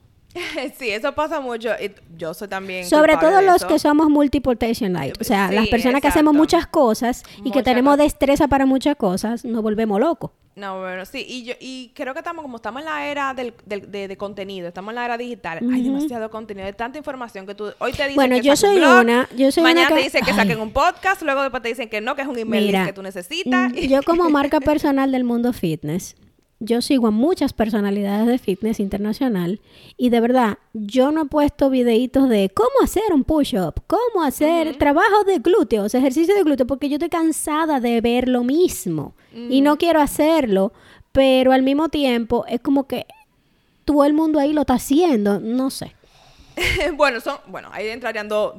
sí, 0.77 0.89
eso 0.89 1.13
pasa 1.13 1.39
mucho. 1.39 1.69
Yo 2.17 2.33
soy 2.33 2.47
también. 2.47 2.85
Sobre 2.85 3.17
todo 3.17 3.41
los 3.41 3.65
que 3.65 3.79
somos 3.79 4.09
multiportation 4.09 4.93
light. 4.93 5.15
O 5.19 5.23
sea, 5.23 5.51
las 5.51 5.67
personas 5.67 6.01
que 6.01 6.07
hacemos 6.07 6.33
muchas 6.33 6.67
cosas 6.67 7.23
y 7.43 7.51
que 7.51 7.63
tenemos 7.63 7.97
destreza 7.97 8.47
para 8.47 8.65
muchas 8.65 8.95
cosas, 8.95 9.45
nos 9.45 9.61
volvemos 9.61 9.99
locos. 9.99 10.31
No, 10.55 10.81
bueno, 10.81 11.05
sí. 11.05 11.25
Y, 11.25 11.45
yo, 11.45 11.53
y 11.59 11.91
creo 11.95 12.13
que 12.13 12.19
estamos, 12.19 12.41
como 12.41 12.57
estamos 12.57 12.81
en 12.81 12.85
la 12.85 13.07
era 13.07 13.33
del, 13.33 13.53
de, 13.65 14.17
contenido, 14.17 14.67
estamos 14.67 14.91
en 14.91 14.95
la 14.95 15.05
era 15.05 15.17
digital, 15.17 15.59
hay 15.71 15.83
demasiado 15.83 16.29
contenido, 16.29 16.67
hay 16.67 16.73
tanta 16.73 16.97
información 16.97 17.47
que 17.47 17.55
tú. 17.55 17.71
Hoy 17.79 17.93
te 17.93 18.03
dicen 18.03 18.15
bueno, 18.15 18.35
que 18.35 18.41
yo 18.41 18.57
soy 18.57 18.77
una. 18.77 19.29
Yo 19.37 19.51
soy 19.53 19.63
mañana 19.63 19.87
una 19.87 19.95
te 19.95 20.03
dicen 20.03 20.25
que 20.25 20.33
saquen 20.33 20.59
un 20.59 20.71
podcast, 20.71 21.21
luego 21.21 21.43
después 21.43 21.63
te 21.63 21.69
dicen 21.69 21.87
que 21.87 22.01
no, 22.01 22.13
que 22.15 22.23
es 22.23 22.27
un 22.27 22.37
email 22.37 22.85
que 22.85 22.91
tú 22.91 23.01
necesitas. 23.01 23.71
Mm, 23.71 23.75
yo, 23.75 24.03
como 24.03 24.29
marca 24.29 24.59
personal 24.59 25.13
del 25.13 25.23
mundo 25.23 25.53
fitness 25.53 26.17
yo 26.59 26.81
sigo 26.81 27.07
a 27.07 27.11
muchas 27.11 27.53
personalidades 27.53 28.27
de 28.27 28.37
fitness 28.37 28.79
internacional 28.79 29.61
y 29.97 30.09
de 30.09 30.19
verdad, 30.19 30.57
yo 30.73 31.11
no 31.11 31.23
he 31.23 31.25
puesto 31.25 31.69
videitos 31.69 32.27
de 32.27 32.49
cómo 32.53 32.69
hacer 32.83 33.13
un 33.13 33.23
push-up, 33.23 33.81
cómo 33.87 34.23
hacer 34.23 34.77
trabajo 34.77 35.23
de 35.25 35.39
glúteos, 35.39 35.95
ejercicio 35.95 36.35
de 36.35 36.43
glúteos, 36.43 36.67
porque 36.67 36.89
yo 36.89 36.95
estoy 36.95 37.09
cansada 37.09 37.79
de 37.79 38.01
ver 38.01 38.27
lo 38.27 38.43
mismo 38.43 39.13
y 39.33 39.61
no 39.61 39.77
quiero 39.77 40.01
hacerlo, 40.01 40.73
pero 41.11 41.53
al 41.53 41.63
mismo 41.63 41.89
tiempo 41.89 42.45
es 42.47 42.59
como 42.59 42.87
que 42.87 43.05
todo 43.85 44.05
el 44.05 44.13
mundo 44.13 44.39
ahí 44.39 44.53
lo 44.53 44.61
está 44.61 44.75
haciendo, 44.75 45.39
no 45.39 45.69
sé. 45.69 45.95
bueno, 46.95 47.19
son, 47.19 47.37
bueno, 47.47 47.69
ahí 47.71 47.87
entrarían 47.89 48.27
dos, 48.27 48.53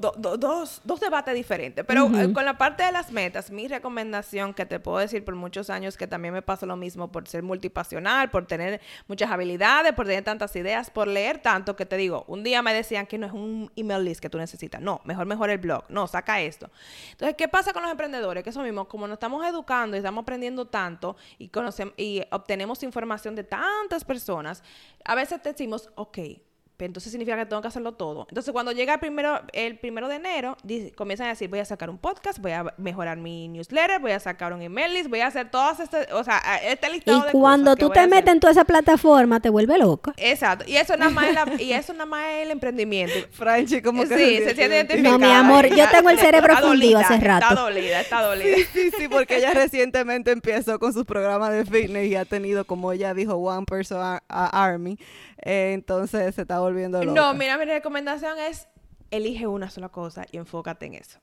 debates 1.00 1.34
diferentes. 1.34 1.84
Pero 1.84 2.06
eh, 2.18 2.32
con 2.32 2.44
la 2.44 2.56
parte 2.56 2.82
de 2.82 2.92
las 2.92 3.10
metas, 3.12 3.50
mi 3.50 3.68
recomendación 3.68 4.54
que 4.54 4.66
te 4.66 4.80
puedo 4.80 4.98
decir 4.98 5.24
por 5.24 5.34
muchos 5.34 5.70
años 5.70 5.96
que 5.96 6.06
también 6.06 6.34
me 6.34 6.42
pasó 6.42 6.66
lo 6.66 6.76
mismo 6.76 7.10
por 7.10 7.26
ser 7.28 7.42
multipasional, 7.42 8.30
por 8.30 8.46
tener 8.46 8.80
muchas 9.08 9.30
habilidades, 9.30 9.92
por 9.92 10.06
tener 10.06 10.24
tantas 10.24 10.54
ideas, 10.56 10.90
por 10.90 11.08
leer 11.08 11.38
tanto 11.38 11.76
que 11.76 11.86
te 11.86 11.96
digo, 11.96 12.24
un 12.28 12.42
día 12.42 12.62
me 12.62 12.74
decían 12.74 13.06
que 13.06 13.18
no 13.18 13.26
es 13.26 13.32
un 13.32 13.70
email 13.76 14.04
list 14.04 14.20
que 14.20 14.30
tú 14.30 14.38
necesitas. 14.38 14.80
No, 14.80 15.00
mejor, 15.04 15.26
mejor 15.26 15.50
el 15.50 15.58
blog. 15.58 15.84
No, 15.88 16.06
saca 16.06 16.40
esto. 16.40 16.70
Entonces, 17.12 17.36
¿qué 17.36 17.48
pasa 17.48 17.72
con 17.72 17.82
los 17.82 17.90
emprendedores? 17.90 18.42
Que 18.44 18.50
eso 18.50 18.62
mismo, 18.62 18.88
como 18.88 19.06
nos 19.06 19.14
estamos 19.14 19.46
educando 19.46 19.96
y 19.96 19.98
estamos 19.98 20.22
aprendiendo 20.22 20.66
tanto 20.66 21.16
y, 21.38 21.48
conocemos, 21.48 21.94
y 21.96 22.22
obtenemos 22.30 22.82
información 22.82 23.34
de 23.34 23.44
tantas 23.44 24.04
personas, 24.04 24.62
a 25.04 25.14
veces 25.14 25.42
decimos, 25.42 25.90
ok, 25.94 26.18
entonces 26.86 27.12
significa 27.12 27.36
que 27.36 27.46
tengo 27.46 27.62
que 27.62 27.68
hacerlo 27.68 27.92
todo. 27.92 28.26
Entonces, 28.28 28.52
cuando 28.52 28.72
llega 28.72 28.94
el 28.94 29.00
primero, 29.00 29.40
el 29.52 29.78
primero 29.78 30.08
de 30.08 30.16
enero, 30.16 30.56
comienzan 30.96 31.26
a 31.26 31.30
decir, 31.30 31.48
voy 31.48 31.58
a 31.58 31.64
sacar 31.64 31.90
un 31.90 31.98
podcast, 31.98 32.38
voy 32.38 32.52
a 32.52 32.74
mejorar 32.76 33.18
mi 33.18 33.48
newsletter, 33.48 34.00
voy 34.00 34.12
a 34.12 34.20
sacar 34.20 34.52
un 34.52 34.62
email 34.62 34.92
list, 34.94 35.08
voy 35.08 35.20
a 35.20 35.26
hacer 35.26 35.50
todas 35.50 35.80
estas, 35.80 36.10
o 36.12 36.24
sea, 36.24 36.40
este 36.64 36.90
listado 36.90 37.28
y 37.28 37.32
cuando 37.32 37.76
tú 37.76 37.90
te 37.90 38.06
metes 38.06 38.32
en 38.32 38.40
toda 38.40 38.52
esa 38.52 38.64
plataforma, 38.64 39.40
te 39.40 39.50
vuelve 39.50 39.78
loca. 39.78 40.12
Exacto. 40.16 40.64
Y 40.66 40.76
eso 40.76 40.96
nada 40.96 41.10
más 41.10 41.26
es, 41.26 41.60
y 41.60 41.72
eso 41.72 41.92
nada 41.92 42.06
más 42.06 42.24
es 42.28 42.42
el 42.42 42.50
emprendimiento. 42.50 43.14
Franchi, 43.32 43.82
como 43.82 44.02
que 44.02 44.16
Sí, 44.16 44.36
se, 44.38 44.54
siente 44.54 44.76
identificada. 44.76 45.18
No, 45.18 45.18
mi 45.18 45.32
amor, 45.32 45.66
yo 45.66 45.88
tengo 45.90 46.10
el 46.10 46.18
cerebro 46.18 46.56
fundido 46.60 46.98
hace 46.98 47.18
rato. 47.18 47.46
Está 47.48 47.60
dolida, 47.60 48.00
está 48.00 48.22
dolida. 48.22 48.56
Sí, 48.56 48.64
sí, 48.72 48.90
sí, 48.98 49.08
porque 49.08 49.38
ella 49.38 49.52
recientemente 49.52 50.30
empezó 50.30 50.78
con 50.78 50.92
sus 50.92 51.04
programas 51.04 51.52
de 51.52 51.64
fitness 51.64 52.08
y 52.08 52.16
ha 52.16 52.24
tenido, 52.24 52.64
como 52.64 52.92
ella 52.92 53.14
dijo, 53.14 53.34
One 53.34 53.66
Person 53.66 54.20
Army. 54.28 54.98
Eh, 55.42 55.72
entonces 55.72 56.34
se 56.34 56.42
está 56.42 56.58
volviendo 56.58 56.69
loca. 57.04 57.20
No, 57.20 57.34
mira, 57.34 57.58
mi 57.58 57.64
recomendación 57.64 58.38
es 58.38 58.68
elige 59.10 59.46
una 59.46 59.70
sola 59.70 59.88
cosa 59.88 60.26
y 60.30 60.36
enfócate 60.36 60.86
en 60.86 60.94
eso. 60.94 61.20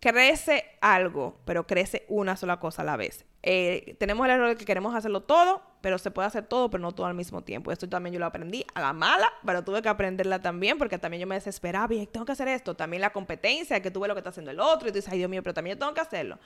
Crece 0.00 0.64
algo, 0.80 1.40
pero 1.44 1.66
crece 1.66 2.04
una 2.08 2.36
sola 2.36 2.60
cosa 2.60 2.82
a 2.82 2.84
la 2.84 2.96
vez. 2.96 3.26
Eh, 3.50 3.96
tenemos 3.98 4.26
el 4.26 4.32
error 4.32 4.48
de 4.50 4.56
que 4.56 4.66
queremos 4.66 4.94
hacerlo 4.94 5.22
todo, 5.22 5.62
pero 5.80 5.96
se 5.96 6.10
puede 6.10 6.28
hacer 6.28 6.44
todo, 6.44 6.68
pero 6.68 6.82
no 6.82 6.92
todo 6.92 7.06
al 7.06 7.14
mismo 7.14 7.40
tiempo. 7.40 7.72
Esto 7.72 7.88
también 7.88 8.12
yo 8.12 8.20
lo 8.20 8.26
aprendí 8.26 8.62
a 8.74 8.80
la 8.82 8.92
mala, 8.92 9.32
pero 9.42 9.64
tuve 9.64 9.80
que 9.80 9.88
aprenderla 9.88 10.42
también, 10.42 10.76
porque 10.76 10.98
también 10.98 11.22
yo 11.22 11.26
me 11.26 11.36
desesperaba 11.36 11.94
y 11.94 12.06
tengo 12.06 12.26
que 12.26 12.32
hacer 12.32 12.46
esto. 12.48 12.76
También 12.76 13.00
la 13.00 13.08
competencia, 13.08 13.80
que 13.80 13.90
tuve 13.90 14.06
lo 14.06 14.12
que 14.12 14.18
está 14.18 14.28
haciendo 14.28 14.50
el 14.50 14.60
otro, 14.60 14.86
y 14.86 14.92
tú 14.92 14.96
dices, 14.96 15.10
ay 15.10 15.16
Dios 15.16 15.30
mío, 15.30 15.42
pero 15.42 15.54
también 15.54 15.76
yo 15.76 15.78
tengo 15.78 15.94
que 15.94 16.02
hacerlo. 16.02 16.38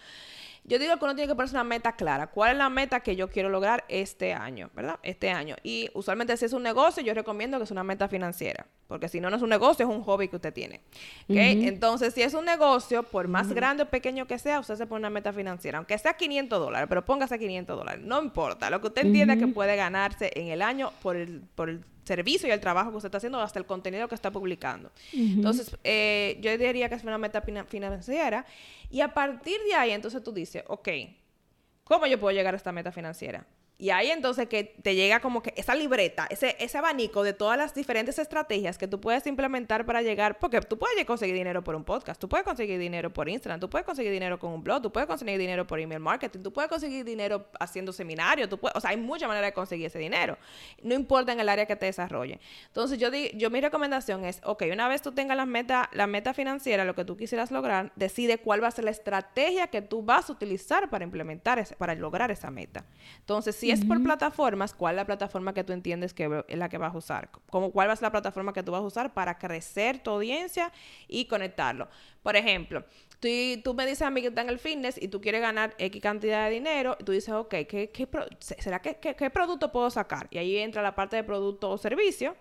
Yo 0.64 0.78
digo 0.78 0.96
que 0.96 1.04
uno 1.04 1.16
tiene 1.16 1.28
que 1.28 1.34
ponerse 1.34 1.56
una 1.56 1.64
meta 1.64 1.96
clara. 1.96 2.28
¿Cuál 2.28 2.52
es 2.52 2.58
la 2.58 2.70
meta 2.70 3.00
que 3.00 3.16
yo 3.16 3.28
quiero 3.28 3.48
lograr 3.48 3.84
este 3.88 4.32
año? 4.32 4.70
¿Verdad? 4.74 5.00
Este 5.02 5.28
año. 5.28 5.56
Y 5.64 5.90
usualmente 5.92 6.36
si 6.36 6.44
es 6.44 6.52
un 6.52 6.62
negocio, 6.62 7.02
yo 7.02 7.14
recomiendo 7.14 7.58
que 7.58 7.64
es 7.64 7.72
una 7.72 7.82
meta 7.82 8.06
financiera. 8.06 8.66
Porque 8.86 9.08
si 9.08 9.20
no, 9.20 9.28
no 9.28 9.36
es 9.36 9.42
un 9.42 9.48
negocio, 9.48 9.84
es 9.84 9.90
un 9.90 10.02
hobby 10.02 10.28
que 10.28 10.36
usted 10.36 10.52
tiene. 10.52 10.82
Entonces, 11.26 12.14
si 12.14 12.22
es 12.22 12.34
un 12.34 12.44
negocio, 12.44 13.02
por 13.02 13.26
más 13.26 13.52
grande 13.52 13.82
o 13.82 13.86
pequeño 13.86 14.26
que 14.26 14.38
sea, 14.38 14.60
usted 14.60 14.76
se 14.76 14.86
pone 14.86 15.00
una 15.00 15.10
meta 15.10 15.32
financiera. 15.32 15.78
Aunque 15.78 15.98
sea 15.98 16.12
500 16.12 16.60
dólares, 16.60 16.88
pero 16.92 17.06
póngase 17.06 17.38
500 17.38 17.74
dólares. 17.74 18.04
No 18.04 18.22
importa. 18.22 18.68
Lo 18.68 18.78
que 18.82 18.88
usted 18.88 19.06
entienda 19.06 19.38
que 19.38 19.46
puede 19.46 19.76
ganarse 19.76 20.30
en 20.34 20.48
el 20.48 20.60
año 20.60 20.92
por 21.00 21.16
el, 21.16 21.40
por 21.54 21.70
el 21.70 21.82
servicio 22.04 22.50
y 22.50 22.52
el 22.52 22.60
trabajo 22.60 22.90
que 22.90 22.98
usted 22.98 23.06
está 23.06 23.16
haciendo, 23.16 23.40
hasta 23.40 23.58
el 23.58 23.64
contenido 23.64 24.08
que 24.08 24.14
está 24.14 24.30
publicando. 24.30 24.92
Entonces, 25.10 25.74
eh, 25.84 26.36
yo 26.42 26.50
diría 26.58 26.90
que 26.90 26.96
es 26.96 27.02
una 27.02 27.16
meta 27.16 27.40
financiera. 27.40 28.44
Y 28.90 29.00
a 29.00 29.08
partir 29.14 29.58
de 29.66 29.74
ahí, 29.74 29.92
entonces 29.92 30.22
tú 30.22 30.32
dices, 30.32 30.64
ok, 30.66 30.88
¿cómo 31.84 32.06
yo 32.06 32.20
puedo 32.20 32.36
llegar 32.36 32.52
a 32.52 32.58
esta 32.58 32.72
meta 32.72 32.92
financiera? 32.92 33.46
Y 33.78 33.90
ahí 33.90 34.10
entonces 34.10 34.48
que 34.48 34.76
te 34.82 34.94
llega 34.94 35.18
como 35.20 35.42
que 35.42 35.52
esa 35.56 35.74
libreta, 35.74 36.26
ese, 36.30 36.56
ese 36.60 36.78
abanico 36.78 37.24
de 37.24 37.32
todas 37.32 37.58
las 37.58 37.74
diferentes 37.74 38.18
estrategias 38.18 38.78
que 38.78 38.86
tú 38.86 39.00
puedes 39.00 39.26
implementar 39.26 39.84
para 39.84 40.02
llegar, 40.02 40.38
porque 40.38 40.60
tú 40.60 40.78
puedes 40.78 41.04
conseguir 41.04 41.34
dinero 41.34 41.64
por 41.64 41.74
un 41.74 41.82
podcast, 41.82 42.20
tú 42.20 42.28
puedes 42.28 42.44
conseguir 42.44 42.78
dinero 42.78 43.12
por 43.12 43.28
Instagram, 43.28 43.58
tú 43.58 43.68
puedes 43.68 43.84
conseguir 43.84 44.12
dinero 44.12 44.38
con 44.38 44.52
un 44.52 44.62
blog, 44.62 44.82
tú 44.82 44.92
puedes 44.92 45.08
conseguir 45.08 45.38
dinero 45.38 45.66
por 45.66 45.80
email 45.80 46.00
marketing, 46.00 46.40
tú 46.40 46.52
puedes 46.52 46.68
conseguir 46.68 47.04
dinero 47.04 47.48
haciendo 47.58 47.92
seminarios, 47.92 48.48
tú 48.48 48.58
puedes, 48.58 48.76
o 48.76 48.80
sea, 48.80 48.90
hay 48.90 48.96
muchas 48.96 49.26
maneras 49.26 49.48
de 49.48 49.54
conseguir 49.54 49.86
ese 49.86 49.98
dinero, 49.98 50.38
no 50.82 50.94
importa 50.94 51.32
en 51.32 51.40
el 51.40 51.48
área 51.48 51.66
que 51.66 51.74
te 51.74 51.86
desarrolle. 51.86 52.38
Entonces 52.68 52.98
yo, 52.98 53.08
yo 53.34 53.50
mi 53.50 53.60
recomendación 53.60 54.24
es, 54.24 54.40
ok, 54.44 54.62
una 54.70 54.86
vez 54.86 55.02
tú 55.02 55.12
tengas 55.12 55.36
la 55.36 55.46
meta, 55.46 55.90
la 55.92 56.06
meta 56.06 56.34
financiera, 56.34 56.84
lo 56.84 56.94
que 56.94 57.04
tú 57.04 57.16
quisieras 57.16 57.50
lograr, 57.50 57.92
decide 57.96 58.38
cuál 58.38 58.62
va 58.62 58.68
a 58.68 58.70
ser 58.70 58.84
la 58.84 58.92
estrategia 58.92 59.66
que 59.66 59.82
tú 59.82 60.02
vas 60.02 60.30
a 60.30 60.32
utilizar 60.32 60.88
para 60.88 61.04
implementar, 61.04 61.66
para 61.78 61.94
lograr 61.94 62.30
esa 62.30 62.50
meta. 62.50 62.84
Entonces, 63.18 63.56
si 63.62 63.70
es 63.70 63.84
por 63.84 64.02
plataformas, 64.02 64.74
¿cuál 64.74 64.94
es 64.94 64.96
la 64.96 65.06
plataforma 65.06 65.54
que 65.54 65.62
tú 65.62 65.72
entiendes 65.72 66.12
que 66.12 66.42
es 66.48 66.58
la 66.58 66.68
que 66.68 66.78
vas 66.78 66.92
a 66.92 66.98
usar? 66.98 67.30
Como, 67.48 67.70
¿Cuál 67.70 67.88
va 67.88 67.92
a 67.92 67.96
ser 67.96 68.02
la 68.02 68.10
plataforma 68.10 68.52
que 68.52 68.64
tú 68.64 68.72
vas 68.72 68.80
a 68.80 68.84
usar 68.84 69.14
para 69.14 69.38
crecer 69.38 70.00
tu 70.00 70.10
audiencia 70.10 70.72
y 71.06 71.26
conectarlo? 71.26 71.86
Por 72.24 72.34
ejemplo, 72.34 72.84
tú, 73.20 73.28
tú 73.62 73.74
me 73.74 73.86
dices 73.86 74.02
a 74.02 74.10
mí 74.10 74.20
que 74.20 74.26
está 74.26 74.40
en 74.40 74.48
el 74.48 74.58
fitness 74.58 75.00
y 75.00 75.06
tú 75.06 75.20
quieres 75.20 75.42
ganar 75.42 75.76
X 75.78 76.02
cantidad 76.02 76.46
de 76.46 76.54
dinero, 76.54 76.96
y 76.98 77.04
tú 77.04 77.12
dices, 77.12 77.32
ok, 77.32 77.50
¿qué, 77.68 77.90
qué 77.94 78.08
será 78.40 78.82
que, 78.82 78.96
qué 78.96 79.30
producto 79.30 79.70
puedo 79.70 79.90
sacar? 79.90 80.26
Y 80.32 80.38
ahí 80.38 80.56
entra 80.56 80.82
la 80.82 80.96
parte 80.96 81.14
de 81.14 81.22
producto 81.22 81.70
o 81.70 81.78
servicio 81.78 82.34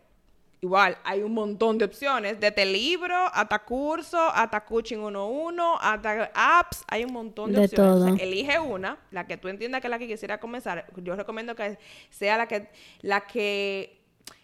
igual 0.62 0.96
hay 1.04 1.24
un 1.24 1.34
montón 1.34 1.80
de 1.80 1.86
opciones, 1.86 2.40
desde 2.40 2.66
libro 2.66 3.16
hasta 3.34 3.60
curso, 3.60 4.20
hasta 4.20 4.64
coaching 4.64 4.98
1-1, 4.98 5.78
hasta 5.82 6.32
apps, 6.36 6.84
hay 6.88 7.04
un 7.04 7.14
montón 7.14 7.52
de, 7.52 7.66
opciones. 7.66 8.22
elige 8.22 8.60
una, 8.60 8.98
la 9.10 9.26
que 9.26 9.38
tú 9.38 9.48
entiendas 9.48 9.82
que 9.82 9.88
es 9.88 9.92
la 9.92 9.98
que 9.98 10.08
quisiera 10.08 10.40
comenzar. 10.40 10.86
Yo 10.98 11.16
recomiendo 11.16 11.56
que 11.56 11.80
sea 12.12 12.38
la 12.38 12.48
que, 12.48 12.70
la 13.02 13.22
que, 13.22 14.02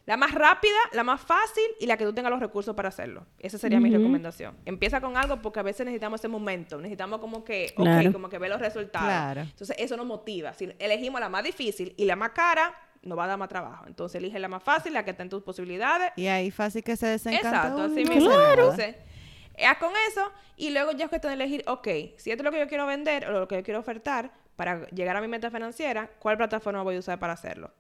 la 0.08 0.18
más 0.18 0.34
rápida, 0.34 0.78
la 0.94 1.04
más 1.04 1.22
fácil 1.22 1.66
y 1.80 1.86
la 1.86 1.98
que 1.98 2.06
tú 2.06 2.14
tengas 2.14 2.32
los 2.32 2.40
recursos 2.40 2.76
para 2.76 2.90
hacerlo. 2.90 3.28
Esa 3.38 3.60
sería 3.60 3.80
mi 3.80 3.92
recomendación. 3.92 4.56
Empieza 4.66 5.00
con 5.00 5.18
algo 5.18 5.42
porque 5.42 5.60
a 5.60 5.64
veces 5.64 5.86
necesitamos 5.86 6.22
ese 6.22 6.30
momento, 6.30 6.78
necesitamos 6.78 7.20
como 7.20 7.44
que, 7.44 7.74
como 7.76 8.30
que 8.30 8.40
ver 8.40 8.50
los 8.50 8.60
resultados. 8.60 9.46
Entonces 9.52 9.76
eso 9.78 9.96
nos 9.98 10.08
motiva. 10.08 10.54
Si 10.54 10.74
elegimos 10.80 11.22
la 11.22 11.30
más 11.30 11.44
difícil 11.44 11.94
y 11.96 12.06
la 12.06 12.16
más 12.16 12.32
cara, 12.32 12.74
no 13.08 13.15
va 13.15 13.26
a 13.26 13.28
dar 13.28 13.38
más 13.38 13.50
trabajo. 13.50 13.86
Entonces 13.88 14.20
elige 14.20 14.39
la 14.39 14.48
más 14.48 14.63
fácil, 14.63 14.93
la 14.93 15.04
que 15.04 15.12
está 15.12 15.24
en 15.24 15.30
tus 15.30 15.43
posibilidades. 15.43 16.12
Y 16.15 16.28
ahí 16.28 16.52
fácil 16.52 16.84
que 16.84 16.96
se 16.96 17.08
desencanta 17.08 17.50
Exacto, 17.50 17.82
así 17.84 18.06
mismo. 18.06 18.30
Claro. 18.30 18.72
haz 18.72 19.78
con 19.78 19.91
eso 20.10 20.32
y 20.56 20.70
luego 20.70 20.91
ya 20.91 21.06
es 21.06 21.10
cuestión 21.10 21.32
de 21.32 21.43
elegir, 21.43 21.63
ok, 21.67 21.88
si 22.17 22.32
esto 22.32 22.41
es 22.41 22.43
lo 22.43 22.52
que 22.52 22.60
yo 22.60 22.67
quiero 22.67 22.86
vender 22.86 23.28
o 23.28 23.32
lo 23.32 23.48
que 23.48 23.56
yo 23.56 23.63
quiero 23.63 23.80
ofertar 23.80 24.32
para 24.56 24.88
llegar 24.89 25.15
a 25.15 25.22
mi 25.22 25.28
meta 25.28 25.50
financiera, 25.52 26.10
¿cuál 26.20 26.38
plataforma 26.38 26.82
voy 26.84 26.96
a 26.96 27.00
usar 27.00 27.20
para 27.20 27.34
hacerlo? 27.34 27.72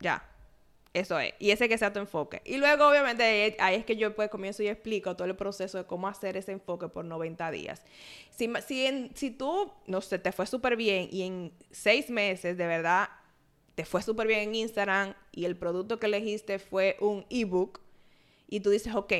Ya. 0.00 0.22
Eso 0.94 1.18
es. 1.18 1.34
Y 1.40 1.50
ese 1.50 1.68
que 1.68 1.76
sea 1.76 1.92
tu 1.92 1.98
enfoque. 1.98 2.40
Y 2.44 2.56
luego, 2.56 2.88
obviamente, 2.88 3.56
ahí 3.58 3.74
es 3.74 3.84
que 3.84 3.96
yo 3.96 4.14
pues 4.14 4.30
comienzo 4.30 4.62
y 4.62 4.68
explico 4.68 5.16
todo 5.16 5.26
el 5.26 5.34
proceso 5.34 5.76
de 5.76 5.84
cómo 5.84 6.06
hacer 6.06 6.36
ese 6.36 6.52
enfoque 6.52 6.86
por 6.86 7.04
90 7.04 7.50
días. 7.50 7.82
Si, 8.30 8.48
si, 8.64 9.10
si 9.12 9.30
tú, 9.32 9.72
no 9.88 10.00
sé, 10.00 10.20
te 10.20 10.30
fue 10.30 10.46
súper 10.46 10.76
bien 10.76 11.08
y 11.10 11.22
en 11.22 11.52
seis 11.72 12.10
meses, 12.10 12.56
de 12.56 12.66
verdad, 12.68 13.08
te 13.74 13.84
fue 13.84 14.02
súper 14.02 14.26
bien 14.26 14.40
en 14.40 14.54
Instagram 14.54 15.14
y 15.32 15.44
el 15.44 15.56
producto 15.56 15.98
que 15.98 16.06
elegiste 16.06 16.58
fue 16.58 16.96
un 17.00 17.26
ebook 17.30 17.80
y 18.48 18.60
tú 18.60 18.70
dices, 18.70 18.94
ok, 18.94 19.12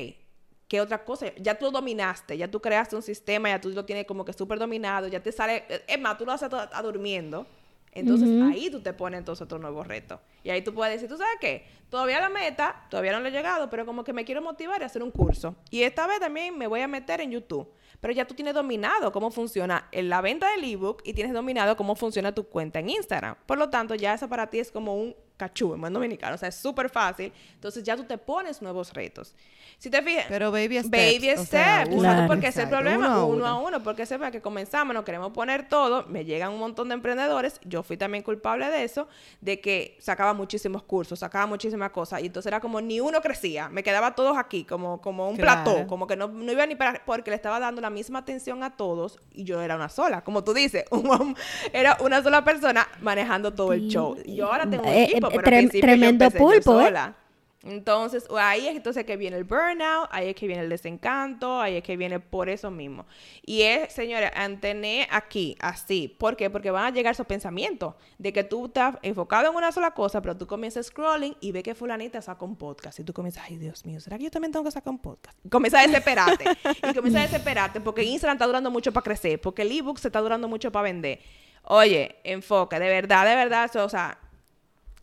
¿qué 0.67 0.81
otra 0.81 1.03
cosa? 1.03 1.33
Ya 1.35 1.57
tú 1.57 1.71
dominaste, 1.71 2.37
ya 2.37 2.49
tú 2.49 2.61
creaste 2.61 2.95
un 2.95 3.01
sistema, 3.01 3.49
ya 3.49 3.59
tú 3.59 3.69
lo 3.69 3.85
tienes 3.85 4.05
como 4.05 4.23
que 4.25 4.33
súper 4.33 4.59
dominado, 4.59 5.07
ya 5.07 5.21
te 5.21 5.31
sale, 5.31 5.65
es 5.87 5.99
más, 5.99 6.17
tú 6.17 6.25
lo 6.25 6.31
haces 6.31 6.49
a, 6.53 6.81
durmiendo. 6.81 7.45
Entonces 7.95 8.29
ahí 8.43 8.69
tú 8.69 8.81
te 8.81 8.93
pones 8.93 9.17
entonces 9.19 9.43
otro 9.43 9.57
nuevo 9.57 9.83
reto. 9.83 10.19
Y 10.43 10.49
ahí 10.49 10.61
tú 10.61 10.73
puedes 10.73 10.93
decir, 10.93 11.09
¿tú 11.09 11.17
sabes 11.17 11.37
qué? 11.39 11.65
Todavía 11.89 12.19
la 12.19 12.29
meta, 12.29 12.85
todavía 12.89 13.13
no 13.13 13.21
le 13.21 13.29
he 13.29 13.31
llegado, 13.31 13.69
pero 13.69 13.85
como 13.85 14.03
que 14.03 14.11
me 14.11 14.25
quiero 14.25 14.41
motivar 14.41 14.83
a 14.83 14.85
hacer 14.85 15.01
un 15.01 15.11
curso. 15.11 15.55
Y 15.71 15.83
esta 15.83 16.05
vez 16.05 16.19
también 16.19 16.57
me 16.57 16.67
voy 16.67 16.81
a 16.81 16.87
meter 16.87 17.21
en 17.21 17.31
YouTube. 17.31 17.71
Pero 18.01 18.13
ya 18.13 18.25
tú 18.25 18.35
tienes 18.35 18.53
dominado 18.53 19.11
cómo 19.13 19.31
funciona 19.31 19.87
la 19.91 20.21
venta 20.21 20.51
del 20.51 20.65
ebook 20.65 21.01
y 21.05 21.13
tienes 21.13 21.33
dominado 21.33 21.77
cómo 21.77 21.95
funciona 21.95 22.35
tu 22.35 22.43
cuenta 22.43 22.79
en 22.79 22.89
Instagram. 22.89 23.37
Por 23.45 23.57
lo 23.57 23.69
tanto, 23.69 23.95
ya 23.95 24.13
eso 24.13 24.27
para 24.27 24.49
ti 24.49 24.59
es 24.59 24.71
como 24.71 24.95
un 24.95 25.15
cachú 25.37 25.73
en 25.73 25.81
buen 25.81 25.93
dominicano. 25.93 26.35
O 26.35 26.37
sea, 26.37 26.49
es 26.49 26.55
súper 26.55 26.89
fácil. 26.89 27.31
Entonces 27.53 27.83
ya 27.83 27.95
tú 27.95 28.03
te 28.03 28.17
pones 28.17 28.61
nuevos 28.61 28.93
retos. 28.93 29.35
Si 29.77 29.89
te 29.89 30.01
fijas. 30.01 30.25
Pero 30.29 30.51
baby 30.51 30.79
steps. 30.79 30.89
Baby 30.89 31.45
steps. 31.45 32.27
porque 32.27 32.47
ese 32.47 32.61
es 32.61 32.63
el 32.65 32.69
problema. 32.69 33.23
Uno 33.25 33.45
a 33.45 33.59
uno. 33.59 33.83
Porque 33.83 34.05
sepa 34.05 34.31
que 34.31 34.41
comenzamos, 34.41 34.93
nos 34.93 35.03
queremos 35.03 35.31
poner 35.31 35.67
todo. 35.67 36.05
Me 36.07 36.25
llegan 36.25 36.51
un 36.51 36.59
montón 36.59 36.87
de 36.89 36.95
emprendedores. 36.95 37.59
Yo 37.63 37.83
fui 37.83 37.97
también 37.97 38.23
culpable 38.23 38.69
de 38.69 38.83
eso. 38.83 39.07
De 39.41 39.59
que 39.59 39.97
sacaba 39.99 40.33
muchísimos 40.33 40.83
cursos, 40.83 41.19
sacaba 41.19 41.45
muchísimas 41.45 41.91
cosas. 41.91 42.21
Y 42.21 42.27
entonces 42.27 42.47
era 42.47 42.59
como 42.59 42.81
ni 42.81 42.99
uno 42.99 43.21
crecía. 43.21 43.69
Me 43.69 43.83
quedaba 43.83 44.15
todos 44.15 44.37
aquí, 44.37 44.63
como, 44.63 45.01
como 45.01 45.29
un 45.29 45.37
plató. 45.37 45.85
Como 45.87 46.07
que 46.07 46.15
no, 46.15 46.27
no, 46.27 46.51
iba 46.51 46.65
ni 46.65 46.75
para. 46.75 47.03
Porque 47.05 47.31
le 47.31 47.35
estaba 47.35 47.59
dando 47.59 47.81
la 47.81 47.89
misma 47.89 48.19
atención 48.19 48.63
a 48.63 48.75
todos. 48.77 49.19
Y 49.33 49.43
yo 49.43 49.61
era 49.61 49.75
una 49.75 49.89
sola. 49.89 50.23
Como 50.23 50.43
tú 50.43 50.53
dices, 50.53 50.85
era 51.73 51.97
una 51.99 52.23
sola 52.23 52.43
persona 52.43 52.87
manejando 53.01 53.53
todo 53.53 53.73
el 53.73 53.87
show. 53.87 54.17
Y 54.23 54.35
yo 54.35 54.51
ahora 54.51 54.69
tengo 54.69 54.83
un 54.83 54.89
eh, 54.89 55.03
equipo, 55.03 55.24
eh, 55.24 55.24
pero 55.29 55.69
tremendo 55.69 56.29
pulpo, 56.31 56.79
¿eh? 56.79 56.85
sola. 56.85 57.15
Entonces, 57.65 58.27
ahí 58.37 58.67
es 58.67 58.75
entonces 58.75 59.05
que 59.05 59.17
viene 59.17 59.37
el 59.37 59.43
burnout, 59.43 60.07
ahí 60.11 60.29
es 60.29 60.35
que 60.35 60.45
viene 60.45 60.61
el 60.61 60.69
desencanto, 60.69 61.59
ahí 61.59 61.77
es 61.77 61.83
que 61.83 61.97
viene 61.97 62.19
por 62.19 62.47
eso 62.47 62.69
mismo. 62.69 63.07
Y 63.43 63.63
es, 63.63 63.91
señores, 63.91 64.29
tener 64.61 65.07
aquí, 65.09 65.57
así. 65.59 66.07
¿Por 66.07 66.35
qué? 66.35 66.51
Porque 66.51 66.69
van 66.69 66.85
a 66.85 66.89
llegar 66.91 67.13
esos 67.13 67.25
pensamientos 67.25 67.95
de 68.19 68.31
que 68.31 68.43
tú 68.43 68.67
estás 68.67 68.97
enfocado 69.01 69.49
en 69.49 69.55
una 69.55 69.71
sola 69.71 69.91
cosa, 69.91 70.21
pero 70.21 70.37
tú 70.37 70.45
comienzas 70.45 70.85
scrolling 70.85 71.35
y 71.41 71.51
ve 71.51 71.63
que 71.63 71.73
fulanita 71.73 72.21
saca 72.21 72.45
un 72.45 72.55
podcast. 72.55 72.99
Y 72.99 73.03
tú 73.03 73.13
comienzas, 73.13 73.45
ay, 73.47 73.57
Dios 73.57 73.83
mío, 73.83 73.99
¿será 73.99 74.19
que 74.19 74.25
yo 74.25 74.31
también 74.31 74.51
tengo 74.51 74.63
que 74.63 74.71
sacar 74.71 74.91
un 74.91 74.99
podcast? 74.99 75.35
Y 75.43 75.49
comienzas 75.49 75.85
a 75.85 75.87
desesperarte. 75.87 76.45
y 76.87 76.93
comienzas 76.93 77.23
a 77.23 77.25
desesperarte 77.25 77.81
porque 77.81 78.03
Instagram 78.03 78.35
está 78.35 78.45
durando 78.45 78.69
mucho 78.69 78.93
para 78.93 79.03
crecer, 79.03 79.41
porque 79.41 79.63
el 79.63 79.71
ebook 79.71 79.97
se 79.97 80.09
está 80.09 80.21
durando 80.21 80.47
mucho 80.47 80.71
para 80.71 80.83
vender. 80.83 81.19
Oye, 81.63 82.17
enfoca, 82.23 82.77
de 82.77 82.89
verdad, 82.89 83.25
de 83.25 83.35
verdad, 83.35 83.75
o 83.77 83.89
sea, 83.89 84.19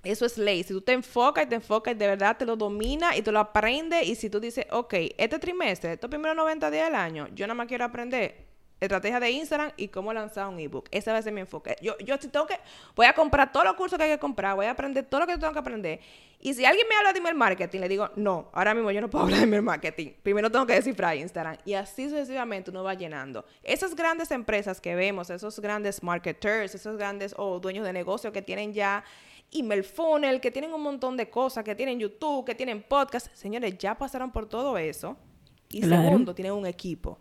eso 0.02 0.26
es 0.26 0.38
ley. 0.38 0.62
Si 0.62 0.72
tú 0.72 0.80
te 0.80 0.92
enfocas 0.92 1.44
y 1.44 1.48
te 1.48 1.54
enfocas 1.54 1.96
de 1.96 2.06
verdad 2.06 2.36
te 2.36 2.44
lo 2.44 2.56
domina 2.56 3.16
y 3.16 3.22
te 3.22 3.30
lo 3.30 3.38
aprendes 3.38 4.06
y 4.06 4.14
si 4.14 4.28
tú 4.30 4.40
dices, 4.40 4.66
ok, 4.70 4.94
este 5.16 5.38
trimestre, 5.38 5.92
estos 5.92 6.10
primeros 6.10 6.36
90 6.36 6.70
días 6.70 6.86
del 6.86 6.94
año, 6.94 7.28
yo 7.34 7.46
nada 7.46 7.54
más 7.54 7.66
quiero 7.66 7.84
aprender 7.84 8.52
estrategia 8.84 9.20
de 9.20 9.30
Instagram 9.30 9.70
y 9.76 9.88
cómo 9.88 10.12
lanzar 10.12 10.48
un 10.48 10.58
ebook. 10.58 10.88
Ese 10.90 11.12
va 11.12 11.18
a 11.18 11.22
ser 11.22 11.32
mi 11.32 11.40
enfoque. 11.40 11.76
Yo, 11.80 11.96
yo 11.98 12.16
si 12.18 12.28
tengo 12.28 12.46
que, 12.46 12.58
voy 12.96 13.06
a 13.06 13.12
comprar 13.12 13.52
todos 13.52 13.64
los 13.64 13.74
cursos 13.74 13.96
que 13.96 14.04
hay 14.04 14.10
que 14.10 14.18
comprar, 14.18 14.56
voy 14.56 14.66
a 14.66 14.72
aprender 14.72 15.04
todo 15.04 15.20
lo 15.20 15.26
que 15.26 15.38
tengo 15.38 15.52
que 15.52 15.58
aprender. 15.58 16.00
Y 16.40 16.54
si 16.54 16.64
alguien 16.64 16.86
me 16.88 16.96
habla 16.96 17.12
de 17.12 17.20
email 17.20 17.36
marketing, 17.36 17.78
le 17.78 17.88
digo, 17.88 18.10
no, 18.16 18.50
ahora 18.52 18.74
mismo 18.74 18.90
yo 18.90 19.00
no 19.00 19.08
puedo 19.08 19.24
hablar 19.24 19.38
de 19.38 19.44
email 19.44 19.62
marketing. 19.62 20.10
Primero 20.22 20.50
tengo 20.50 20.66
que 20.66 20.74
descifrar 20.74 21.16
Instagram. 21.16 21.58
Y 21.64 21.74
así 21.74 22.08
sucesivamente 22.08 22.70
uno 22.70 22.82
va 22.82 22.94
llenando. 22.94 23.44
Esas 23.62 23.94
grandes 23.94 24.32
empresas 24.32 24.80
que 24.80 24.96
vemos, 24.96 25.30
esos 25.30 25.60
grandes 25.60 26.02
marketers, 26.02 26.74
esos 26.74 26.96
grandes 26.96 27.34
o 27.38 27.60
dueños 27.60 27.84
de 27.86 27.92
negocio 27.92 28.32
que 28.32 28.42
tienen 28.42 28.72
ya 28.72 29.04
email 29.52 29.84
funnel, 29.84 30.40
que 30.40 30.50
tienen 30.50 30.72
un 30.72 30.82
montón 30.82 31.16
de 31.16 31.28
cosas, 31.30 31.62
que 31.64 31.74
tienen 31.74 31.98
YouTube, 31.98 32.44
que 32.44 32.54
tienen 32.54 32.82
podcast. 32.82 33.28
Señores, 33.34 33.78
ya 33.78 33.96
pasaron 33.96 34.32
por 34.32 34.48
todo 34.48 34.76
eso. 34.78 35.16
Y 35.70 35.82
segundo, 35.82 36.34
tienen 36.34 36.52
un 36.52 36.66
equipo. 36.66 37.18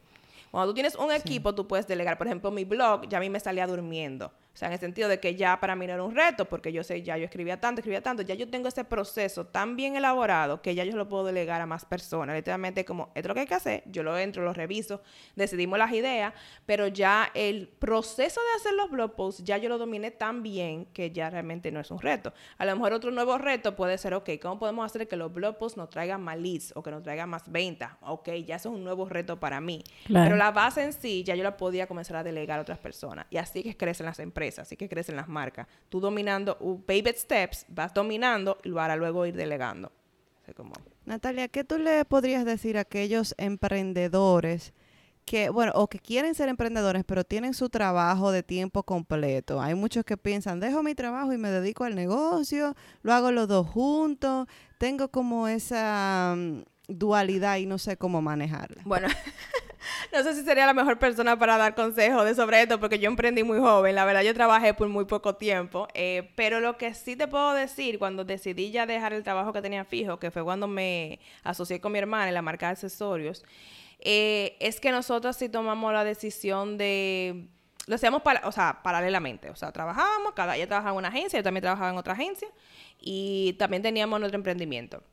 Cuando 0.50 0.72
tú 0.72 0.74
tienes 0.74 0.96
un 0.96 1.12
equipo, 1.12 1.56
tú 1.56 1.68
puedes 1.68 1.88
delegar. 1.88 2.18
Por 2.18 2.28
ejemplo, 2.28 2.52
mi 2.52 2.66
blog 2.66 3.08
ya 3.08 3.18
a 3.20 3.22
mí 3.22 3.30
me 3.30 3.40
salía 3.40 3.66
durmiendo. 3.66 4.32
Sea, 4.62 4.68
en 4.68 4.74
el 4.74 4.80
sentido 4.80 5.10
de 5.10 5.20
que 5.20 5.34
ya 5.34 5.60
para 5.60 5.76
mí 5.76 5.88
no 5.88 5.94
era 5.94 6.04
un 6.04 6.16
reto, 6.16 6.46
porque 6.46 6.72
yo 6.72 6.84
sé, 6.84 7.02
ya 7.02 7.18
yo 7.18 7.26
escribía 7.26 7.60
tanto, 7.60 7.82
escribía 7.82 8.04
tanto, 8.04 8.22
ya 8.22 8.36
yo 8.36 8.48
tengo 8.48 8.68
ese 8.68 8.84
proceso 8.84 9.48
tan 9.48 9.76
bien 9.76 9.96
elaborado 9.96 10.62
que 10.62 10.76
ya 10.76 10.84
yo 10.84 10.96
lo 10.96 11.10
puedo 11.10 11.24
delegar 11.26 11.62
a 11.62 11.66
más 11.66 11.84
personas. 11.84 12.36
Literalmente, 12.36 12.86
como, 12.86 13.06
esto 13.16 13.22
es 13.22 13.26
lo 13.26 13.34
que 13.34 13.40
hay 13.40 13.48
que 13.48 13.56
hacer, 13.56 13.82
yo 13.88 14.04
lo 14.04 14.16
entro, 14.16 14.44
lo 14.44 14.54
reviso, 14.54 15.02
decidimos 15.36 15.80
las 15.80 15.92
ideas, 15.94 16.36
pero 16.68 16.86
ya 16.86 17.32
el 17.34 17.70
proceso 17.70 18.40
de 18.40 18.56
hacer 18.58 18.74
los 18.74 18.92
blog 18.92 19.16
posts, 19.16 19.44
ya 19.44 19.58
yo 19.58 19.68
lo 19.68 19.80
dominé 19.80 20.12
tan 20.12 20.44
bien 20.44 20.86
que 20.94 21.10
ya 21.10 21.32
realmente 21.32 21.72
no 21.72 21.80
es 21.80 21.90
un 21.90 22.00
reto. 22.00 22.32
A 22.60 22.66
lo 22.68 22.76
mejor 22.76 22.94
otro 22.94 23.10
nuevo 23.10 23.40
reto 23.40 23.76
puede 23.76 23.98
ser, 23.98 24.14
ok, 24.14 24.30
¿cómo 24.40 24.60
podemos 24.60 24.86
hacer 24.86 25.08
que 25.08 25.16
los 25.16 25.34
blog 25.34 25.58
posts 25.58 25.76
nos 25.76 25.90
traigan 25.90 26.22
más 26.22 26.38
leads 26.38 26.72
o 26.76 26.84
que 26.84 26.92
nos 26.92 27.02
traigan 27.02 27.28
más 27.28 27.52
ventas? 27.52 27.94
Ok, 28.02 28.30
ya 28.46 28.58
eso 28.58 28.70
es 28.70 28.76
un 28.76 28.84
nuevo 28.84 29.10
reto 29.10 29.40
para 29.40 29.60
mí. 29.60 29.84
Pero 30.08 30.36
la 30.36 30.52
base 30.52 30.84
en 30.84 30.94
sí, 30.94 31.24
ya 31.24 31.34
yo 31.34 31.42
la 31.42 31.58
podía 31.58 31.88
comenzar 31.88 32.18
a 32.18 32.24
delegar 32.24 32.60
a 32.60 32.62
otras 32.62 32.78
personas. 32.78 33.26
Y 33.32 33.38
así 33.38 33.64
que 33.64 33.76
crecen 33.76 34.06
las 34.06 34.20
empresas 34.20 34.51
así 34.60 34.78
que 34.78 34.90
crecen 34.90 35.16
las 35.16 35.28
marcas. 35.28 35.68
Tú 35.90 36.00
dominando, 36.00 36.58
baby 36.88 37.14
steps, 37.16 37.66
vas 37.70 37.94
dominando 37.94 38.58
y 38.64 38.72
para 38.72 38.96
luego 38.96 39.26
ir 39.26 39.36
delegando. 39.36 39.92
Natalia, 41.06 41.48
¿qué 41.48 41.64
tú 41.64 41.78
le 41.78 42.04
podrías 42.06 42.46
decir 42.46 42.78
a 42.78 42.82
aquellos 42.82 43.34
emprendedores 43.38 44.74
que, 45.26 45.50
bueno, 45.50 45.72
o 45.76 45.88
que 45.88 46.00
quieren 46.00 46.36
ser 46.36 46.50
emprendedores, 46.50 47.04
pero 47.06 47.24
tienen 47.24 47.54
su 47.54 47.70
trabajo 47.70 48.32
de 48.32 48.44
tiempo 48.44 48.84
completo? 48.84 49.62
Hay 49.62 49.76
muchos 49.76 50.04
que 50.04 50.18
piensan, 50.18 50.60
dejo 50.60 50.84
mi 50.84 50.96
trabajo 50.96 51.32
y 51.34 51.38
me 51.38 51.50
dedico 51.50 51.84
al 51.84 51.96
negocio, 51.96 52.76
lo 53.02 53.14
hago 53.14 53.32
los 53.32 53.48
dos 53.48 53.68
juntos, 53.68 54.48
tengo 54.78 55.10
como 55.10 55.48
esa 55.48 56.36
mm, 56.36 56.64
dualidad 56.88 57.58
y 57.58 57.66
no 57.66 57.78
sé 57.78 57.98
cómo 57.98 58.22
manejarla. 58.22 58.82
Bueno, 58.86 59.08
no 60.14 60.24
sé 60.24 60.36
si 60.36 60.44
sería 60.44 60.66
la 60.66 60.74
mejor 60.74 61.00
persona 61.00 61.38
para 61.38 61.58
dar 61.58 61.76
consejos 61.76 62.26
de 62.26 62.36
sobre 62.36 62.62
esto, 62.62 62.80
porque 62.80 63.00
yo 63.00 63.10
emprendí 63.10 63.44
muy 63.44 63.60
joven, 63.60 63.96
la 63.96 64.06
verdad 64.06 64.22
yo 64.22 64.34
trabajé 64.34 64.74
por 64.74 64.88
muy 64.88 65.06
poco 65.06 65.36
tiempo, 65.36 65.88
eh, 65.94 66.32
pero 66.36 66.60
lo 66.60 66.78
que 66.78 66.94
sí 66.94 67.16
te 67.16 67.28
puedo 67.28 67.54
decir, 67.54 68.00
cuando 68.00 68.24
decidí 68.24 68.72
ya 68.72 68.86
dejar 68.86 69.14
el 69.14 69.24
trabajo 69.24 69.54
que 69.54 69.62
tenía 69.62 69.86
fijo, 69.86 70.20
que 70.20 70.32
fue 70.32 70.44
cuando 70.44 70.68
me 70.68 71.20
asocié 71.44 71.80
con 71.80 71.92
mi 71.92 72.00
hermana 72.00 72.28
en 72.28 72.34
la 72.34 72.42
marca 72.42 72.68
de 72.68 72.74
accesorios, 72.74 73.44
eh, 74.00 74.58
es 74.60 74.80
que 74.80 74.92
nosotros 74.92 75.36
sí 75.36 75.50
tomamos 75.50 75.94
la 75.94 76.04
decisión 76.04 76.78
de 76.78 77.48
lo 77.88 77.96
hacíamos 77.96 78.22
para, 78.22 78.48
o 78.48 78.52
sea, 78.52 78.82
paralelamente. 78.84 79.50
O 79.50 79.56
sea, 79.56 79.72
trabajábamos, 79.72 80.34
cada 80.34 80.56
ella 80.56 80.68
trabajaba 80.68 80.92
en 80.92 80.98
una 80.98 81.08
agencia, 81.08 81.40
yo 81.40 81.44
también 81.44 81.62
trabajaba 81.62 81.90
en 81.90 81.98
otra 81.98 82.14
agencia 82.14 82.48
y 83.00 83.54
también 83.54 83.82
teníamos 83.82 84.20
nuestro 84.20 84.38
emprendimiento. 84.38 85.04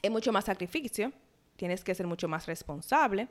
Es 0.00 0.10
mucho 0.10 0.32
más 0.32 0.44
sacrificio, 0.44 1.12
tienes 1.56 1.84
que 1.84 1.94
ser 1.94 2.06
mucho 2.06 2.28
más 2.28 2.46
responsable. 2.46 3.28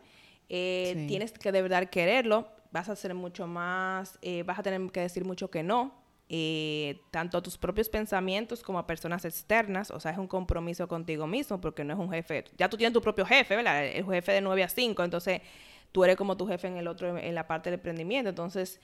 Eh, 0.49 1.05
tienes 1.07 1.31
que 1.31 1.51
de 1.51 1.61
verdad 1.61 1.89
quererlo, 1.89 2.47
vas 2.71 2.89
a 2.89 2.95
ser 2.95 3.13
mucho 3.13 3.45
más, 3.45 4.17
eh, 4.23 4.41
vas 4.43 4.57
a 4.57 4.63
tener 4.63 4.91
que 4.91 5.01
decir 5.01 5.23
mucho 5.23 5.51
que 5.51 5.61
no, 5.61 5.93
eh, 6.27 6.99
tanto 7.11 7.37
a 7.37 7.41
tus 7.41 7.55
propios 7.55 7.87
pensamientos 7.87 8.63
como 8.63 8.79
a 8.79 8.87
personas 8.87 9.25
externas, 9.25 9.91
o 9.91 9.99
sea, 9.99 10.11
es 10.11 10.17
un 10.17 10.27
compromiso 10.27 10.87
contigo 10.87 11.27
mismo 11.27 11.61
porque 11.61 11.83
no 11.83 11.93
es 11.93 11.99
un 11.99 12.09
jefe, 12.09 12.45
ya 12.57 12.67
tú 12.67 12.77
tienes 12.77 12.93
tu 12.93 13.01
propio 13.01 13.25
jefe, 13.25 13.55
¿verdad? 13.55 13.85
El 13.85 14.05
jefe 14.05 14.31
de 14.31 14.41
9 14.41 14.63
a 14.63 14.69
5, 14.69 15.03
entonces 15.03 15.41
tú 15.91 16.03
eres 16.03 16.15
como 16.15 16.35
tu 16.35 16.47
jefe 16.47 16.67
en 16.67 16.77
el 16.77 16.87
otro, 16.87 17.15
en 17.15 17.35
la 17.35 17.45
parte 17.45 17.69
del 17.69 17.77
emprendimiento, 17.79 18.29
entonces, 18.29 18.79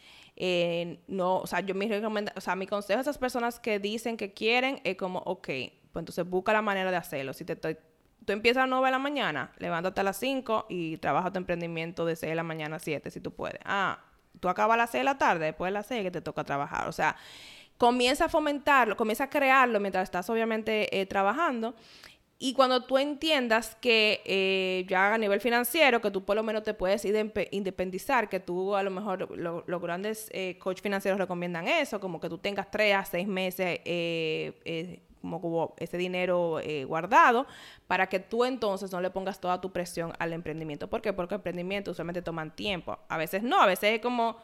no, 1.08 1.38
o 1.38 1.48
sea, 1.48 1.62
yo 1.62 1.74
mi 1.74 1.90
o 1.92 2.42
sea, 2.42 2.56
mi 2.56 2.68
consejo 2.68 3.00
a 3.00 3.02
esas 3.02 3.18
personas 3.18 3.60
que 3.60 3.80
dicen 3.80 4.18
que 4.18 4.34
quieren 4.34 4.82
es 4.84 4.98
como, 4.98 5.20
ok, 5.20 5.48
pues 5.48 6.02
entonces 6.02 6.28
busca 6.28 6.54
la 6.54 6.62
manera 6.62 6.92
de 6.92 6.98
hacerlo, 6.98 7.34
si 7.34 7.44
te 7.44 7.54
estoy 7.54 7.78
tú 8.26 8.34
empiezas 8.34 8.64
a 8.64 8.68
9 8.68 8.86
de 8.86 8.92
la 8.92 9.00
mañana, 9.00 9.52
levántate 9.58 10.02
a 10.02 10.04
las 10.04 10.18
5 10.18 10.66
y 10.70 10.98
trabaja 10.98 11.32
tu 11.32 11.38
emprendimiento 11.38 12.06
de 12.06 12.16
6 12.16 12.32
de 12.32 12.36
la 12.36 12.44
mañana 12.44 12.78
a 12.78 12.80
7 12.80 13.10
si 13.12 13.20
tú 13.20 13.32
puedes. 13.32 13.60
Ah, 13.64 14.00
tú 14.40 14.50
acabas 14.50 14.76
a 14.76 14.78
las 14.78 14.90
6 14.92 15.02
de 15.02 15.06
la 15.06 15.18
tarde, 15.18 15.46
después 15.46 15.70
de 15.70 15.74
las 15.74 15.86
6 15.88 16.04
que 16.04 16.12
te 16.12 16.22
toca 16.22 16.44
trabajar. 16.44 16.88
O 16.88 16.92
sea, 16.92 17.16
comienza 17.78 18.26
a 18.26 18.30
fomentarlo, 18.30 18.98
comienza 18.98 19.26
a 19.26 19.30
crearlo 19.30 19.80
mientras 19.80 20.04
estás 20.04 20.30
obviamente 20.30 21.00
eh, 21.00 21.06
trabajando. 21.06 21.76
Y 22.38 22.54
cuando 22.54 22.84
tú 22.84 22.98
entiendas 22.98 23.76
que 23.76 24.22
eh, 24.26 24.86
ya 24.90 25.14
a 25.14 25.18
nivel 25.18 25.40
financiero, 25.40 26.02
que 26.02 26.12
tú 26.12 26.26
por 26.26 26.36
lo 26.36 26.44
menos 26.44 26.64
te 26.64 26.74
puedes 26.74 27.06
independizar, 27.06 28.28
que 28.28 28.42
tú 28.42 28.76
a 28.76 28.84
lo 28.84 28.92
mejor 28.92 29.32
los 29.40 29.82
grandes 29.82 30.30
eh, 30.34 30.58
coach 30.60 30.82
financieros 30.82 31.18
recomiendan 31.18 31.70
eso, 31.70 32.02
como 32.02 32.20
que 32.20 32.28
tú 32.28 32.38
tengas 32.38 32.70
3 32.70 32.96
a 32.96 33.06
6 33.06 33.28
meses 33.28 33.80
como, 35.26 35.42
como 35.42 35.74
ese 35.78 35.98
dinero 35.98 36.60
eh, 36.62 36.86
guardado 36.86 37.48
para 37.88 38.08
que 38.08 38.20
tú 38.20 38.46
entonces 38.46 38.92
no 38.92 39.02
le 39.02 39.10
pongas 39.10 39.40
toda 39.40 39.60
tu 39.60 39.72
presión 39.72 40.14
al 40.20 40.34
emprendimiento. 40.34 40.88
¿Por 40.88 41.02
qué? 41.02 41.14
Porque 41.14 41.34
el 41.34 41.40
emprendimiento 41.40 41.92
usualmente 41.92 42.22
toman 42.22 42.56
tiempo. 42.56 42.98
A 43.10 43.18
veces 43.18 43.44
no, 43.44 43.60
a 43.60 43.66
veces 43.66 43.96
es 43.96 44.02
como... 44.02 44.38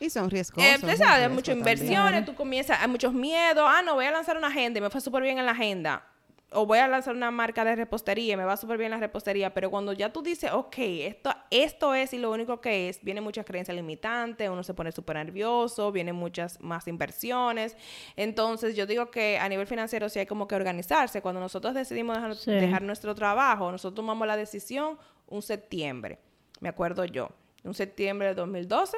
Y 0.00 0.08
son 0.08 0.30
riesgos. 0.30 0.64
Eh, 0.64 0.78
hay 1.06 1.28
muchas 1.28 1.54
inversiones, 1.54 2.24
tú 2.24 2.34
comienzas, 2.34 2.80
hay 2.80 2.88
muchos 2.88 3.12
miedos. 3.12 3.64
Ah, 3.68 3.82
no, 3.82 3.94
voy 3.94 4.06
a 4.06 4.10
lanzar 4.10 4.36
una 4.36 4.48
agenda 4.48 4.78
y 4.78 4.82
me 4.82 4.90
fue 4.90 5.00
súper 5.00 5.22
bien 5.22 5.38
en 5.38 5.44
la 5.44 5.52
agenda 5.52 6.09
o 6.52 6.66
voy 6.66 6.78
a 6.78 6.88
lanzar 6.88 7.14
una 7.14 7.30
marca 7.30 7.64
de 7.64 7.76
repostería 7.76 8.36
me 8.36 8.44
va 8.44 8.56
súper 8.56 8.76
bien 8.76 8.90
la 8.90 8.98
repostería, 8.98 9.54
pero 9.54 9.70
cuando 9.70 9.92
ya 9.92 10.12
tú 10.12 10.22
dices, 10.22 10.50
ok, 10.52 10.74
esto, 10.78 11.30
esto 11.50 11.94
es 11.94 12.12
y 12.12 12.18
lo 12.18 12.30
único 12.32 12.60
que 12.60 12.88
es, 12.88 13.02
vienen 13.02 13.22
muchas 13.22 13.46
creencias 13.46 13.76
limitantes, 13.76 14.50
uno 14.50 14.62
se 14.62 14.74
pone 14.74 14.90
súper 14.90 15.16
nervioso, 15.16 15.92
vienen 15.92 16.16
muchas 16.16 16.60
más 16.60 16.88
inversiones. 16.88 17.76
Entonces, 18.16 18.74
yo 18.74 18.86
digo 18.86 19.10
que 19.10 19.38
a 19.38 19.48
nivel 19.48 19.66
financiero 19.66 20.08
sí 20.08 20.18
hay 20.18 20.26
como 20.26 20.48
que 20.48 20.56
organizarse. 20.56 21.22
Cuando 21.22 21.40
nosotros 21.40 21.74
decidimos 21.74 22.16
dejar, 22.16 22.36
dejar 22.36 22.82
nuestro 22.82 23.14
trabajo, 23.14 23.70
nosotros 23.70 23.94
tomamos 23.94 24.26
la 24.26 24.36
decisión 24.36 24.98
un 25.28 25.42
septiembre, 25.42 26.18
me 26.58 26.68
acuerdo 26.68 27.04
yo, 27.04 27.30
un 27.62 27.74
septiembre 27.74 28.28
de 28.28 28.34
2012 28.34 28.96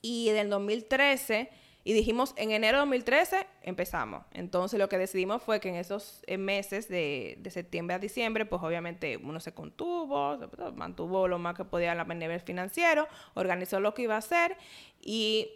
y 0.00 0.30
del 0.30 0.48
2013 0.48 1.50
y 1.84 1.92
dijimos, 1.94 2.32
en 2.36 2.52
enero 2.52 2.78
de 2.78 2.80
2013 2.82 3.46
empezamos. 3.62 4.24
Entonces 4.32 4.78
lo 4.78 4.88
que 4.88 4.98
decidimos 4.98 5.42
fue 5.42 5.58
que 5.60 5.68
en 5.68 5.76
esos 5.76 6.22
eh, 6.26 6.38
meses 6.38 6.88
de, 6.88 7.38
septiembre 7.50 7.94
a 7.94 7.98
diciembre, 7.98 8.46
pues 8.46 8.62
obviamente 8.62 9.16
uno 9.16 9.40
se 9.40 9.52
contuvo, 9.52 10.38
mantuvo 10.74 11.26
lo 11.26 11.38
más 11.38 11.56
que 11.56 11.64
podía 11.64 11.92
a 11.92 12.04
nivel 12.04 12.40
financiero, 12.40 13.08
organizó 13.34 13.80
lo 13.80 13.94
que 13.94 14.02
iba 14.02 14.14
a 14.14 14.18
hacer 14.18 14.56
y 15.00 15.48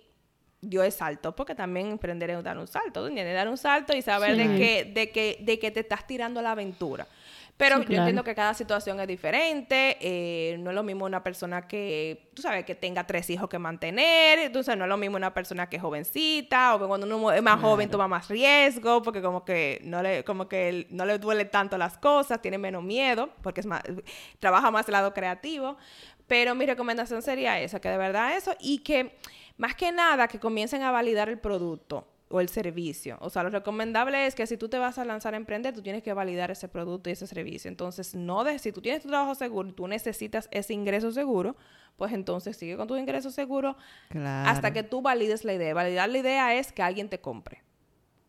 dio 0.60 0.82
el 0.82 0.90
salto, 0.90 1.36
porque 1.36 1.54
también 1.54 1.88
emprender 1.88 2.30
es 2.30 2.42
dar 2.42 2.58
un 2.58 2.66
salto, 2.66 3.08
dar 3.08 3.48
un 3.48 3.58
salto 3.58 3.96
y 3.96 4.02
saber 4.02 4.36
de, 4.36 4.56
que, 4.56 4.84
de, 4.84 5.10
que, 5.10 5.38
de 5.40 5.58
que 5.58 5.70
te 5.70 5.80
estás 5.80 6.06
tirando 6.06 6.40
a 6.40 6.42
la 6.42 6.52
aventura. 6.52 7.06
Pero 7.57 7.82
yo 7.82 7.96
entiendo 7.96 8.22
que 8.22 8.34
cada 8.34 8.52
situación 8.52 9.00
es 9.00 9.07
diferente. 9.07 9.96
Eh, 10.00 10.59
no 10.59 10.70
es 10.70 10.74
lo 10.74 10.82
mismo 10.82 11.07
una 11.07 11.22
persona 11.22 11.66
que, 11.66 12.30
tú 12.34 12.42
sabes, 12.42 12.66
que 12.66 12.74
tenga 12.74 13.07
tres 13.07 13.30
hijos 13.30 13.48
que 13.48 13.59
mantener. 13.59 14.40
Entonces, 14.40 14.76
no 14.76 14.84
es 14.84 14.88
lo 14.90 14.98
mismo 14.98 15.16
una 15.16 15.32
persona 15.32 15.66
que 15.68 15.76
es 15.76 15.82
jovencita. 15.82 16.74
O 16.74 16.80
que 16.80 16.86
cuando 16.86 17.07
uno 17.07 17.32
es 17.32 17.42
más 17.42 17.59
joven 17.61 17.88
toma 17.88 18.09
más 18.09 18.28
riesgo. 18.28 19.02
Porque 19.02 19.22
como 19.22 19.44
que 19.44 19.80
no 19.84 20.02
le, 20.02 20.22
como 20.22 20.48
que 20.48 20.86
no 20.90 21.07
le 21.07 21.18
duele 21.18 21.46
tanto 21.46 21.78
las 21.78 21.96
cosas. 21.96 22.42
Tiene 22.42 22.59
menos 22.59 22.82
miedo. 22.82 23.30
Porque 23.42 23.61
es 23.61 23.66
más, 23.66 23.82
trabaja 24.38 24.70
más 24.70 24.86
el 24.88 24.92
lado 24.92 25.14
creativo. 25.14 25.78
Pero 26.26 26.54
mi 26.54 26.66
recomendación 26.66 27.22
sería 27.22 27.59
esa, 27.61 27.80
que 27.80 27.88
de 27.88 27.96
verdad 27.96 28.36
eso. 28.36 28.54
Y 28.61 28.80
que, 28.80 29.16
más 29.57 29.74
que 29.74 29.92
nada, 29.92 30.28
que 30.28 30.38
comiencen 30.38 30.82
a 30.82 30.90
validar 30.90 31.30
el 31.30 31.38
producto 31.38 32.07
o 32.28 32.40
el 32.40 32.48
servicio. 32.48 33.18
O 33.20 33.30
sea, 33.30 33.42
lo 33.44 33.50
recomendable 33.50 34.26
es 34.26 34.34
que 34.34 34.46
si 34.46 34.56
tú 34.56 34.68
te 34.68 34.78
vas 34.78 34.98
a 34.98 35.04
lanzar 35.04 35.34
a 35.34 35.36
emprender, 35.36 35.74
tú 35.74 35.82
tienes 35.82 36.02
que 36.02 36.12
validar 36.12 36.50
ese 36.50 36.68
producto 36.68 37.08
y 37.08 37.12
ese 37.12 37.26
servicio. 37.26 37.68
Entonces, 37.68 38.14
no 38.14 38.42
de 38.44 38.58
si 38.58 38.72
tú 38.72 38.80
tienes 38.80 39.02
tu 39.02 39.08
trabajo 39.08 39.34
seguro 39.34 39.68
y 39.68 39.72
tú 39.72 39.86
necesitas 39.86 40.48
ese 40.50 40.74
ingreso 40.74 41.12
seguro, 41.12 41.56
pues 41.96 42.12
entonces 42.12 42.56
sigue 42.56 42.76
con 42.76 42.88
tu 42.88 42.96
ingreso 42.96 43.30
seguro 43.30 43.76
hasta 44.12 44.72
que 44.72 44.82
tú 44.82 45.02
valides 45.02 45.44
la 45.44 45.54
idea. 45.54 45.72
Validar 45.72 46.08
la 46.08 46.18
idea 46.18 46.54
es 46.54 46.72
que 46.72 46.82
alguien 46.82 47.08
te 47.08 47.20
compre. 47.20 47.62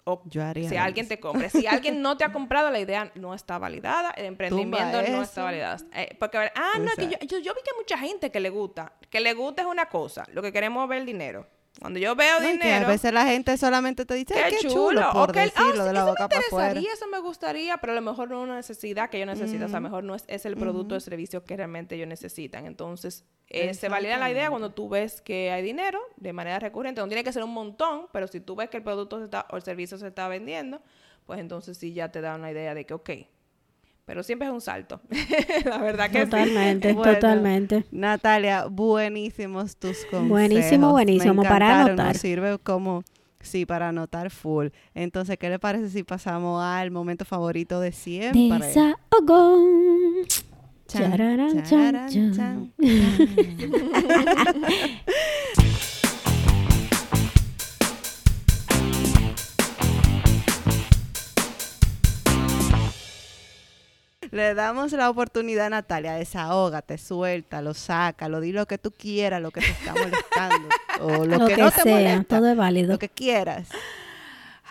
O 0.04 0.22
Yo 0.26 0.42
haría 0.42 0.70
si 0.70 0.78
alguien 0.78 1.06
te 1.08 1.20
compre. 1.20 1.50
Si 1.50 1.68
alguien 1.68 2.02
no 2.02 2.16
te 2.16 2.24
ha 2.24 2.32
comprado, 2.32 2.72
la 2.72 2.80
idea 2.80 3.12
no 3.16 3.34
está 3.34 3.58
validada, 3.58 4.12
el 4.12 4.26
emprendimiento 4.26 5.02
no 5.02 5.22
está 5.22 5.44
validado. 5.44 5.86
Eh, 5.94 6.16
porque, 6.18 6.38
ah, 6.38 6.80
no, 6.80 6.92
que 6.96 7.10
yo, 7.26 7.40
yo 7.40 7.54
vi 7.54 7.62
que 7.62 7.72
hay 7.72 7.78
mucha 7.78 7.98
gente 7.98 8.32
que 8.32 8.40
le 8.40 8.50
gusta. 8.50 8.94
Que 9.10 9.20
le 9.20 9.34
gusta 9.34 9.64
es 9.64 9.68
una 9.68 9.88
cosa, 9.88 10.24
lo 10.32 10.42
que 10.42 10.54
queremos 10.54 10.84
es 10.84 10.90
ver 10.90 11.00
el 11.00 11.06
dinero. 11.06 11.46
Cuando 11.80 12.00
yo 12.00 12.16
veo 12.16 12.40
dinero. 12.40 12.88
a 12.88 12.90
veces 12.90 13.14
la 13.14 13.26
gente 13.26 13.56
solamente 13.58 14.06
te 14.06 14.16
dice, 14.16 14.34
qué, 14.50 14.68
chulo, 14.68 15.10
por 15.14 15.32
decirlo 15.32 15.86
de 15.86 15.94
la 15.94 16.00
eso 16.00 16.08
boca 16.08 16.28
para 16.28 16.72
Eso 16.72 17.08
me 17.08 17.20
gustaría, 17.20 17.78
pero 17.78 17.94
a 17.94 17.96
lo 17.96 18.02
mejor 18.02 18.30
no 18.30 18.40
es 18.40 18.44
una 18.46 18.56
necesidad 18.56 19.10
que 19.10 19.20
yo 19.20 19.26
necesito. 19.26 19.66
O 19.66 19.68
sea, 19.68 19.78
a 19.78 19.82
lo 19.82 19.90
mejor 19.90 20.04
no 20.04 20.16
es, 20.16 20.24
es 20.28 20.46
el 20.46 20.58
producto 20.58 20.96
o 20.96 21.00
servicio 21.00 21.44
que 21.44 21.56
realmente 21.56 21.96
ellos 21.96 22.08
necesitan. 22.08 22.66
Entonces, 22.66 23.26
eh, 23.50 23.74
se 23.74 23.90
valida 23.90 24.18
la 24.18 24.32
idea 24.32 24.50
cuando 24.50 24.72
tú 24.72 24.90
ves 24.90 25.22
que 25.22 25.52
hay 25.52 25.62
dinero 25.62 26.00
de 26.16 26.34
manera 26.34 26.60
recurrente. 26.60 27.02
No 27.02 27.08
tiene 27.08 27.24
que 27.24 27.32
ser 27.32 27.44
un 27.44 27.54
montón, 27.54 28.08
pero 28.12 28.28
si 28.28 28.40
tú 28.40 28.56
ves 28.56 28.70
que 28.70 28.78
el 28.78 28.84
producto 28.84 29.24
está, 29.24 29.46
o 29.52 29.56
el 29.56 29.62
servicio 29.62 29.98
se 29.98 30.08
está 30.08 30.28
vendiendo, 30.28 30.82
pues 31.26 31.40
entonces 31.40 31.78
sí 31.78 31.94
ya 31.94 32.12
te 32.12 32.22
da 32.22 32.36
una 32.36 32.52
idea 32.52 32.74
de 32.74 32.86
que, 32.86 32.94
ok, 32.94 33.10
pero 34.08 34.24
siempre 34.24 34.48
es 34.48 34.54
un 34.54 34.62
salto. 34.62 35.02
la 35.66 35.80
verdad 35.80 36.10
que 36.10 36.24
totalmente, 36.24 36.92
sí. 36.92 36.96
totalmente. 36.96 37.84
Natalia, 37.92 38.68
buenísimos 38.68 39.76
tus 39.76 39.98
consejos. 40.06 40.30
Buenísimo, 40.30 40.92
buenísimo 40.92 41.44
para 41.44 41.82
anotar. 41.82 42.14
Nos 42.14 42.18
sirve 42.18 42.58
como 42.58 43.04
sí 43.42 43.66
para 43.66 43.90
anotar 43.90 44.32
full. 44.32 44.68
Entonces, 44.96 45.38
¿qué 45.38 45.50
le 45.50 45.60
parece 45.60 45.90
si 45.90 46.04
pasamos 46.04 46.64
al 46.64 46.90
momento 46.90 47.26
favorito 47.26 47.82
de 47.82 47.92
siempre? 47.92 48.66
Desahogo. 48.66 49.58
Chan, 50.88 51.64
chan, 51.66 52.34
chan, 52.34 52.74
Le 64.38 64.54
damos 64.54 64.92
la 64.92 65.10
oportunidad 65.10 65.66
a 65.66 65.70
Natalia, 65.72 66.14
desahógate, 66.14 67.00
suéltalo, 67.00 67.74
sácalo, 67.74 68.40
di 68.40 68.52
lo 68.52 68.68
que 68.68 68.78
tú 68.78 68.92
quieras, 68.92 69.42
lo 69.42 69.50
que 69.50 69.62
te 69.62 69.72
está 69.72 69.96
molestando. 69.96 70.70
o 71.02 71.26
lo, 71.26 71.48
que, 71.48 71.58
no 71.58 71.72
te 71.72 71.82
sea, 71.82 72.24
todo 72.24 72.52
es 72.52 72.56
válido. 72.56 72.92
Lo 72.92 73.00
que 73.00 73.10
quieras. 73.10 73.68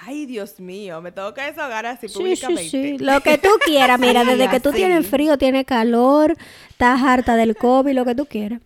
Ay, 0.07 0.25
Dios 0.27 0.61
mío, 0.61 1.01
me 1.01 1.11
tengo 1.11 1.35
que 1.35 1.41
desahogar 1.41 1.85
así 1.85 2.07
públicamente. 2.07 2.63
Sí, 2.63 2.97
sí. 2.97 2.99
Lo 2.99 3.21
que 3.23 3.39
tú 3.39 3.49
quieras, 3.65 3.99
mira, 3.99 4.25
desde 4.25 4.49
que 4.49 4.61
tú 4.61 4.71
tienes 4.71 5.05
frío, 5.05 5.37
tienes 5.37 5.67
calor, 5.67 6.37
estás 6.71 7.03
harta 7.03 7.35
del 7.35 7.57
COVID, 7.57 7.93
lo 7.93 8.05
que 8.05 8.15
tú 8.15 8.25
quieras. 8.25 8.61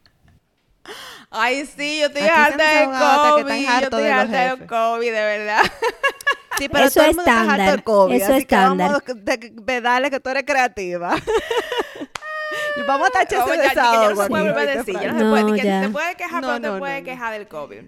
Ay, 1.31 1.65
sí, 1.65 2.01
yo 2.01 2.09
estoy 2.09 2.25
harta 2.25 2.79
del 2.79 2.89
COVID. 2.91 3.55
Yo 3.55 3.85
estoy 3.85 4.07
harta 4.07 4.55
del 4.55 4.67
COVID, 4.67 5.07
de 5.07 5.13
verdad. 5.13 5.63
Sí, 6.61 6.69
pero 6.69 6.85
eso 6.85 7.01
todo 7.01 7.09
el 7.09 7.17
mundo 7.17 7.31
estándar. 7.31 7.61
Está 7.61 7.83
COVID, 7.83 8.15
eso 8.15 8.33
así 8.33 8.43
estándar. 8.43 9.03
Que 9.03 9.15
vamos 9.15 9.65
de, 9.65 9.81
dale 9.81 10.11
que 10.11 10.21
tú 10.21 10.29
eres 10.29 10.45
creativa. 10.45 11.17
vamos 12.87 13.09
a 13.09 13.11
tachar 13.11 13.49
ese 13.49 13.63
desahogo. 13.63 14.29
No 14.29 14.45
se 14.45 14.53
puede 14.53 14.77
decir, 14.77 15.01
ya 15.01 15.13
no, 15.13 15.19
se 15.19 15.43
puede, 15.43 15.61
que 15.63 15.63
se 15.63 15.89
puede 15.89 16.15
quejar, 16.17 16.43
no, 16.43 16.49
pero 16.49 16.59
no, 16.59 16.75
te 16.75 16.79
puede 16.79 17.03
quejar 17.03 17.33
del 17.33 17.49
COVID. 17.49 17.85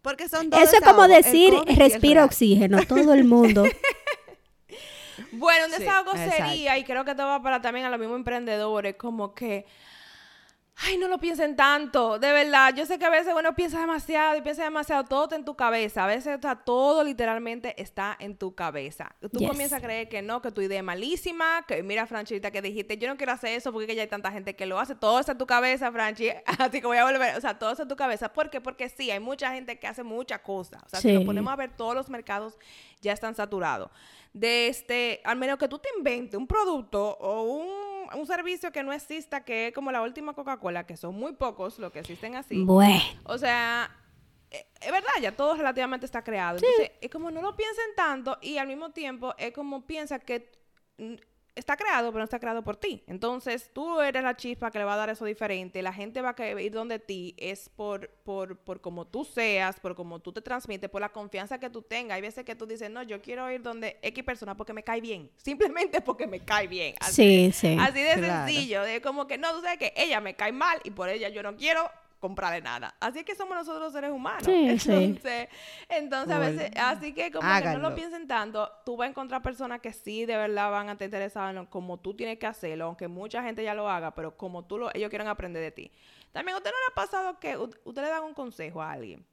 Porque 0.00 0.28
son 0.30 0.48
dos 0.48 0.62
Eso 0.62 0.76
es 0.76 0.80
como 0.80 1.06
decir 1.08 1.52
respira 1.76 2.24
oxígeno, 2.24 2.82
todo 2.88 3.12
el 3.12 3.24
mundo. 3.24 3.64
bueno, 5.32 5.66
un 5.66 5.70
desahogo 5.72 6.12
sería, 6.12 6.78
y 6.78 6.84
creo 6.84 7.04
que 7.04 7.14
todo 7.14 7.26
va 7.26 7.42
para 7.42 7.60
también 7.60 7.84
a 7.84 7.90
los 7.90 8.00
mismos 8.00 8.16
emprendedores, 8.16 8.94
como 8.96 9.34
que 9.34 9.66
Ay, 10.82 10.96
no 10.96 11.08
lo 11.08 11.18
piensen 11.18 11.56
tanto, 11.56 12.18
de 12.18 12.32
verdad. 12.32 12.74
Yo 12.74 12.86
sé 12.86 12.98
que 12.98 13.04
a 13.04 13.10
veces 13.10 13.34
uno 13.38 13.54
piensa 13.54 13.80
demasiado 13.80 14.36
y 14.36 14.40
piensa 14.40 14.64
demasiado, 14.64 15.04
todo 15.04 15.24
está 15.24 15.36
en 15.36 15.44
tu 15.44 15.54
cabeza. 15.54 16.04
A 16.04 16.06
veces 16.06 16.34
está, 16.34 16.56
todo 16.56 17.04
literalmente 17.04 17.80
está 17.80 18.16
en 18.18 18.36
tu 18.36 18.54
cabeza. 18.54 19.14
Tú 19.20 19.46
comienzas 19.46 19.74
a 19.74 19.82
creer 19.82 20.08
que 20.08 20.22
no, 20.22 20.40
que 20.40 20.50
tu 20.50 20.62
idea 20.62 20.78
es 20.78 20.84
malísima, 20.84 21.66
que 21.68 21.82
mira, 21.82 22.06
Franchita, 22.06 22.50
que 22.50 22.62
dijiste, 22.62 22.96
yo 22.96 23.08
no 23.08 23.18
quiero 23.18 23.32
hacer 23.32 23.50
eso 23.50 23.72
porque 23.72 23.94
ya 23.94 24.02
hay 24.02 24.08
tanta 24.08 24.32
gente 24.32 24.56
que 24.56 24.64
lo 24.64 24.78
hace. 24.78 24.94
Todo 24.94 25.20
está 25.20 25.32
en 25.32 25.38
tu 25.38 25.46
cabeza, 25.46 25.92
Franchi. 25.92 26.30
Así 26.58 26.80
que 26.80 26.86
voy 26.86 26.96
a 26.96 27.04
volver, 27.04 27.36
o 27.36 27.40
sea, 27.42 27.58
todo 27.58 27.72
está 27.72 27.82
en 27.82 27.88
tu 27.88 27.96
cabeza. 27.96 28.32
¿Por 28.32 28.48
qué? 28.48 28.62
Porque 28.62 28.88
sí, 28.88 29.10
hay 29.10 29.20
mucha 29.20 29.52
gente 29.52 29.78
que 29.78 29.86
hace 29.86 30.02
muchas 30.02 30.40
cosas. 30.40 30.82
O 30.86 30.88
sea, 30.88 31.00
si 31.00 31.12
nos 31.12 31.24
ponemos 31.24 31.52
a 31.52 31.56
ver, 31.56 31.76
todos 31.76 31.94
los 31.94 32.08
mercados 32.08 32.56
ya 33.02 33.12
están 33.12 33.34
saturados. 33.34 33.90
De 34.32 34.68
este, 34.68 35.20
al 35.24 35.36
menos 35.36 35.58
que 35.58 35.68
tú 35.68 35.78
te 35.78 35.90
inventes 35.98 36.38
un 36.38 36.46
producto 36.46 37.18
o 37.20 37.42
un 37.42 37.89
un 38.14 38.26
servicio 38.26 38.72
que 38.72 38.82
no 38.82 38.92
exista, 38.92 39.44
que 39.44 39.68
es 39.68 39.74
como 39.74 39.92
la 39.92 40.02
última 40.02 40.32
Coca-Cola, 40.32 40.86
que 40.86 40.96
son 40.96 41.14
muy 41.14 41.32
pocos 41.32 41.78
los 41.78 41.92
que 41.92 42.00
existen 42.00 42.36
así. 42.36 42.62
Bueno. 42.64 43.02
O 43.24 43.38
sea, 43.38 43.90
eh, 44.50 44.66
es 44.80 44.90
verdad, 44.90 45.12
ya 45.20 45.32
todo 45.32 45.54
relativamente 45.54 46.06
está 46.06 46.22
creado. 46.22 46.58
Entonces, 46.58 46.92
es 47.00 47.10
como 47.10 47.30
no 47.30 47.40
lo 47.42 47.56
piensen 47.56 47.94
tanto 47.96 48.38
y 48.40 48.58
al 48.58 48.66
mismo 48.66 48.90
tiempo 48.90 49.34
es 49.38 49.52
como 49.52 49.86
piensa 49.86 50.18
que 50.18 50.50
está 51.54 51.76
creado, 51.76 52.10
pero 52.10 52.18
no 52.18 52.24
está 52.24 52.38
creado 52.38 52.62
por 52.62 52.76
ti. 52.76 53.02
Entonces, 53.06 53.70
tú 53.72 54.00
eres 54.00 54.22
la 54.22 54.36
chispa 54.36 54.70
que 54.70 54.78
le 54.78 54.84
va 54.84 54.94
a 54.94 54.96
dar 54.96 55.10
eso 55.10 55.24
diferente. 55.24 55.82
La 55.82 55.92
gente 55.92 56.22
va 56.22 56.34
a 56.36 56.60
ir 56.60 56.72
donde 56.72 56.98
ti 56.98 57.34
es 57.38 57.68
por, 57.68 58.08
por, 58.24 58.58
por 58.58 58.80
como 58.80 59.06
tú 59.06 59.24
seas, 59.24 59.78
por 59.80 59.94
como 59.94 60.20
tú 60.20 60.32
te 60.32 60.40
transmites, 60.40 60.90
por 60.90 61.00
la 61.00 61.10
confianza 61.10 61.58
que 61.58 61.70
tú 61.70 61.82
tengas. 61.82 62.16
Hay 62.16 62.22
veces 62.22 62.44
que 62.44 62.54
tú 62.54 62.66
dices, 62.66 62.90
no, 62.90 63.02
yo 63.02 63.20
quiero 63.20 63.50
ir 63.50 63.62
donde 63.62 63.98
X 64.02 64.24
persona 64.24 64.56
porque 64.56 64.72
me 64.72 64.82
cae 64.82 65.00
bien. 65.00 65.30
Simplemente 65.36 66.00
porque 66.00 66.26
me 66.26 66.40
cae 66.40 66.66
bien. 66.66 66.94
Así, 67.00 67.52
sí, 67.52 67.52
sí. 67.52 67.76
Así 67.78 68.00
de 68.00 68.14
sencillo. 68.14 68.82
De 68.82 69.00
como 69.00 69.26
que, 69.26 69.38
no, 69.38 69.52
tú 69.52 69.60
sabes 69.62 69.78
que 69.78 69.92
ella 69.96 70.20
me 70.20 70.34
cae 70.34 70.52
mal 70.52 70.80
y 70.84 70.90
por 70.90 71.08
ella 71.08 71.28
yo 71.28 71.42
no 71.42 71.56
quiero 71.56 71.90
comprarle 72.20 72.60
nada. 72.60 72.94
Así 73.00 73.24
que 73.24 73.34
somos 73.34 73.56
nosotros 73.56 73.82
los 73.82 73.92
seres 73.92 74.10
humanos. 74.10 74.46
entonces, 74.48 75.48
entonces 75.88 76.34
a 76.34 76.38
veces, 76.38 76.70
así 76.76 77.12
que 77.12 77.32
como 77.32 77.48
que 77.60 77.68
no 77.70 77.78
lo 77.78 77.94
piensen 77.94 78.28
tanto, 78.28 78.70
tú 78.84 78.96
vas 78.96 79.06
a 79.06 79.10
encontrar 79.10 79.42
personas 79.42 79.80
que 79.80 79.92
sí 79.92 80.26
de 80.26 80.36
verdad 80.36 80.70
van 80.70 80.88
a 80.88 80.92
estar 80.92 81.06
interesadas 81.06 81.56
en 81.56 81.66
como 81.66 81.98
tú 81.98 82.14
tienes 82.14 82.38
que 82.38 82.46
hacerlo, 82.46 82.84
aunque 82.84 83.08
mucha 83.08 83.42
gente 83.42 83.64
ya 83.64 83.74
lo 83.74 83.88
haga, 83.88 84.14
pero 84.14 84.36
como 84.36 84.64
tú 84.64 84.78
lo, 84.78 84.94
ellos 84.94 85.10
quieren 85.10 85.28
aprender 85.28 85.62
de 85.62 85.72
ti. 85.72 85.90
También 86.30 86.54
a 86.54 86.58
usted 86.58 86.70
no 86.70 86.76
le 86.76 86.92
ha 86.92 86.94
pasado 86.94 87.40
que 87.40 87.56
usted 87.56 88.02
le 88.02 88.08
dan 88.08 88.22
un 88.22 88.34
consejo 88.34 88.80
a 88.80 88.92
alguien 88.92 89.26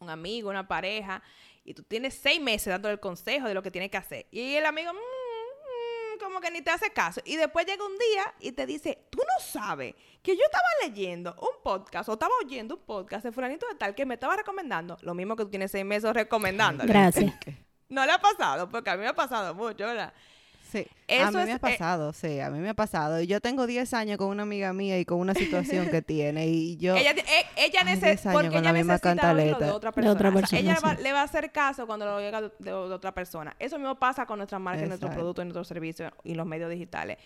un 0.00 0.10
amigo, 0.10 0.50
una 0.50 0.66
pareja, 0.66 1.22
y 1.62 1.74
tú 1.74 1.82
tienes 1.82 2.14
seis 2.14 2.40
meses 2.40 2.66
dándole 2.66 2.94
el 2.94 3.00
consejo 3.00 3.46
de 3.46 3.54
lo 3.54 3.62
que 3.62 3.70
tiene 3.70 3.90
que 3.90 3.98
hacer. 3.98 4.26
Y 4.30 4.54
el 4.54 4.64
amigo, 4.64 4.92
mm, 4.92 4.96
mm, 4.96 5.19
como 6.20 6.40
que 6.40 6.50
ni 6.50 6.62
te 6.62 6.70
hace 6.70 6.90
caso. 6.90 7.20
Y 7.24 7.36
después 7.36 7.66
llega 7.66 7.84
un 7.84 7.98
día 7.98 8.34
y 8.40 8.52
te 8.52 8.66
dice, 8.66 9.06
tú 9.10 9.18
no 9.18 9.44
sabes 9.44 9.94
que 10.22 10.36
yo 10.36 10.42
estaba 10.44 10.66
leyendo 10.84 11.34
un 11.40 11.62
podcast 11.62 12.08
o 12.08 12.12
estaba 12.12 12.32
oyendo 12.44 12.76
un 12.76 12.82
podcast 12.82 13.24
de 13.24 13.32
fulanito 13.32 13.66
de 13.66 13.74
tal 13.74 13.94
que 13.94 14.06
me 14.06 14.14
estaba 14.14 14.36
recomendando. 14.36 14.96
Lo 15.02 15.14
mismo 15.14 15.36
que 15.36 15.44
tú 15.44 15.50
tienes 15.50 15.70
seis 15.70 15.84
meses 15.84 16.12
recomendándole. 16.12 16.92
Gracias. 16.92 17.34
No 17.90 18.06
le 18.06 18.12
ha 18.12 18.20
pasado, 18.20 18.68
porque 18.68 18.88
a 18.88 18.94
mí 18.94 19.02
me 19.02 19.08
ha 19.08 19.14
pasado 19.16 19.52
mucho, 19.52 19.84
¿verdad? 19.84 20.14
Sí, 20.70 20.86
Eso 21.08 21.24
a 21.26 21.30
mí 21.32 21.38
es, 21.40 21.46
me 21.46 21.52
ha 21.52 21.56
eh, 21.56 21.58
pasado, 21.58 22.12
sí, 22.12 22.38
a 22.40 22.48
mí 22.50 22.58
me 22.60 22.68
ha 22.68 22.74
pasado. 22.74 23.20
Y 23.20 23.26
Yo 23.26 23.40
tengo 23.40 23.66
10 23.66 23.92
años 23.94 24.18
con 24.18 24.28
una 24.28 24.44
amiga 24.44 24.72
mía 24.72 24.98
y 24.98 25.04
con 25.04 25.18
una 25.18 25.34
situación 25.34 25.88
que 25.88 26.00
tiene 26.02 26.46
y 26.46 26.76
yo... 26.76 26.94
ella, 26.96 27.10
eh, 27.10 27.44
ella 27.56 27.80
Ay, 27.84 27.94
nece- 27.96 28.00
10 28.06 28.26
años 28.26 28.34
porque 28.42 28.50
la 28.50 28.58
ella 28.60 28.72
misma 28.72 28.94
necesita 28.94 29.32
oírlo 29.32 29.58
de 29.58 29.70
otra 29.70 29.90
De 29.90 29.94
persona. 29.94 30.12
otra 30.12 30.28
O 30.28 30.32
sea, 30.32 30.40
persona, 30.40 30.60
ella 30.60 30.78
va- 30.84 30.94
le 30.94 31.12
va 31.12 31.20
a 31.20 31.24
hacer 31.24 31.50
caso 31.50 31.86
cuando 31.86 32.06
lo 32.06 32.16
oiga 32.16 32.40
de, 32.42 32.50
de 32.58 32.72
otra 32.72 33.12
persona. 33.12 33.56
Eso 33.58 33.78
mismo 33.78 33.96
pasa 33.98 34.26
con 34.26 34.38
nuestras 34.38 34.60
marcas, 34.60 34.86
nuestros 34.86 35.12
productos, 35.12 35.44
nuestros 35.44 35.66
servicios 35.68 36.12
y 36.24 36.34
los 36.34 36.46
medios 36.46 36.70
digitales. 36.70 37.18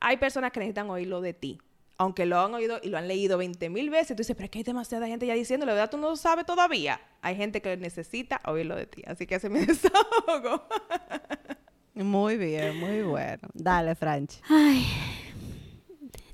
Hay 0.00 0.16
personas 0.16 0.52
que 0.52 0.60
necesitan 0.60 0.88
oírlo 0.90 1.20
de 1.20 1.32
ti. 1.34 1.60
Aunque 1.98 2.24
lo 2.26 2.40
han 2.40 2.52
oído 2.54 2.80
y 2.82 2.88
lo 2.88 2.98
han 2.98 3.06
leído 3.06 3.38
20 3.38 3.68
mil 3.70 3.88
veces, 3.90 4.16
tú 4.16 4.22
dices, 4.22 4.34
pero 4.34 4.46
es 4.46 4.50
que 4.50 4.58
hay 4.58 4.64
demasiada 4.64 5.06
gente 5.06 5.26
ya 5.26 5.34
diciéndolo, 5.34 5.72
¿verdad? 5.72 5.90
Tú 5.90 5.98
no 5.98 6.08
lo 6.08 6.16
sabes 6.16 6.44
todavía. 6.46 7.00
Hay 7.20 7.36
gente 7.36 7.60
que 7.62 7.76
necesita 7.76 8.40
oírlo 8.46 8.74
de 8.74 8.86
ti. 8.86 9.02
Así 9.06 9.26
que 9.26 9.36
ese 9.36 9.46
es 9.48 9.52
mi 9.52 9.60
desahogo. 9.66 10.66
Muy 11.94 12.36
bien, 12.36 12.78
muy 12.78 13.02
bueno. 13.02 13.48
Dale, 13.54 13.94
Franchi. 13.94 14.38
Ay. 14.48 14.86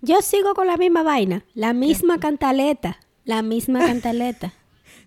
Yo 0.00 0.22
sigo 0.22 0.54
con 0.54 0.66
la 0.66 0.76
misma 0.76 1.02
vaina, 1.02 1.44
la 1.54 1.72
misma 1.72 2.18
cantaleta, 2.20 3.00
la 3.24 3.42
misma 3.42 3.80
cantaleta. 3.80 4.52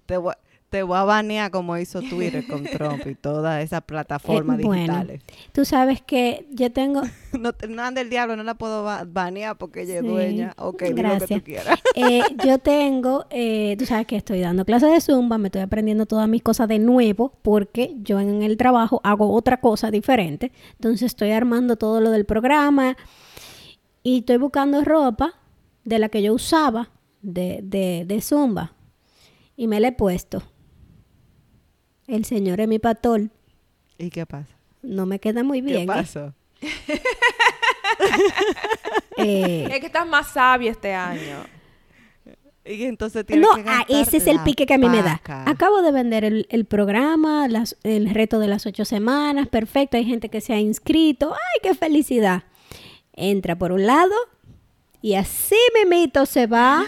Te 0.05 0.17
voy, 0.17 0.33
te 0.71 0.83
voy 0.83 0.97
a 0.97 1.03
banear 1.03 1.51
como 1.51 1.77
hizo 1.77 2.01
Twitter 2.01 2.47
con 2.47 2.63
Trump 2.63 3.05
y 3.05 3.13
todas 3.13 3.61
esas 3.61 3.81
plataformas 3.81 4.57
Eh, 4.57 4.63
bueno. 4.63 4.81
digitales. 4.83 5.21
Tú 5.51 5.65
sabes 5.65 6.01
que 6.01 6.47
yo 6.49 6.71
tengo, 6.71 7.01
No, 7.37 7.51
te- 7.51 7.67
no 7.67 7.81
ande 7.83 7.99
el 7.99 8.09
diablo, 8.09 8.37
no 8.37 8.43
la 8.43 8.55
puedo 8.55 8.81
ba- 8.85 9.03
banear 9.05 9.57
porque 9.57 9.81
ella 9.81 9.95
es 9.95 10.01
Sí, 10.01 10.07
dueña. 10.07 10.53
Ok, 10.57 10.81
di 10.83 10.89
lo 10.91 10.95
que 10.95 11.01
gracias. 11.01 11.39
tú 11.41 11.43
quieras. 11.45 11.77
eh, 11.95 12.21
yo 12.41 12.57
tengo, 12.57 13.25
eh, 13.29 13.75
tú 13.77 13.85
sabes 13.85 14.07
que 14.07 14.15
estoy 14.15 14.39
dando 14.39 14.63
clases 14.63 14.89
de 14.93 15.01
zumba, 15.01 15.37
me 15.37 15.49
estoy 15.49 15.61
aprendiendo 15.61 16.05
todas 16.05 16.29
mis 16.29 16.41
cosas 16.41 16.69
de 16.69 16.79
nuevo 16.79 17.33
porque 17.41 17.95
yo 18.01 18.21
en 18.21 18.41
el 18.41 18.55
trabajo 18.55 19.01
hago 19.03 19.33
otra 19.33 19.59
cosa 19.59 19.91
diferente. 19.91 20.53
Entonces 20.75 21.03
estoy 21.07 21.31
armando 21.31 21.75
todo 21.75 21.99
lo 21.99 22.11
del 22.11 22.23
programa 22.25 22.95
y 24.03 24.19
estoy 24.19 24.37
buscando 24.37 24.81
ropa 24.85 25.33
de 25.83 25.99
la 25.99 26.07
que 26.07 26.21
yo 26.23 26.33
usaba 26.33 26.91
de, 27.21 27.59
de, 27.61 28.05
de 28.07 28.21
zumba 28.21 28.71
y 29.57 29.67
me 29.67 29.81
la 29.81 29.89
he 29.89 29.91
puesto. 29.91 30.41
El 32.11 32.25
señor 32.25 32.59
es 32.59 32.67
mi 32.67 32.77
patol. 32.79 33.31
¿Y 33.97 34.09
qué 34.09 34.25
pasa? 34.25 34.53
No 34.81 35.05
me 35.05 35.19
queda 35.19 35.43
muy 35.43 35.61
bien. 35.61 35.77
¿Qué 35.77 35.83
¿eh? 35.83 35.87
pasó? 35.87 36.33
Eh, 39.17 39.67
es 39.71 39.79
que 39.79 39.85
estás 39.87 40.07
más 40.07 40.31
sabio 40.31 40.71
este 40.71 40.93
año. 40.93 41.43
Y 42.65 42.83
entonces 42.83 43.25
tiene 43.25 43.41
No, 43.41 43.55
que 43.55 43.63
ah, 43.67 43.85
ese 43.89 44.17
es 44.17 44.27
el 44.27 44.39
pique 44.39 44.65
que 44.65 44.73
a 44.73 44.77
mí 44.77 44.87
me 44.89 45.01
da. 45.03 45.21
Acabo 45.45 45.81
de 45.81 45.91
vender 45.91 46.23
el, 46.23 46.47
el 46.49 46.65
programa, 46.65 47.47
las- 47.47 47.77
el 47.83 48.09
reto 48.09 48.39
de 48.39 48.47
las 48.47 48.65
ocho 48.65 48.85
semanas, 48.85 49.47
perfecto. 49.47 49.97
Hay 49.97 50.05
gente 50.05 50.29
que 50.29 50.41
se 50.41 50.53
ha 50.53 50.59
inscrito. 50.59 51.33
¡Ay, 51.33 51.59
qué 51.61 51.75
felicidad! 51.75 52.43
Entra 53.13 53.57
por 53.57 53.71
un 53.71 53.85
lado 53.85 54.13
y 55.01 55.15
así 55.15 55.55
mimito 55.83 56.25
se 56.25 56.47
va. 56.47 56.83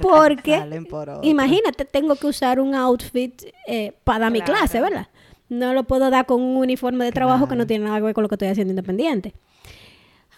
Porque, 0.00 0.84
por 0.90 1.20
imagínate, 1.22 1.84
tengo 1.84 2.16
que 2.16 2.26
usar 2.26 2.60
un 2.60 2.74
outfit 2.74 3.42
eh, 3.66 3.92
para 4.04 4.20
dar 4.20 4.32
mi 4.32 4.40
clase, 4.40 4.80
¿verdad? 4.80 5.08
No 5.48 5.74
lo 5.74 5.84
puedo 5.84 6.10
dar 6.10 6.26
con 6.26 6.40
un 6.40 6.56
uniforme 6.56 7.04
de 7.04 7.12
trabajo 7.12 7.48
que 7.48 7.56
no 7.56 7.66
tiene 7.66 7.84
nada 7.84 7.98
que 7.98 8.04
ver 8.04 8.14
con 8.14 8.22
lo 8.22 8.28
que 8.28 8.36
estoy 8.36 8.48
haciendo 8.48 8.70
independiente. 8.72 9.34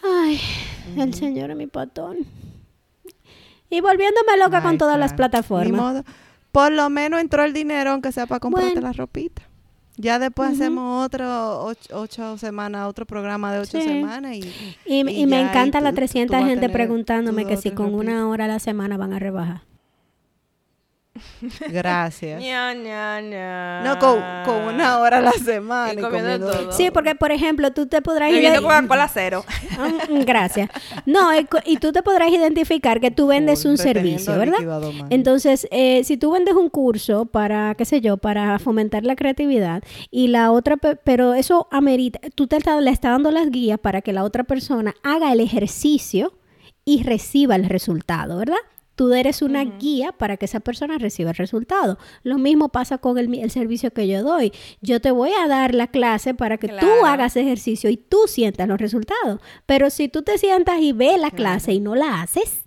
Ay, 0.02 0.40
el 0.96 1.14
señor 1.14 1.50
es 1.50 1.56
mi 1.56 1.66
patón. 1.66 2.26
Y 3.70 3.80
volviéndome 3.80 4.36
loca 4.38 4.62
con 4.62 4.76
todas 4.78 4.98
las 4.98 5.14
plataformas. 5.14 5.70
ni 5.70 5.76
modo. 5.76 6.04
Por 6.50 6.72
lo 6.72 6.90
menos 6.90 7.20
entró 7.20 7.42
el 7.44 7.52
dinero, 7.54 7.92
aunque 7.92 8.12
sea 8.12 8.26
para 8.26 8.40
comprarte 8.40 8.72
Bueno. 8.74 8.88
la 8.88 8.92
ropita. 8.92 9.42
Ya 9.96 10.18
después 10.18 10.52
hacemos 10.52 11.04
otro 11.04 11.64
ocho, 11.64 12.00
ocho 12.00 12.38
semanas, 12.38 12.88
otro 12.88 13.04
programa 13.04 13.52
de 13.52 13.60
ocho 13.60 13.78
Sí. 13.78 13.82
semanas 13.82 14.34
y, 14.34 14.40
Y, 14.86 15.08
y 15.08 15.22
y 15.22 15.26
me 15.26 15.40
encanta 15.40 15.80
la 15.80 15.90
tú 15.90 15.96
300 15.96 16.34
vas 16.34 16.44
a 16.44 16.46
gente 16.48 16.68
preguntándome 16.70 17.46
que 17.46 17.56
si 17.58 17.70
con 17.72 17.94
una 17.94 18.28
hora 18.28 18.46
a 18.46 18.48
la 18.48 18.58
semana 18.58 18.96
van 18.96 19.12
a 19.12 19.18
rebajar. 19.18 19.62
gracias. 21.68 22.40
Ña, 22.40 22.72
ña, 22.74 23.20
ña. 23.20 23.82
no 23.82 23.98
con, 23.98 24.18
con 24.44 24.74
una 24.74 24.98
hora 24.98 25.18
a 25.18 25.20
la 25.20 25.32
semana 25.44 25.92
Y 25.92 25.98
y 25.98 26.00
comiendo 26.00 26.22
comiendo 26.22 26.50
todo. 26.50 26.66
de 26.68 26.72
Sí, 26.72 26.90
porque 26.90 27.14
por 27.14 27.32
ejemplo, 27.32 27.70
tú 27.72 27.86
te 27.86 28.00
podrás 28.02 28.30
Bebiendo 28.32 28.62
Coca-Cola 28.62 29.08
cero. 29.12 29.44
Mm, 30.08 30.20
Gracias. 30.24 30.70
No, 31.06 31.28
y 31.66 31.76
tú 31.76 31.92
te 31.92 32.02
podrás 32.02 32.30
identificar 32.30 33.00
que 33.00 33.10
tú 33.10 33.26
vendes 33.26 33.64
un 33.64 33.76
servicio, 33.78 34.36
¿verdad? 34.38 34.58
Entonces, 35.10 35.66
eh, 35.70 36.02
si 36.04 36.16
tú 36.16 36.32
vendes 36.32 36.54
un 36.54 36.68
curso 36.70 37.26
para, 37.26 37.74
qué 37.74 37.84
sé 37.84 38.00
yo, 38.00 38.16
para 38.16 38.58
fomentar 38.58 39.04
la 39.04 39.16
creatividad 39.16 39.82
y 40.10 40.28
la 40.28 40.50
otra, 40.50 40.76
pe- 40.76 40.96
pero 40.96 41.34
eso 41.34 41.68
amerita, 41.70 42.20
tú 42.34 42.46
te 42.46 42.56
está- 42.56 42.80
le 42.80 42.90
estás 42.90 43.12
dando 43.12 43.30
las 43.30 43.50
guías 43.50 43.78
para 43.78 44.00
que 44.00 44.12
la 44.12 44.24
otra 44.24 44.44
persona 44.44 44.94
haga 45.02 45.32
el 45.32 45.40
ejercicio 45.40 46.32
y 46.84 47.02
reciba 47.04 47.54
el 47.56 47.68
resultado, 47.68 48.38
¿verdad? 48.38 48.56
Tú 49.02 49.12
eres 49.12 49.42
una 49.42 49.64
guía 49.64 50.12
para 50.12 50.36
que 50.36 50.44
esa 50.44 50.60
persona 50.60 50.96
reciba 50.96 51.30
el 51.30 51.36
resultado. 51.36 51.98
Lo 52.22 52.38
mismo 52.38 52.68
pasa 52.68 52.98
con 52.98 53.18
el, 53.18 53.34
el 53.34 53.50
servicio 53.50 53.92
que 53.92 54.06
yo 54.06 54.22
doy. 54.22 54.52
Yo 54.80 55.00
te 55.00 55.10
voy 55.10 55.32
a 55.32 55.48
dar 55.48 55.74
la 55.74 55.88
clase 55.88 56.34
para 56.34 56.56
que 56.56 56.68
tú 56.68 56.86
hagas 57.04 57.34
ejercicio 57.34 57.90
y 57.90 57.96
tú 57.96 58.28
sientas 58.28 58.68
los 58.68 58.78
resultados. 58.78 59.40
Pero 59.66 59.90
si 59.90 60.08
tú 60.08 60.22
te 60.22 60.38
sientas 60.38 60.80
y 60.80 60.92
ves 60.92 61.18
la 61.20 61.32
clase 61.32 61.72
y 61.72 61.80
no 61.80 61.96
la 61.96 62.22
haces, 62.22 62.62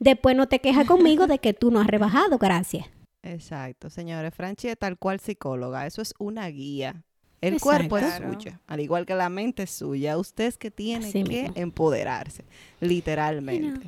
después 0.00 0.34
no 0.34 0.48
te 0.48 0.58
quejas 0.58 0.84
conmigo 0.84 1.28
de 1.28 1.38
que 1.38 1.54
tú 1.54 1.70
no 1.70 1.78
has 1.80 1.86
rebajado, 1.86 2.38
gracias. 2.38 2.86
Exacto, 3.22 3.88
señores. 3.88 4.34
Franchi 4.34 4.66
es 4.66 4.76
tal 4.76 4.98
cual 4.98 5.20
psicóloga. 5.20 5.86
Eso 5.86 6.02
es 6.02 6.12
una 6.18 6.48
guía. 6.48 7.04
El 7.40 7.54
Exacto. 7.54 7.88
cuerpo 7.88 7.98
es 7.98 8.14
suyo, 8.16 8.58
al 8.66 8.80
igual 8.80 9.06
que 9.06 9.14
la 9.14 9.28
mente 9.28 9.62
es 9.62 9.70
suya. 9.70 10.18
Usted 10.18 10.46
es 10.46 10.58
que 10.58 10.72
tiene 10.72 11.06
Así 11.06 11.22
que 11.22 11.42
mismo. 11.42 11.52
empoderarse, 11.54 12.44
literalmente. 12.80 13.86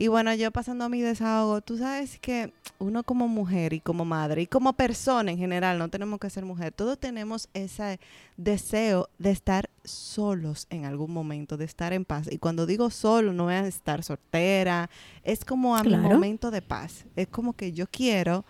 Y 0.00 0.06
bueno, 0.06 0.32
yo 0.32 0.52
pasando 0.52 0.84
a 0.84 0.88
mi 0.88 1.00
desahogo, 1.00 1.60
tú 1.60 1.76
sabes 1.76 2.20
que 2.20 2.52
uno 2.78 3.02
como 3.02 3.26
mujer 3.26 3.72
y 3.72 3.80
como 3.80 4.04
madre 4.04 4.42
y 4.42 4.46
como 4.46 4.72
persona 4.74 5.32
en 5.32 5.38
general, 5.38 5.76
no 5.76 5.88
tenemos 5.88 6.20
que 6.20 6.30
ser 6.30 6.44
mujer, 6.44 6.70
todos 6.72 6.96
tenemos 7.00 7.48
ese 7.52 7.98
deseo 8.36 9.08
de 9.18 9.32
estar 9.32 9.68
solos 9.82 10.68
en 10.70 10.84
algún 10.84 11.12
momento, 11.12 11.56
de 11.56 11.64
estar 11.64 11.92
en 11.92 12.04
paz. 12.04 12.28
Y 12.30 12.38
cuando 12.38 12.64
digo 12.64 12.90
solo, 12.90 13.32
no 13.32 13.50
es 13.50 13.66
estar 13.66 14.04
soltera, 14.04 14.88
es 15.24 15.44
como 15.44 15.76
a 15.76 15.82
mi 15.82 15.88
Claro. 15.88 16.10
momento 16.10 16.52
de 16.52 16.62
paz. 16.62 17.04
Es 17.16 17.26
como 17.26 17.54
que 17.54 17.72
yo 17.72 17.86
quiero 17.90 18.44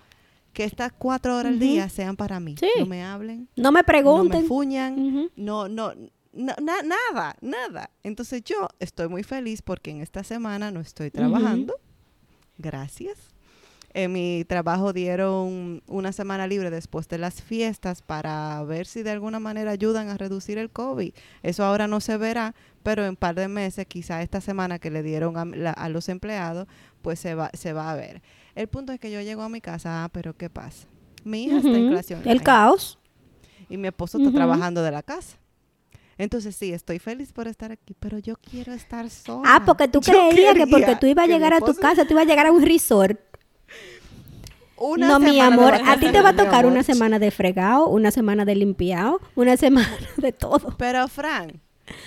que 0.53 0.65
estas 0.65 0.93
cuatro 0.93 1.35
horas 1.35 1.53
al 1.53 1.57
Ujú. 1.57 1.65
día 1.65 1.89
sean 1.89 2.15
para 2.15 2.41
mí. 2.41 2.57
Sí. 2.61 2.69
No 2.79 2.85
me 2.85 3.03
hablen, 3.03 3.49
No 3.57 3.73
me 3.73 3.81
no 3.81 3.87
pregunten. 3.87 4.43
me 4.43 4.47
fuñan, 4.49 5.31
no, 5.35 5.67
no, 5.67 5.93
na- 6.39 6.57
na- 6.63 6.83
nada, 6.83 7.37
nada. 7.41 7.91
Entonces 8.03 8.43
yo 8.45 8.69
estoy 8.81 9.09
muy 9.09 9.23
feliz 9.23 9.61
porque 9.63 9.91
en 9.91 10.01
esta 10.01 10.25
semana 10.25 10.71
no 10.71 10.81
estoy 10.81 11.11
trabajando. 11.11 11.75
Gracias. 12.57 13.19
En 13.95 14.13
mi 14.13 14.45
trabajo 14.47 14.93
dieron 14.93 15.83
una 15.87 16.13
semana 16.13 16.47
libre 16.47 16.71
después 16.71 17.09
de 17.09 17.17
las 17.19 17.43
fiestas 17.43 18.03
para 18.03 18.63
ver 18.65 18.87
si 18.87 19.03
de 19.03 19.11
alguna 19.11 19.41
manera 19.41 19.71
ayudan 19.71 20.09
a 20.11 20.17
reducir 20.19 20.59
el 20.59 20.71
COVID. 20.71 21.13
Eso 21.43 21.65
ahora 21.65 21.89
no 21.89 22.01
se 22.01 22.17
verá, 22.19 22.55
pero 22.83 23.03
en 23.05 23.11
un 23.11 23.17
par 23.17 23.35
de 23.35 23.49
meses, 23.49 23.87
quizá 23.87 24.23
esta 24.23 24.41
semana 24.43 24.79
que 24.79 24.91
le 24.91 25.03
dieron 25.03 25.37
a, 25.39 25.45
la- 25.47 25.73
a 25.73 25.89
los 25.89 26.09
empleados, 26.11 26.69
pues 27.03 27.19
se 27.19 27.35
va, 27.35 27.51
se 27.55 27.73
va 27.73 27.91
a 27.91 27.97
ver. 27.97 28.21
El 28.55 28.69
punto 28.69 28.93
es 28.93 29.01
que 29.01 29.11
yo 29.11 29.21
llego 29.23 29.43
a 29.43 29.49
mi 29.49 29.61
casa, 29.61 30.05
ah, 30.05 30.09
pero 30.11 30.37
¿qué 30.37 30.51
pasa? 30.51 30.87
Mi 31.25 31.45
hija 31.45 31.57
está 31.57 31.71
en 31.71 31.89
clase 31.91 32.17
El 32.25 32.43
caos. 32.43 32.99
y 33.71 33.77
mi 33.79 33.89
esposo 33.89 34.19
está 34.19 34.31
trabajando 34.33 34.83
de 34.83 34.91
la 34.91 35.03
casa. 35.03 35.39
Entonces 36.19 36.57
sí, 36.57 36.73
estoy 36.73 36.99
feliz 36.99 37.33
por 37.33 37.47
estar 37.47 37.71
aquí, 37.71 37.95
pero 37.99 38.19
yo 38.19 38.35
quiero 38.37 38.73
estar 38.73 39.09
sola. 39.09 39.43
Ah, 39.47 39.63
porque 39.65 39.87
tú 39.87 40.01
Yo 40.01 40.13
creías 40.13 40.55
que 40.55 40.67
porque 40.67 40.97
tú 40.97 41.07
ibas 41.07 41.25
a 41.25 41.29
llegar 41.29 41.55
a 41.55 41.61
tu 41.61 41.75
casa, 41.75 42.05
tú 42.05 42.15
ibas 42.15 42.27
a 42.27 42.29
llegar 42.29 42.47
a 42.47 42.53
un 42.53 42.63
resort. 42.63 43.21
Una 44.77 45.09
no, 45.09 45.21
mi 45.21 45.41
amor, 45.41 45.75
a 45.75 45.97
ti 45.99 46.11
te 46.11 46.21
va 46.21 46.31
a 46.31 46.37
tocar 46.37 46.67
una 46.67 46.83
semana 46.83 47.19
de 47.19 47.31
fregado, 47.31 47.89
una 47.89 48.11
semana 48.11 48.45
de 48.45 48.55
limpiado, 48.57 49.21
una 49.35 49.57
semana 49.57 49.97
de 50.17 50.33
todo. 50.33 50.75
Pero 50.77 51.07
Fran, 51.09 51.61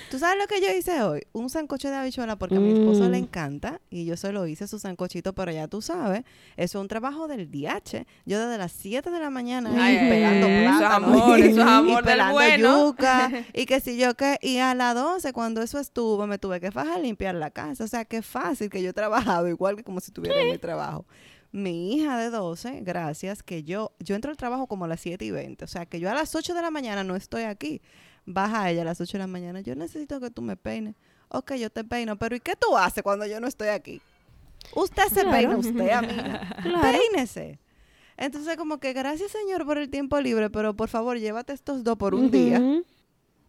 ¿tú 0.09 0.19
sabes 0.19 0.37
lo 0.39 0.47
que 0.47 0.61
yo 0.61 0.67
hice 0.75 1.01
hoy? 1.03 1.21
Un 1.33 1.49
sancocho 1.49 1.89
de 1.89 1.95
habichuela 1.95 2.35
porque 2.37 2.55
a 2.55 2.59
mi 2.59 2.71
esposo 2.71 3.09
le 3.09 3.19
Mm. 3.19 3.23
encanta 3.23 3.81
y 3.89 4.05
yo 4.05 4.17
se 4.17 4.31
lo 4.31 4.45
hice 4.47 4.67
su 4.67 4.79
sancochito, 4.79 5.33
pero 5.33 5.51
ya 5.51 5.67
tú 5.67 5.81
sabes, 5.81 6.23
eso 6.57 6.77
es 6.77 6.81
un 6.81 6.87
trabajo 6.87 7.27
del 7.27 7.49
DH. 7.51 8.05
Yo 8.25 8.39
desde 8.39 8.57
las 8.57 8.71
7 8.71 9.09
de 9.11 9.19
la 9.19 9.29
mañana 9.29 9.71
Ay, 9.77 9.97
pelando 10.09 10.47
eso 10.47 10.69
es 10.71 10.77
plátano 10.77 11.07
amor, 11.07 11.39
y- 11.39 11.41
eso 11.43 11.61
es 11.61 11.67
amor 11.67 12.03
y 12.03 12.07
del 12.07 12.19
bueno. 12.31 12.87
yuca 12.87 13.31
y 13.53 13.65
que 13.65 13.79
si 13.79 13.97
yo 13.97 14.15
que 14.15 14.37
y 14.41 14.57
a 14.57 14.73
las 14.75 14.95
12 14.95 15.33
cuando 15.33 15.61
eso 15.61 15.79
estuvo 15.79 16.27
me 16.27 16.37
tuve 16.37 16.59
que 16.59 16.71
fajar 16.71 16.97
a 16.97 16.99
limpiar 16.99 17.35
la 17.35 17.51
casa, 17.51 17.83
o 17.83 17.87
sea, 17.87 18.05
qué 18.05 18.21
fácil 18.21 18.69
que 18.69 18.81
yo 18.81 18.89
he 18.89 18.93
trabajado 18.93 19.47
igual 19.47 19.75
que 19.75 19.83
como 19.83 19.99
si 19.99 20.07
estuviera 20.11 20.41
en 20.41 20.51
mi 20.51 20.57
trabajo. 20.57 21.05
Mi 21.53 21.95
hija 21.95 22.17
de 22.17 22.29
12, 22.29 22.79
gracias, 22.81 23.43
que 23.43 23.63
yo, 23.63 23.91
yo 23.99 24.15
entro 24.15 24.31
al 24.31 24.37
trabajo 24.37 24.67
como 24.67 24.85
a 24.85 24.87
las 24.87 25.01
7 25.01 25.25
y 25.25 25.31
20. 25.31 25.65
O 25.65 25.67
sea, 25.67 25.85
que 25.85 25.99
yo 25.99 26.09
a 26.09 26.13
las 26.13 26.33
8 26.33 26.53
de 26.53 26.61
la 26.61 26.71
mañana 26.71 27.03
no 27.03 27.17
estoy 27.17 27.43
aquí. 27.43 27.81
Baja 28.25 28.69
ella 28.69 28.81
a 28.83 28.85
las 28.85 29.01
8 29.01 29.13
de 29.13 29.19
la 29.19 29.27
mañana. 29.27 29.61
Yo 29.61 29.75
necesito 29.75 30.19
que 30.19 30.29
tú 30.29 30.41
me 30.41 30.55
peines. 30.55 30.95
Ok, 31.29 31.53
yo 31.55 31.69
te 31.69 31.83
peino. 31.83 32.17
Pero 32.17 32.35
¿y 32.35 32.39
qué 32.39 32.55
tú 32.55 32.77
haces 32.77 33.03
cuando 33.03 33.25
yo 33.25 33.39
no 33.39 33.47
estoy 33.47 33.69
aquí? 33.69 34.01
Usted 34.75 35.03
se 35.07 35.21
Claro. 35.21 35.31
peina, 35.31 35.57
usted, 35.57 35.89
amiga. 35.89 36.55
Claro. 36.61 36.81
Peínese. 36.97 37.59
Entonces, 38.17 38.55
como 38.57 38.79
que 38.79 38.93
gracias, 38.93 39.31
Señor, 39.31 39.65
por 39.65 39.77
el 39.79 39.89
tiempo 39.89 40.19
libre, 40.21 40.49
pero 40.49 40.75
por 40.75 40.89
favor, 40.89 41.17
llévate 41.17 41.53
estos 41.53 41.83
dos 41.83 41.97
por 41.97 42.13
un 42.13 42.29
día. 42.29 42.61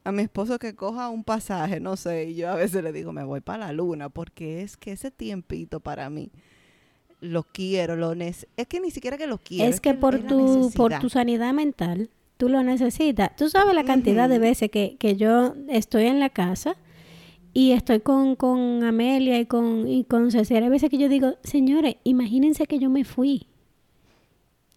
A 0.04 0.12
mi 0.12 0.22
esposo 0.22 0.58
que 0.58 0.74
coja 0.74 1.10
un 1.10 1.22
pasaje, 1.24 1.78
no 1.78 1.96
sé, 1.96 2.24
y 2.30 2.34
yo 2.36 2.50
a 2.50 2.54
veces 2.54 2.82
le 2.82 2.90
digo, 2.92 3.12
me 3.12 3.22
voy 3.22 3.40
para 3.40 3.66
la 3.66 3.72
luna, 3.72 4.08
porque 4.08 4.62
es 4.62 4.76
que 4.76 4.92
ese 4.92 5.10
tiempito 5.10 5.78
para 5.80 6.08
mí 6.10 6.32
lo 7.20 7.44
quiero, 7.44 7.96
lo 7.96 8.12
Es 8.12 8.46
que 8.68 8.80
ni 8.80 8.90
siquiera 8.90 9.16
que 9.18 9.26
lo 9.26 9.38
quiero. 9.38 9.70
Es 9.70 9.80
que 9.80 9.94
por 9.94 10.18
tu, 10.26 10.72
por 10.74 10.98
tu 10.98 11.08
sanidad 11.08 11.52
mental, 11.52 12.10
tú 12.42 12.48
lo 12.48 12.64
necesitas. 12.64 13.36
Tú 13.36 13.48
sabes 13.48 13.72
la 13.72 13.84
cantidad 13.84 14.28
de 14.28 14.40
veces 14.40 14.68
que, 14.68 14.96
que 14.98 15.14
yo 15.14 15.54
estoy 15.68 16.06
en 16.06 16.18
la 16.18 16.28
casa 16.28 16.74
y 17.54 17.70
estoy 17.70 18.00
con, 18.00 18.34
con 18.34 18.82
Amelia 18.82 19.38
y 19.38 19.46
con, 19.46 19.86
y 19.86 20.02
con 20.02 20.32
Cecilia. 20.32 20.64
Hay 20.64 20.68
veces 20.68 20.90
que 20.90 20.98
yo 20.98 21.08
digo, 21.08 21.36
señores, 21.44 21.98
imagínense 22.02 22.66
que 22.66 22.80
yo 22.80 22.90
me 22.90 23.04
fui. 23.04 23.46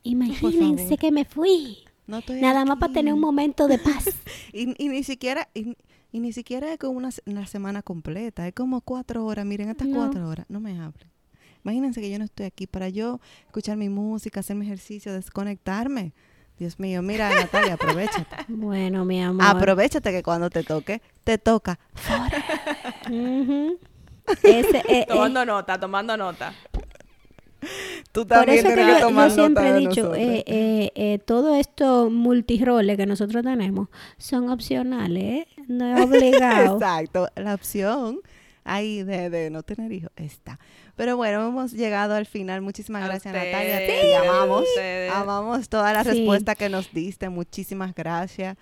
Imagínense 0.03 0.95
que 0.95 1.11
me 1.11 1.26
fui. 1.26 1.80
No 2.05 2.20
Nada 2.39 2.66
más 2.66 2.78
para 2.78 2.93
tener 2.93 3.16
un 3.16 3.20
momento 3.20 3.68
de 3.68 3.80
paz. 3.80 4.09
Y, 4.53 4.76
y 4.78 4.88
ni 4.89 5.01
siquiera, 5.03 5.49
y, 5.55 5.76
y 6.11 6.20
ni 6.20 6.34
siquiera 6.34 6.72
es 6.72 6.78
como 6.78 6.99
una, 6.99 7.09
una 7.26 7.47
semana 7.47 7.82
completa, 7.82 8.47
es 8.47 8.53
como 8.53 8.82
cuatro 8.82 9.26
horas. 9.26 9.43
Miren, 9.43 9.70
estas 9.70 9.88
No. 9.88 9.95
cuatro 9.95 10.30
horas, 10.30 10.45
no 10.49 10.59
me 10.59 10.80
hablen. 10.80 11.09
Imagínense 11.63 11.99
que 11.99 12.11
yo 12.11 12.20
no 12.20 12.26
estoy 12.26 12.45
aquí 12.45 12.68
para 12.68 12.89
yo 12.89 13.20
escuchar 13.47 13.76
mi 13.76 13.89
música, 13.89 14.41
hacer 14.41 14.55
mi 14.55 14.68
ejercicio, 14.68 15.11
desconectarme. 15.13 16.13
Dios 16.58 16.80
mío, 16.80 17.01
mira, 17.01 17.34
Natalia, 17.34 17.74
aprovechate. 17.74 18.45
bueno, 18.47 19.03
mi 19.06 19.22
amor. 19.22 19.45
Aprovechate 19.45 20.12
que 20.12 20.24
cuando 20.24 20.49
te 20.49 20.64
toque, 20.64 21.01
te 21.24 21.38
toca. 21.38 21.80
Ujú. 23.10 23.78
Ese, 24.43 24.78
eh, 24.78 24.84
eh, 24.88 25.06
Tomando 25.08 25.45
nota, 25.45 25.80
tomando 25.80 26.18
nota. 26.18 26.53
Tú 28.12 28.22
Por 28.22 28.28
también 28.28 28.60
eso 28.60 28.70
que 28.70 28.76
que 28.76 28.82
yo, 28.82 28.88
yo 28.88 28.99
tomar 28.99 29.32
siempre 29.32 29.64
nota 29.64 29.78
he 29.78 29.80
dicho, 29.80 30.16
eh, 30.16 30.43
eh, 30.45 30.91
eh, 30.95 31.20
todo 31.20 31.56
esto 31.56 32.10
multiroles 32.10 32.95
que 32.97 33.06
nosotros 33.06 33.43
tenemos 33.43 33.89
son 34.18 34.49
opcionales, 34.49 35.24
¿eh? 35.24 35.47
no 35.68 35.97
es 35.97 36.06
obligado. 36.06 36.76
Exacto, 36.80 37.28
la 37.36 37.53
opción 37.56 38.22
ahí 38.66 39.03
de, 39.03 39.30
de 39.30 39.49
no 39.49 39.63
tener 39.63 39.91
hijos 39.93 40.11
está. 40.18 40.59
Pero 40.97 41.16
bueno, 41.16 41.47
hemos 41.47 41.72
llegado 41.72 42.16
al 42.16 42.26
final. 42.26 42.61
Muchísimas 42.61 43.03
A 43.03 43.07
gracias, 43.07 43.34
ustedes, 43.34 43.53
Natalia. 43.53 43.80
sí, 43.80 43.86
Te 44.01 44.16
amamos. 44.28 44.61
ustedes. 44.63 45.11
Amamos 45.13 45.70
toda 45.70 45.93
la 45.93 46.03
Sí. 46.03 46.09
respuesta 46.09 46.55
que 46.55 46.68
nos 46.70 46.91
diste. 46.93 47.30
Muchísimas 47.30 47.95
gracias. 47.95 48.57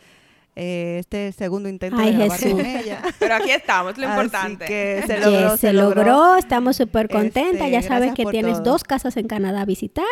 Eh, 0.55 0.97
este 0.99 1.31
segundo 1.31 1.67
intento 1.67 1.97
Ay, 1.99 2.11
de 2.11 2.17
grabar 2.19 2.39
Jesús. 2.39 2.53
con 2.57 2.65
ella. 2.65 3.01
Pero 3.19 3.33
aquí 3.35 3.49
estamos, 3.49 3.97
lo 3.97 4.07
Así 4.07 4.13
importante. 4.21 4.65
que 4.65 5.03
se 5.07 5.15
Yes, 5.15 5.25
logró, 5.25 5.57
se 5.57 5.73
logró, 5.73 6.35
estamos 6.35 6.75
súper 6.77 7.09
contentas. 7.09 7.53
Este, 7.61 7.71
ya 7.71 7.81
sabes 7.81 8.09
gracias 8.09 8.15
que 8.27 8.31
tienes 8.31 8.57
todo. 8.61 8.73
dos 8.73 8.83
casas 8.83 9.17
en 9.17 9.25
Canadá 9.27 9.61
a 9.61 9.65
visitar. 9.65 10.05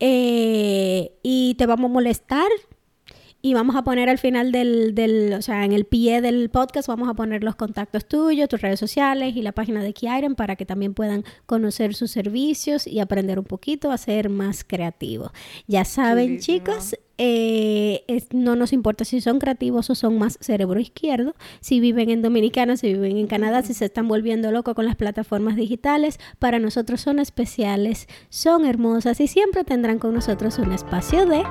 Eh, 0.00 1.12
y 1.22 1.54
te 1.54 1.66
vamos 1.66 1.90
a 1.90 1.92
molestar. 1.94 2.48
Y 3.42 3.54
vamos 3.54 3.76
a 3.76 3.84
poner 3.84 4.08
al 4.08 4.18
final 4.18 4.50
del, 4.50 4.94
del, 4.94 5.32
o 5.34 5.42
sea, 5.42 5.64
en 5.64 5.72
el 5.72 5.84
pie 5.84 6.20
del 6.20 6.50
podcast, 6.50 6.88
vamos 6.88 7.08
a 7.08 7.14
poner 7.14 7.44
los 7.44 7.54
contactos 7.54 8.06
tuyos, 8.06 8.48
tus 8.48 8.60
redes 8.60 8.80
sociales 8.80 9.36
y 9.36 9.42
la 9.42 9.52
página 9.52 9.82
de 9.84 9.92
Kiaren 9.92 10.34
para 10.34 10.56
que 10.56 10.66
también 10.66 10.94
puedan 10.94 11.24
conocer 11.46 11.94
sus 11.94 12.10
servicios 12.10 12.86
y 12.86 12.98
aprender 12.98 13.38
un 13.38 13.44
poquito 13.44 13.92
a 13.92 13.98
ser 13.98 14.30
más 14.30 14.64
creativos. 14.64 15.30
Ya 15.68 15.84
saben, 15.84 16.40
Chulísimo. 16.40 16.58
chicos, 16.58 16.96
eh, 17.18 18.04
es- 18.08 18.28
no 18.32 18.56
nos 18.56 18.72
importa 18.72 19.04
si 19.04 19.20
son 19.20 19.38
creativos 19.38 19.88
o 19.90 19.94
son 19.94 20.18
más 20.18 20.38
cerebro 20.40 20.78
izquierdo, 20.80 21.34
si 21.60 21.80
viven 21.80 22.10
en 22.10 22.22
Dominicana, 22.22 22.76
si 22.76 22.92
viven 22.92 23.16
en 23.16 23.26
Canadá, 23.26 23.62
si 23.62 23.74
se 23.74 23.86
están 23.86 24.08
volviendo 24.08 24.50
locos 24.52 24.74
con 24.74 24.84
las 24.84 24.96
plataformas 24.96 25.56
digitales, 25.56 26.18
para 26.38 26.58
nosotros 26.58 27.00
son 27.00 27.18
especiales, 27.18 28.06
son 28.28 28.64
hermosas 28.66 29.20
y 29.20 29.26
siempre 29.28 29.64
tendrán 29.64 29.98
con 29.98 30.14
nosotros 30.14 30.58
un 30.58 30.72
espacio 30.72 31.26
de 31.26 31.42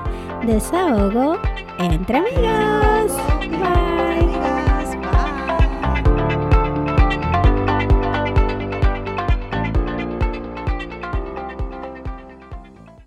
desahogo 0.46 1.36
entre 1.78 2.18
amigos. 2.18 3.12
Bye. 3.50 3.95